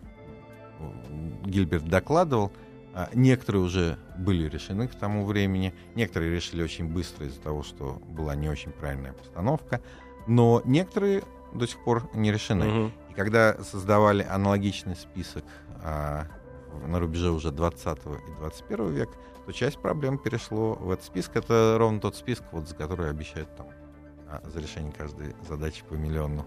Гильберт 1.44 1.84
докладывал, 1.88 2.52
а, 2.92 3.08
некоторые 3.14 3.62
уже 3.62 3.98
были 4.18 4.48
решены 4.48 4.88
к 4.88 4.94
тому 4.96 5.24
времени, 5.24 5.72
некоторые 5.94 6.34
решили 6.34 6.62
очень 6.62 6.86
быстро 6.88 7.26
из-за 7.26 7.40
того, 7.40 7.62
что 7.62 8.02
была 8.08 8.34
не 8.34 8.48
очень 8.48 8.72
правильная 8.72 9.12
постановка, 9.12 9.80
но 10.26 10.60
некоторые 10.64 11.22
до 11.54 11.66
сих 11.66 11.82
пор 11.84 12.10
не 12.14 12.32
решены. 12.32 12.64
Мгм. 12.64 12.92
И 13.10 13.14
когда 13.14 13.62
создавали 13.62 14.24
аналогичный 14.28 14.96
список 14.96 15.44
в- 15.82 16.28
на 16.86 16.98
рубеже 17.00 17.30
уже 17.30 17.50
20 17.50 17.98
и 17.98 18.32
21 18.40 18.88
века, 18.94 19.12
то 19.46 19.52
часть 19.52 19.78
проблем 19.78 20.18
перешло 20.18 20.74
в 20.74 20.90
этот 20.90 21.04
список. 21.04 21.36
Это 21.36 21.76
ровно 21.78 22.00
тот 22.00 22.16
список, 22.16 22.44
вот, 22.52 22.68
за 22.68 22.74
который 22.74 23.10
обещают 23.10 23.54
там 23.56 23.66
а, 24.30 24.40
за 24.48 24.60
решение 24.60 24.92
каждой 24.92 25.34
задачи 25.48 25.82
по 25.88 25.94
миллиону. 25.94 26.44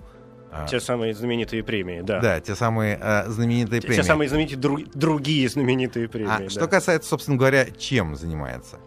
а, 0.51 0.67
Те 0.67 0.79
самые 0.79 1.13
знаменитые 1.15 1.63
премии, 1.63 2.01
да. 2.01 2.19
да, 2.19 2.39
те 2.39 2.55
самые 2.55 2.97
а, 3.01 3.25
знаменитые 3.29 3.81
Те, 3.81 3.87
премии. 3.87 4.01
те 4.01 4.07
самые 4.07 4.29
знаменитые 4.29 4.59
дру- 4.59 4.91
другие 4.93 5.49
знаменитые 5.49 6.07
премии. 6.07 6.29
А 6.31 6.39
да. 6.39 6.49
что 6.49 6.67
касается, 6.67 7.09
собственно 7.09 7.37
говоря, 7.37 7.65
чем 7.71 8.15
занимается? 8.15 8.77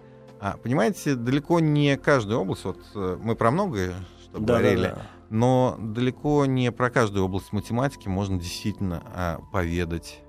А, 0.41 0.57
понимаете, 0.63 1.15
далеко 1.15 1.59
не 1.61 1.97
каждая 1.97 2.37
область, 2.39 2.65
вот 2.65 2.79
э, 2.95 3.19
мы 3.21 3.35
про 3.35 3.51
многое 3.51 3.95
что 4.23 4.39
Да, 4.39 4.39
да, 4.41 4.47
говорили, 4.61 4.89
да. 4.95 5.03
но 5.31 5.77
далеко 5.81 6.45
не 6.47 6.71
про 6.71 6.91
каждую 6.91 7.25
область 7.25 7.53
математики 7.53 8.09
можно 8.09 8.39
действительно 8.39 9.03
а, 9.15 9.41
поведать 9.53 10.21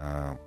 а, 0.00 0.38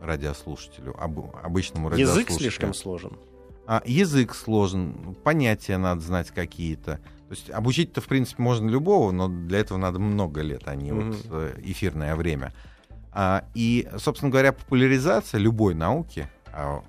радиослушателю, 0.00 0.94
об- 1.00 1.34
обычному 1.42 1.88
Язык 1.88 1.98
радиослушателю. 2.08 2.38
слишком 2.38 2.74
сложен. 2.74 3.18
А, 3.66 3.82
язык 3.84 4.34
сложен, 4.34 5.14
понятия 5.22 5.76
надо 5.78 6.00
знать 6.00 6.30
какие-то. 6.30 6.96
То 7.28 7.34
есть 7.36 7.50
обучить-то, 7.50 8.00
в 8.00 8.06
принципе, 8.06 8.42
можно 8.42 8.68
любого, 8.68 9.12
но 9.12 9.28
для 9.28 9.60
этого 9.60 9.78
надо 9.78 9.98
много 10.00 10.40
лет, 10.40 10.62
а 10.66 10.74
не 10.74 10.90
Мгм. 10.92 11.12
вот 11.12 11.26
э, 11.30 11.60
эфирное 11.62 12.16
время. 12.16 12.52
А, 13.12 13.44
и, 13.54 13.88
собственно 13.98 14.30
говоря, 14.30 14.52
популяризация 14.52 15.38
любой 15.38 15.74
науки, 15.74 16.28
а 16.52 16.82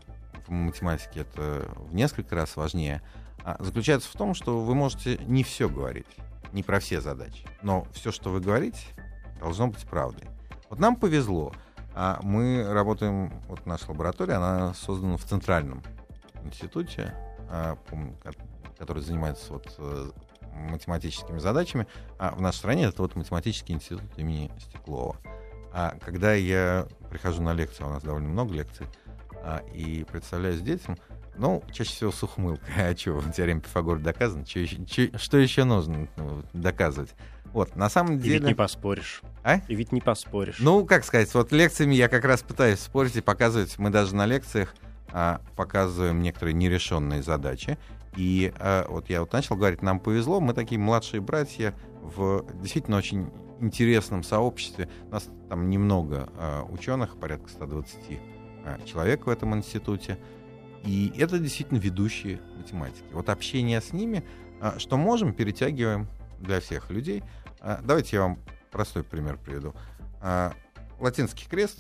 в 0.48 0.52
математике 0.52 1.22
это 1.22 1.68
в 1.78 1.94
несколько 1.94 2.36
раз 2.36 2.56
важнее, 2.56 3.02
а, 3.44 3.58
заключается 3.60 4.10
в 4.10 4.14
том, 4.14 4.34
что 4.34 4.62
вы 4.62 4.74
можете 4.74 5.20
не 5.28 5.44
все 5.44 5.70
говорить, 5.70 6.08
не 6.54 6.64
про 6.64 6.80
все 6.80 7.02
задачи, 7.02 7.46
но 7.62 7.88
все, 7.94 8.12
что 8.12 8.32
вы 8.32 8.40
говорите, 8.40 8.80
должно 9.40 9.68
быть 9.68 9.84
правдой. 9.86 10.28
Вот 10.70 10.80
нам 10.80 10.96
повезло. 10.96 11.54
А 11.94 12.20
мы 12.24 12.66
работаем, 12.72 13.34
вот 13.48 13.66
наша 13.66 13.90
лаборатория, 13.90 14.36
она 14.36 14.74
создана 14.74 15.18
в 15.18 15.24
Центральном 15.24 15.84
институте, 16.44 17.14
а, 17.50 17.78
который 18.78 19.04
занимается 19.04 19.54
вот, 19.54 19.76
э, 19.78 20.12
математическими 20.70 21.38
задачами. 21.38 21.88
А 22.18 22.34
в 22.34 22.42
нашей 22.42 22.58
стране 22.58 22.86
это 22.86 23.02
вот 23.02 23.16
математический 23.16 23.76
институт 23.76 24.04
имени 24.18 24.52
Стеклова. 24.60 25.18
А 25.74 25.96
когда 26.04 26.34
я 26.34 26.88
прихожу 27.10 27.42
на 27.42 27.54
лекции, 27.54 27.84
а 27.84 27.88
у 27.88 27.90
нас 27.92 28.04
довольно 28.04 28.30
много 28.30 28.54
лекций, 28.54 28.88
а, 29.44 29.64
и 29.74 30.04
представляюсь 30.04 30.62
детям, 30.62 30.98
ну, 31.38 31.64
чаще 31.72 31.92
всего 31.92 32.12
с 32.12 32.22
ухмылкой. 32.24 32.70
А 32.78 32.96
что, 32.96 33.22
теорема 33.36 33.62
Пифагора 33.62 34.00
доказана? 34.00 34.46
Что 34.46 35.38
еще 35.38 35.64
нужно 35.64 36.08
ну, 36.18 36.44
доказывать? 36.54 37.14
Вот, 37.54 37.76
на 37.76 37.90
самом 37.90 38.20
деле... 38.20 38.36
И 38.36 38.40
ведь 38.40 38.48
не 38.48 38.54
поспоришь. 38.54 39.22
А? 39.44 39.58
И 39.68 39.76
ведь 39.76 39.92
не 39.92 40.02
поспоришь. 40.02 40.58
Ну, 40.60 40.86
как 40.86 41.04
сказать, 41.04 41.34
вот 41.34 41.52
лекциями 41.52 41.96
я 41.96 42.08
как 42.08 42.24
раз 42.26 42.42
пытаюсь 42.42 42.80
спорить 42.80 43.16
и 43.16 43.22
показывать. 43.22 43.78
Мы 43.78 43.90
даже 43.90 44.16
на 44.16 44.26
лекциях 44.26 44.74
а, 45.12 45.42
показываем 45.56 46.22
некоторые 46.22 46.54
нерешенные 46.54 47.22
задачи. 47.22 47.78
И 48.16 48.54
а, 48.58 48.88
вот 48.88 49.10
я 49.10 49.22
вот 49.22 49.34
начал 49.34 49.56
говорить, 49.56 49.82
нам 49.82 50.00
повезло, 50.00 50.40
мы 50.40 50.54
такие 50.54 50.80
младшие 50.80 51.22
братья 51.22 51.74
в 52.02 52.46
действительно 52.62 52.98
очень 52.98 53.30
интересном 53.60 54.24
сообществе. 54.24 54.90
У 55.10 55.12
нас 55.12 55.30
там 55.50 55.70
немного 55.70 56.30
а, 56.38 56.64
ученых, 56.64 57.18
порядка 57.18 57.50
120 57.50 57.98
а, 58.66 58.80
человек 58.86 59.26
в 59.26 59.30
этом 59.30 59.56
институте. 59.56 60.18
И 60.84 61.14
это 61.18 61.38
действительно 61.38 61.78
ведущие 61.78 62.42
математики. 62.58 63.06
Вот 63.12 63.30
общение 63.30 63.82
с 63.82 63.94
ними, 63.94 64.24
а, 64.60 64.80
что 64.80 64.98
можем, 64.98 65.34
перетягиваем 65.34 66.08
для 66.40 66.60
всех 66.60 66.90
людей. 66.90 67.24
А, 67.62 67.80
давайте 67.84 68.16
я 68.18 68.24
вам 68.24 68.40
простой 68.72 69.04
пример 69.04 69.38
приведу. 69.38 69.74
А, 70.20 70.54
латинский 71.00 71.48
крест, 71.48 71.80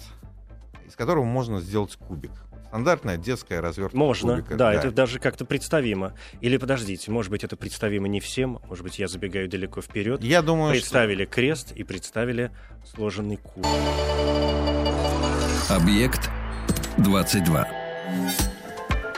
из 0.87 0.95
которого 0.95 1.23
можно 1.23 1.59
сделать 1.59 1.95
кубик. 1.95 2.31
Стандартная 2.67 3.17
детская 3.17 3.59
развертка 3.59 3.97
Можно, 3.97 4.35
кубика. 4.37 4.55
да, 4.55 4.73
это 4.73 4.91
даже 4.91 5.19
как-то 5.19 5.43
представимо. 5.43 6.13
Или 6.39 6.55
подождите, 6.55 7.11
может 7.11 7.29
быть, 7.29 7.43
это 7.43 7.57
представимо 7.57 8.07
не 8.07 8.21
всем, 8.21 8.59
может 8.69 8.85
быть, 8.85 8.97
я 8.97 9.09
забегаю 9.09 9.49
далеко 9.49 9.81
вперед. 9.81 10.23
Я 10.23 10.41
думаю, 10.41 10.71
Представили 10.71 11.25
крест 11.25 11.73
и 11.73 11.83
представили 11.83 12.51
сложенный 12.85 13.37
куб. 13.37 13.65
Объект 15.69 16.29
22. 16.97 17.67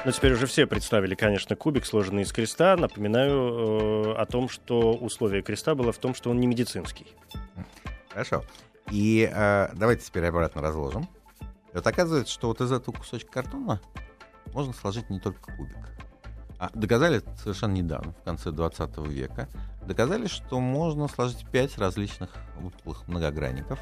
Ну, 0.06 0.12
теперь 0.12 0.34
уже 0.34 0.48
все 0.48 0.68
представили, 0.68 1.16
конечно, 1.16 1.56
кубик, 1.56 1.86
сложенный 1.86 2.24
из 2.24 2.34
креста. 2.34 2.76
Напоминаю 2.76 3.32
э, 3.32 4.14
о 4.16 4.26
том, 4.26 4.50
что 4.50 4.92
условие 4.92 5.42
креста 5.42 5.76
было 5.76 5.94
в 5.94 5.98
том, 5.98 6.14
что 6.14 6.30
он 6.30 6.42
не 6.42 6.48
медицинский. 6.48 7.08
Хорошо. 8.10 8.44
И 8.92 9.30
э, 9.34 9.70
давайте 9.74 10.04
теперь 10.04 10.26
обратно 10.26 10.62
разложим. 10.62 11.04
И 11.42 11.76
вот 11.76 11.88
оказывается, 11.88 12.34
что 12.34 12.50
вот 12.50 12.60
из 12.60 12.74
этого 12.74 12.94
кусочка 12.94 13.32
картона 13.32 13.80
можно 14.54 14.74
сложить 14.74 15.10
не 15.10 15.22
только 15.22 15.56
кубик. 15.56 15.78
А 16.60 16.70
доказали 16.74 17.18
это 17.18 17.36
совершенно 17.38 17.72
недавно, 17.72 18.12
в 18.12 18.24
конце 18.24 18.52
20 18.52 18.98
века. 19.08 19.48
Доказали, 19.88 20.28
что 20.28 20.60
можно 20.60 21.08
сложить 21.08 21.50
пять 21.50 21.78
различных 21.78 22.30
выпуклых 22.58 23.08
многогранников. 23.08 23.80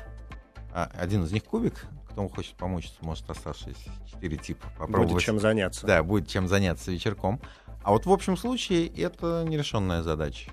А 0.71 0.91
один 0.93 1.23
из 1.23 1.31
них 1.31 1.43
кубик. 1.45 1.87
Кто 2.11 2.27
хочет 2.27 2.55
помочь, 2.55 2.91
может 3.01 3.29
оставшиеся 3.29 3.89
четыре 4.11 4.37
типа 4.37 4.67
попробовать. 4.77 5.13
Будет 5.13 5.23
чем 5.23 5.39
заняться. 5.39 5.87
Да, 5.87 6.03
будет 6.03 6.27
чем 6.27 6.47
заняться 6.47 6.91
вечерком. 6.91 7.39
А 7.83 7.91
вот 7.91 8.05
в 8.05 8.11
общем 8.11 8.37
случае 8.37 8.87
это 8.87 9.43
нерешенная 9.47 10.03
задача. 10.03 10.51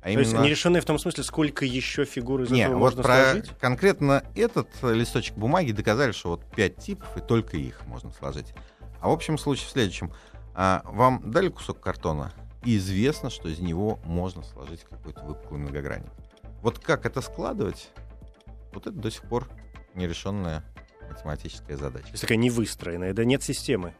А 0.00 0.10
именно... 0.10 0.24
То 0.24 0.30
есть 0.30 0.42
нерешенные 0.44 0.82
в 0.82 0.84
том 0.84 0.98
смысле, 0.98 1.24
сколько 1.24 1.64
еще 1.64 2.04
фигур 2.04 2.42
из 2.42 2.50
Не, 2.50 2.62
этого 2.62 2.74
вот 2.74 2.80
можно 2.80 3.02
про 3.02 3.32
сложить? 3.32 3.50
конкретно 3.58 4.24
этот 4.34 4.68
листочек 4.82 5.36
бумаги 5.36 5.72
доказали, 5.72 6.12
что 6.12 6.30
вот 6.30 6.44
пять 6.54 6.76
типов, 6.76 7.16
и 7.16 7.20
только 7.20 7.56
их 7.56 7.86
можно 7.86 8.10
сложить. 8.10 8.54
А 9.00 9.08
в 9.08 9.12
общем 9.12 9.38
случае 9.38 9.68
в 9.68 9.70
следующем. 9.70 10.12
А, 10.54 10.82
вам 10.84 11.30
дали 11.30 11.48
кусок 11.48 11.80
картона, 11.80 12.32
и 12.64 12.76
известно, 12.76 13.28
что 13.30 13.48
из 13.48 13.58
него 13.58 13.98
можно 14.04 14.42
сложить 14.42 14.84
какой-то 14.84 15.22
выпуклый 15.22 15.60
многогранник. 15.60 16.10
Вот 16.62 16.78
как 16.78 17.06
это 17.06 17.20
складывать, 17.20 17.90
вот 18.72 18.86
это 18.86 18.96
до 18.96 19.10
сих 19.10 19.22
пор 19.22 19.48
нерешенная 19.94 20.64
математическая 21.14 21.76
задача. 21.76 22.06
То 22.06 22.12
есть 22.12 22.22
такая 22.22 22.38
невыстроенная, 22.38 23.12
да 23.12 23.24
нет 23.24 23.42
системы. 23.42 23.94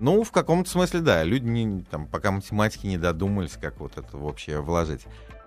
Ну, 0.00 0.22
в 0.24 0.32
каком-то 0.32 0.68
смысле, 0.68 1.00
да. 1.00 1.22
Люди, 1.22 1.44
не, 1.44 1.82
там, 1.82 2.06
пока 2.06 2.30
математики 2.30 2.86
не 2.86 2.98
додумались, 2.98 3.58
как 3.60 3.78
вот 3.80 3.96
это 3.96 4.16
вообще 4.16 4.60
вложить. 4.60 5.02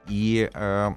И 0.07 0.49
э, 0.53 0.91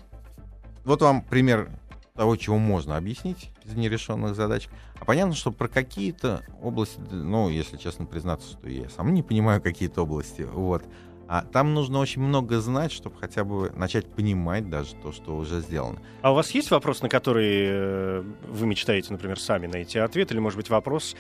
вот 0.84 1.02
вам 1.02 1.22
пример 1.22 1.70
того, 2.14 2.36
чего 2.36 2.59
можно 2.59 2.96
объяснить 2.96 3.50
из 3.64 3.74
нерешенных 3.74 4.34
задач. 4.34 4.68
А 4.98 5.04
понятно, 5.04 5.34
что 5.34 5.52
про 5.52 5.68
какие-то 5.68 6.42
области, 6.61 7.00
ну, 7.11 7.48
если 7.48 7.76
честно 7.76 8.06
признаться, 8.06 8.50
что 8.50 8.68
я 8.68 8.88
сам 8.90 9.14
не 9.14 9.22
понимаю 9.22 9.62
какие-то 9.62 10.02
области, 10.02 10.42
вот. 10.42 10.84
А 11.29 11.43
там 11.43 11.74
нужно 11.74 11.99
очень 11.99 12.22
много 12.22 12.59
знать, 12.59 12.91
чтобы 12.91 13.16
хотя 13.18 13.45
бы 13.45 13.70
начать 13.76 14.07
понимать 14.07 14.70
даже 14.70 14.95
то, 14.95 15.12
что 15.12 15.37
уже 15.37 15.61
сделано. 15.61 16.01
А 16.22 16.33
у 16.33 16.35
вас 16.35 16.51
есть 16.53 16.70
вопрос, 16.70 17.03
на 17.03 17.11
который 17.11 17.66
э, 17.68 18.22
вы 18.49 18.66
мечтаете, 18.66 19.12
например, 19.12 19.39
сами 19.39 19.66
найти 19.66 19.99
ответ, 19.99 20.33
или, 20.33 20.39
может 20.39 20.57
быть, 20.57 20.70
вопрос, 20.70 21.14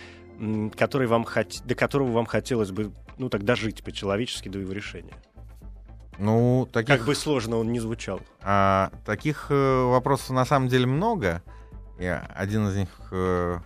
который 0.78 1.06
вам 1.08 1.24
хот... 1.24 1.60
до 1.66 1.74
которого 1.74 2.10
вам 2.10 2.24
хотелось 2.24 2.70
бы, 2.70 2.90
ну, 3.18 3.28
так 3.28 3.44
дожить 3.44 3.84
по-человечески 3.84 4.48
до 4.48 4.58
его 4.58 4.72
решения? 4.72 5.12
Ну, 6.18 6.66
таких... 6.72 6.96
Как 6.96 7.06
бы 7.06 7.14
сложно 7.14 7.58
он 7.58 7.70
ни 7.70 7.78
звучал. 7.78 8.20
А, 8.40 8.90
таких 9.04 9.48
э, 9.50 9.82
вопросов 9.82 10.30
на 10.30 10.46
самом 10.46 10.68
деле 10.68 10.86
много. 10.86 11.42
И 11.98 12.06
один 12.06 12.66
из 12.68 12.76
них 12.76 12.88
э, 13.10 13.58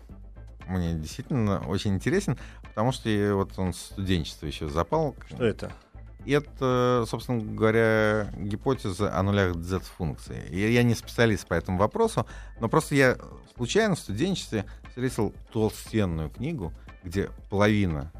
мне 0.66 0.94
действительно 0.94 1.64
очень 1.68 1.94
интересен, 1.94 2.36
потому 2.62 2.90
что 2.90 3.08
я, 3.08 3.34
вот 3.36 3.56
он 3.58 3.72
студенчество 3.72 4.46
еще 4.46 4.68
запал. 4.68 5.14
Что 5.28 5.44
это? 5.44 5.72
Это, 6.26 7.04
собственно 7.08 7.42
говоря, 7.42 8.32
гипотеза 8.36 9.16
о 9.16 9.22
нулях 9.22 9.56
z-функции. 9.56 10.42
Я, 10.54 10.82
не 10.82 10.94
специалист 10.94 11.46
по 11.46 11.54
этому 11.54 11.78
вопросу, 11.78 12.26
но 12.60 12.68
просто 12.68 12.94
я 12.94 13.18
случайно 13.56 13.94
в 13.94 13.98
студенчестве 13.98 14.64
встретил 14.88 15.34
толстенную 15.52 16.30
книгу, 16.30 16.72
где 17.02 17.30
половина 17.50 18.12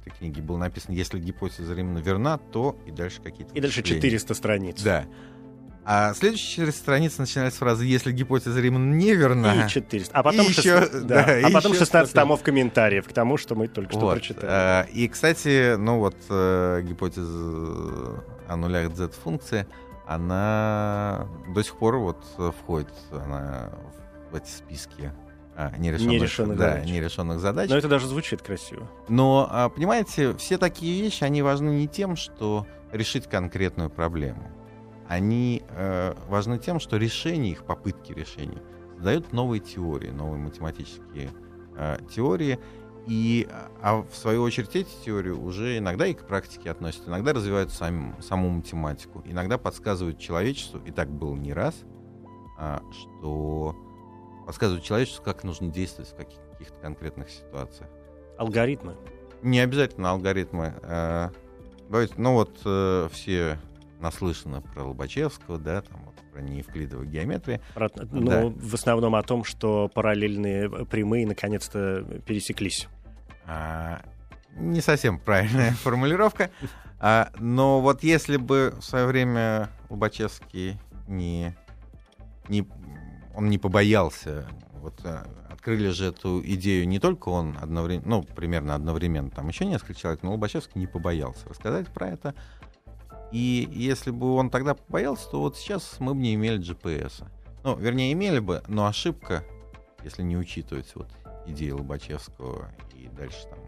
этой 0.00 0.10
книги 0.10 0.40
было 0.40 0.56
написано, 0.56 0.94
если 0.94 1.18
гипотеза 1.18 1.74
Римана 1.74 1.98
верна, 1.98 2.38
то 2.38 2.78
и 2.86 2.90
дальше 2.90 3.20
какие-то... 3.22 3.54
И 3.54 3.60
дальше 3.60 3.82
400 3.82 4.34
страниц. 4.34 4.82
Да. 4.82 5.06
А 5.84 6.14
следующая 6.14 6.70
страница 6.72 7.22
начинается 7.22 7.56
с 7.56 7.58
фразы 7.60 7.84
«Если 7.84 8.12
гипотеза 8.12 8.60
Римана 8.60 8.94
неверна...» 8.94 9.66
И 9.66 9.68
400. 9.68 10.14
А 10.14 10.22
потом, 10.22 10.46
и 10.46 10.52
16, 10.52 10.64
еще, 10.64 11.00
да, 11.04 11.24
да, 11.24 11.46
а 11.46 11.50
потом 11.50 11.74
16 11.74 12.14
томов 12.14 12.42
комментариев 12.42 13.08
к 13.08 13.12
тому, 13.12 13.36
что 13.36 13.54
мы 13.54 13.66
только 13.66 13.92
что 13.92 14.00
вот. 14.00 14.14
прочитали. 14.14 14.46
А, 14.48 14.82
и, 14.82 15.08
кстати, 15.08 15.76
ну 15.76 15.98
вот 15.98 16.16
э, 16.28 16.82
гипотеза 16.82 18.22
о 18.46 18.56
нулях 18.56 18.94
z-функции, 18.94 19.66
она 20.06 21.26
до 21.54 21.62
сих 21.62 21.76
пор 21.76 21.96
вот 21.96 22.24
входит 22.60 22.88
она 23.10 23.70
в 24.30 24.36
эти 24.36 24.50
списки 24.50 25.12
а, 25.56 25.72
нерешенных, 25.76 26.12
нерешенных, 26.12 26.58
да, 26.58 26.72
задач. 26.72 26.88
нерешенных 26.88 27.40
задач. 27.40 27.70
Но 27.70 27.76
это 27.76 27.88
даже 27.88 28.06
звучит 28.06 28.42
красиво. 28.42 28.88
Но, 29.08 29.48
а, 29.50 29.68
понимаете, 29.68 30.36
все 30.36 30.58
такие 30.58 31.02
вещи, 31.02 31.24
они 31.24 31.42
важны 31.42 31.70
не 31.70 31.88
тем, 31.88 32.16
что 32.16 32.66
решить 32.92 33.28
конкретную 33.28 33.90
проблему 33.90 34.50
они 35.10 35.64
э, 35.70 36.14
важны 36.28 36.60
тем, 36.60 36.78
что 36.78 36.96
решение 36.96 37.50
их, 37.50 37.64
попытки 37.64 38.12
решения, 38.12 38.62
дают 38.96 39.32
новые 39.32 39.58
теории, 39.58 40.10
новые 40.10 40.38
математические 40.38 41.30
э, 41.76 41.98
теории, 42.14 42.60
и, 43.08 43.48
а 43.82 44.02
в 44.02 44.14
свою 44.14 44.42
очередь 44.42 44.76
эти 44.76 44.90
теории 45.04 45.30
уже 45.30 45.78
иногда 45.78 46.06
и 46.06 46.14
к 46.14 46.24
практике 46.28 46.70
относятся, 46.70 47.10
иногда 47.10 47.32
развивают 47.32 47.72
сами, 47.72 48.14
саму 48.22 48.50
математику, 48.50 49.24
иногда 49.26 49.58
подсказывают 49.58 50.20
человечеству, 50.20 50.80
и 50.86 50.92
так 50.92 51.10
было 51.10 51.34
не 51.34 51.52
раз, 51.52 51.74
а, 52.56 52.80
что 52.92 53.74
подсказывают 54.46 54.84
человечеству, 54.84 55.24
как 55.24 55.42
нужно 55.42 55.72
действовать 55.72 56.12
в 56.12 56.14
каких-то 56.14 56.78
конкретных 56.80 57.30
ситуациях. 57.30 57.90
Алгоритмы? 58.38 58.94
Не 59.42 59.58
обязательно 59.58 60.10
алгоритмы. 60.10 60.74
Э, 60.82 61.30
давайте, 61.88 62.14
ну 62.16 62.34
вот 62.34 62.60
э, 62.64 63.08
все 63.10 63.58
наслышано 64.00 64.62
про 64.62 64.84
Лобачевского, 64.84 65.58
да, 65.58 65.82
там, 65.82 66.00
вот, 66.04 66.14
про 66.32 66.40
неевклидовую 66.40 67.08
геометрию. 67.08 67.60
Про, 67.74 67.90
ну, 68.10 68.26
да. 68.26 68.46
в 68.46 68.74
основном 68.74 69.14
о 69.14 69.22
том, 69.22 69.44
что 69.44 69.88
параллельные 69.88 70.68
прямые 70.86 71.26
наконец-то 71.26 72.04
пересеклись. 72.26 72.88
А, 73.46 74.02
не 74.56 74.80
совсем 74.80 75.18
правильная 75.18 75.72
формулировка. 75.82 76.50
А, 76.98 77.30
но 77.38 77.80
вот 77.80 78.02
если 78.02 78.36
бы 78.36 78.74
в 78.78 78.84
свое 78.84 79.06
время 79.06 79.70
Лобачевский 79.88 80.78
не, 81.08 81.56
не, 82.48 82.66
он 83.34 83.48
не 83.48 83.58
побоялся, 83.58 84.46
вот 84.74 85.00
а, 85.04 85.26
открыли 85.50 85.88
же 85.90 86.06
эту 86.06 86.42
идею 86.42 86.88
не 86.88 86.98
только 86.98 87.28
он 87.28 87.56
одновременно, 87.60 88.08
ну, 88.08 88.22
примерно 88.22 88.74
одновременно, 88.74 89.30
там 89.30 89.48
еще 89.48 89.66
несколько 89.66 89.94
человек, 89.94 90.22
но 90.22 90.32
Лобачевский 90.32 90.80
не 90.80 90.86
побоялся 90.86 91.48
рассказать 91.48 91.88
про 91.88 92.08
это. 92.08 92.34
И 93.32 93.68
если 93.72 94.10
бы 94.10 94.34
он 94.34 94.50
тогда 94.50 94.76
боялся, 94.88 95.28
то 95.30 95.40
вот 95.40 95.56
сейчас 95.56 95.96
мы 96.00 96.14
бы 96.14 96.20
не 96.20 96.34
имели 96.34 96.58
GPS. 96.58 97.24
Ну, 97.62 97.76
вернее, 97.76 98.12
имели 98.12 98.38
бы, 98.38 98.62
но 98.68 98.86
ошибка, 98.86 99.44
если 100.02 100.22
не 100.22 100.36
учитывать 100.36 100.90
вот 100.94 101.08
идеи 101.46 101.70
Лобачевского 101.70 102.72
и 102.94 103.08
дальше 103.08 103.44
там 103.48 103.58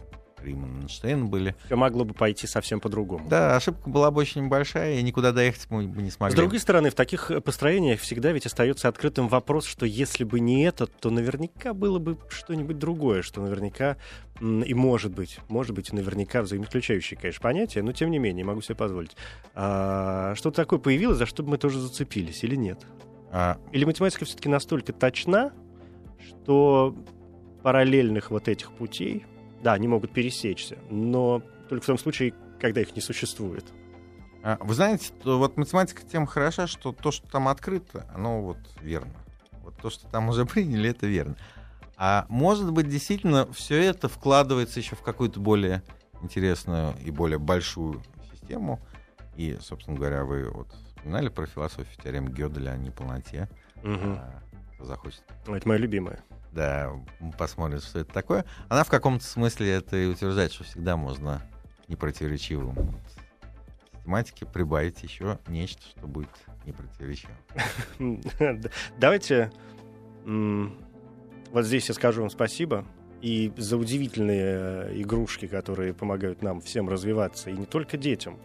Риман 0.43 0.82
Эйнштейн 0.82 1.28
были. 1.28 1.55
Все 1.66 1.76
могло 1.76 2.05
бы 2.05 2.14
пойти 2.14 2.47
совсем 2.47 2.80
по-другому. 2.80 3.28
Да, 3.28 3.57
ошибка 3.57 3.88
была 3.88 4.11
бы 4.11 4.20
очень 4.20 4.49
большая, 4.49 4.99
и 4.99 5.03
никуда 5.03 5.32
доехать 5.32 5.66
мы 5.70 5.86
бы 5.86 6.03
не 6.03 6.11
смогли. 6.11 6.34
С 6.34 6.36
другой 6.36 6.59
стороны, 6.59 6.90
в 6.90 6.95
таких 6.95 7.30
построениях 7.45 8.01
всегда 8.01 8.32
ведь 8.32 8.47
остается 8.47 8.88
открытым 8.88 9.28
вопрос, 9.28 9.66
что 9.66 9.86
если 9.86 10.24
бы 10.24 10.40
не 10.40 10.64
это, 10.64 10.86
то 10.86 11.11
наверняка 11.11 11.74
было 11.74 11.99
бы 11.99 12.18
что-нибудь 12.28 12.78
другое, 12.78 13.22
что 13.22 13.40
наверняка 13.40 13.97
и 14.40 14.74
может 14.74 15.12
быть, 15.12 15.38
может 15.49 15.74
быть, 15.74 15.93
наверняка 15.93 16.43
взаимоисключающие, 16.43 17.18
конечно, 17.18 17.40
понятия, 17.40 17.82
но 17.82 17.93
тем 17.93 18.11
не 18.11 18.18
менее, 18.18 18.45
могу 18.45 18.61
себе 18.61 18.74
позволить. 18.74 19.16
А, 19.55 20.34
что-то 20.34 20.57
такое 20.57 20.78
появилось, 20.78 21.18
за 21.18 21.26
что 21.26 21.43
бы 21.43 21.51
мы 21.51 21.59
тоже 21.59 21.80
зацепились 21.80 22.43
или 22.43 22.57
нет? 22.57 22.80
А... 23.30 23.59
Или 23.70 23.84
математика 23.84 24.24
все-таки 24.24 24.49
настолько 24.49 24.93
точна, 24.93 25.53
что 26.26 26.97
параллельных 27.62 28.30
вот 28.30 28.49
этих 28.49 28.72
путей, 28.72 29.24
да, 29.62 29.72
они 29.74 29.88
могут 29.88 30.12
пересечься, 30.12 30.78
но 30.90 31.42
только 31.68 31.84
в 31.84 31.86
том 31.86 31.98
случае, 31.98 32.34
когда 32.60 32.80
их 32.80 32.94
не 32.94 33.00
существует. 33.00 33.64
А, 34.42 34.58
вы 34.60 34.74
знаете, 34.74 35.12
вот 35.24 35.56
математика 35.56 36.02
тем 36.02 36.26
хороша, 36.26 36.66
что 36.66 36.92
то, 36.92 37.12
что 37.12 37.28
там 37.28 37.48
открыто, 37.48 38.06
оно 38.14 38.42
вот 38.42 38.58
верно. 38.80 39.12
Вот 39.62 39.76
то, 39.80 39.88
что 39.88 40.06
там 40.08 40.28
уже 40.28 40.44
приняли, 40.46 40.90
это 40.90 41.06
верно. 41.06 41.36
А 41.96 42.26
может 42.28 42.72
быть, 42.72 42.88
действительно, 42.88 43.50
все 43.52 43.80
это 43.82 44.08
вкладывается 44.08 44.80
еще 44.80 44.96
в 44.96 45.02
какую-то 45.02 45.38
более 45.38 45.82
интересную 46.20 46.94
и 47.04 47.10
более 47.10 47.38
большую 47.38 48.02
систему. 48.32 48.80
И, 49.36 49.56
собственно 49.60 49.96
говоря, 49.96 50.24
вы 50.24 50.50
вот 50.50 50.68
вспоминали 50.72 51.28
про 51.28 51.46
философию 51.46 51.96
теорем 52.02 52.28
Гёделя 52.28 52.70
о 52.70 52.76
неполноте. 52.76 53.48
Угу. 53.82 53.92
А, 53.92 54.42
захочет. 54.80 55.22
Это 55.46 55.68
моя 55.68 55.80
любимая. 55.80 56.20
Да, 56.53 56.92
посмотрим, 57.38 57.80
что 57.80 58.00
это 58.00 58.12
такое. 58.12 58.44
Она 58.68 58.84
в 58.84 58.88
каком-то 58.88 59.24
смысле 59.24 59.70
это 59.70 59.96
и 59.96 60.07
утверждает, 60.07 60.53
что 60.53 60.64
всегда 60.64 60.96
можно 60.96 61.42
непротиворечивым 61.88 62.76
систематике 63.96 64.46
прибавить 64.46 65.03
еще 65.03 65.38
нечто, 65.46 65.82
что 65.88 66.07
будет 66.07 66.30
непротиворечивым. 66.66 67.36
Давайте 68.98 69.50
вот 70.24 71.66
здесь 71.66 71.88
я 71.88 71.94
скажу 71.94 72.22
вам 72.22 72.30
спасибо 72.30 72.84
и 73.20 73.53
за 73.57 73.76
удивительные 73.76 74.42
э, 74.42 75.00
игрушки, 75.00 75.46
которые 75.46 75.94
помогают 75.94 76.42
нам 76.42 76.61
всем 76.61 76.88
развиваться, 76.88 77.50
и 77.50 77.53
не 77.53 77.66
только 77.66 77.96
детям. 77.96 78.38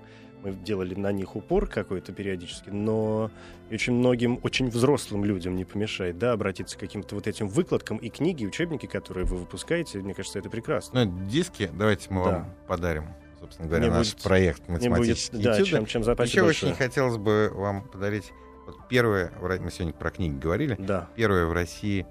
Мы 0.43 0.51
делали 0.51 0.95
на 0.95 1.11
них 1.11 1.35
упор 1.35 1.67
какой-то 1.67 2.13
периодически, 2.13 2.69
но 2.69 3.31
очень 3.71 3.93
многим, 3.93 4.39
очень 4.43 4.69
взрослым 4.69 5.25
людям 5.25 5.55
не 5.55 5.65
помешает, 5.65 6.17
да, 6.17 6.33
обратиться 6.33 6.77
к 6.77 6.79
каким-то 6.79 7.15
вот 7.15 7.27
этим 7.27 7.47
выкладкам 7.47 7.97
и 7.97 8.09
книги, 8.09 8.43
и 8.43 8.47
учебники, 8.47 8.85
которые 8.85 9.25
вы 9.25 9.37
выпускаете, 9.37 9.99
мне 9.99 10.13
кажется, 10.13 10.39
это 10.39 10.49
прекрасно. 10.49 11.05
Ну, 11.05 11.27
диски 11.27 11.69
давайте 11.73 12.07
мы 12.11 12.23
да. 12.23 12.31
вам 12.31 12.55
подарим 12.67 13.05
собственно 13.39 13.67
говоря, 13.67 13.85
не 13.85 13.91
наш 13.91 14.13
будет, 14.13 14.23
проект 14.23 14.63
будет, 14.97 15.29
да, 15.31 15.63
чем, 15.63 15.85
чем 15.85 16.01
Еще 16.01 16.15
большое. 16.15 16.43
очень 16.45 16.73
хотелось 16.73 17.17
бы 17.17 17.51
вам 17.53 17.83
подарить 17.83 18.31
вот 18.65 18.75
первое, 18.89 19.31
мы 19.39 19.71
сегодня 19.71 19.93
про 19.93 20.09
книги 20.09 20.37
говорили, 20.37 20.75
да. 20.79 21.07
первое 21.15 21.45
в 21.45 21.53
России 21.53 22.05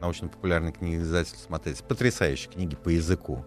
научно-популярной 0.00 0.72
книги 0.72 0.96
издательства 0.96 1.46
смотреть. 1.46 1.82
Потрясающие 1.84 2.52
книги 2.52 2.74
по 2.74 2.88
языку. 2.88 3.44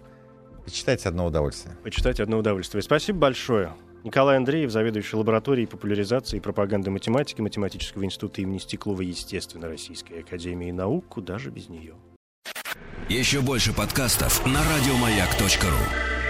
Почитайте 0.64 1.10
одно 1.10 1.26
удовольствие. 1.26 1.76
Почитайте 1.84 2.24
одно 2.24 2.38
удовольствие. 2.38 2.82
Спасибо 2.82 3.20
большое. 3.20 3.74
Николай 4.04 4.36
Андреев, 4.36 4.70
заведующий 4.70 5.16
лабораторией 5.16 5.68
популяризации 5.68 6.38
и 6.38 6.40
пропаганды 6.42 6.92
математики 6.92 7.40
Математического 7.40 8.04
института 8.04 8.42
имени 8.42 8.58
Стеклова 8.58 9.02
естественно 9.02 9.68
Российской 9.68 10.20
Академии 10.20 10.72
Наук. 10.72 11.06
Куда 11.08 11.40
же 11.40 11.50
без 11.50 11.70
нее? 11.70 11.96
Еще 13.10 13.42
больше 13.42 13.74
подкастов 13.74 14.46
на 14.46 14.60
радиомаяк.ру 14.60 16.23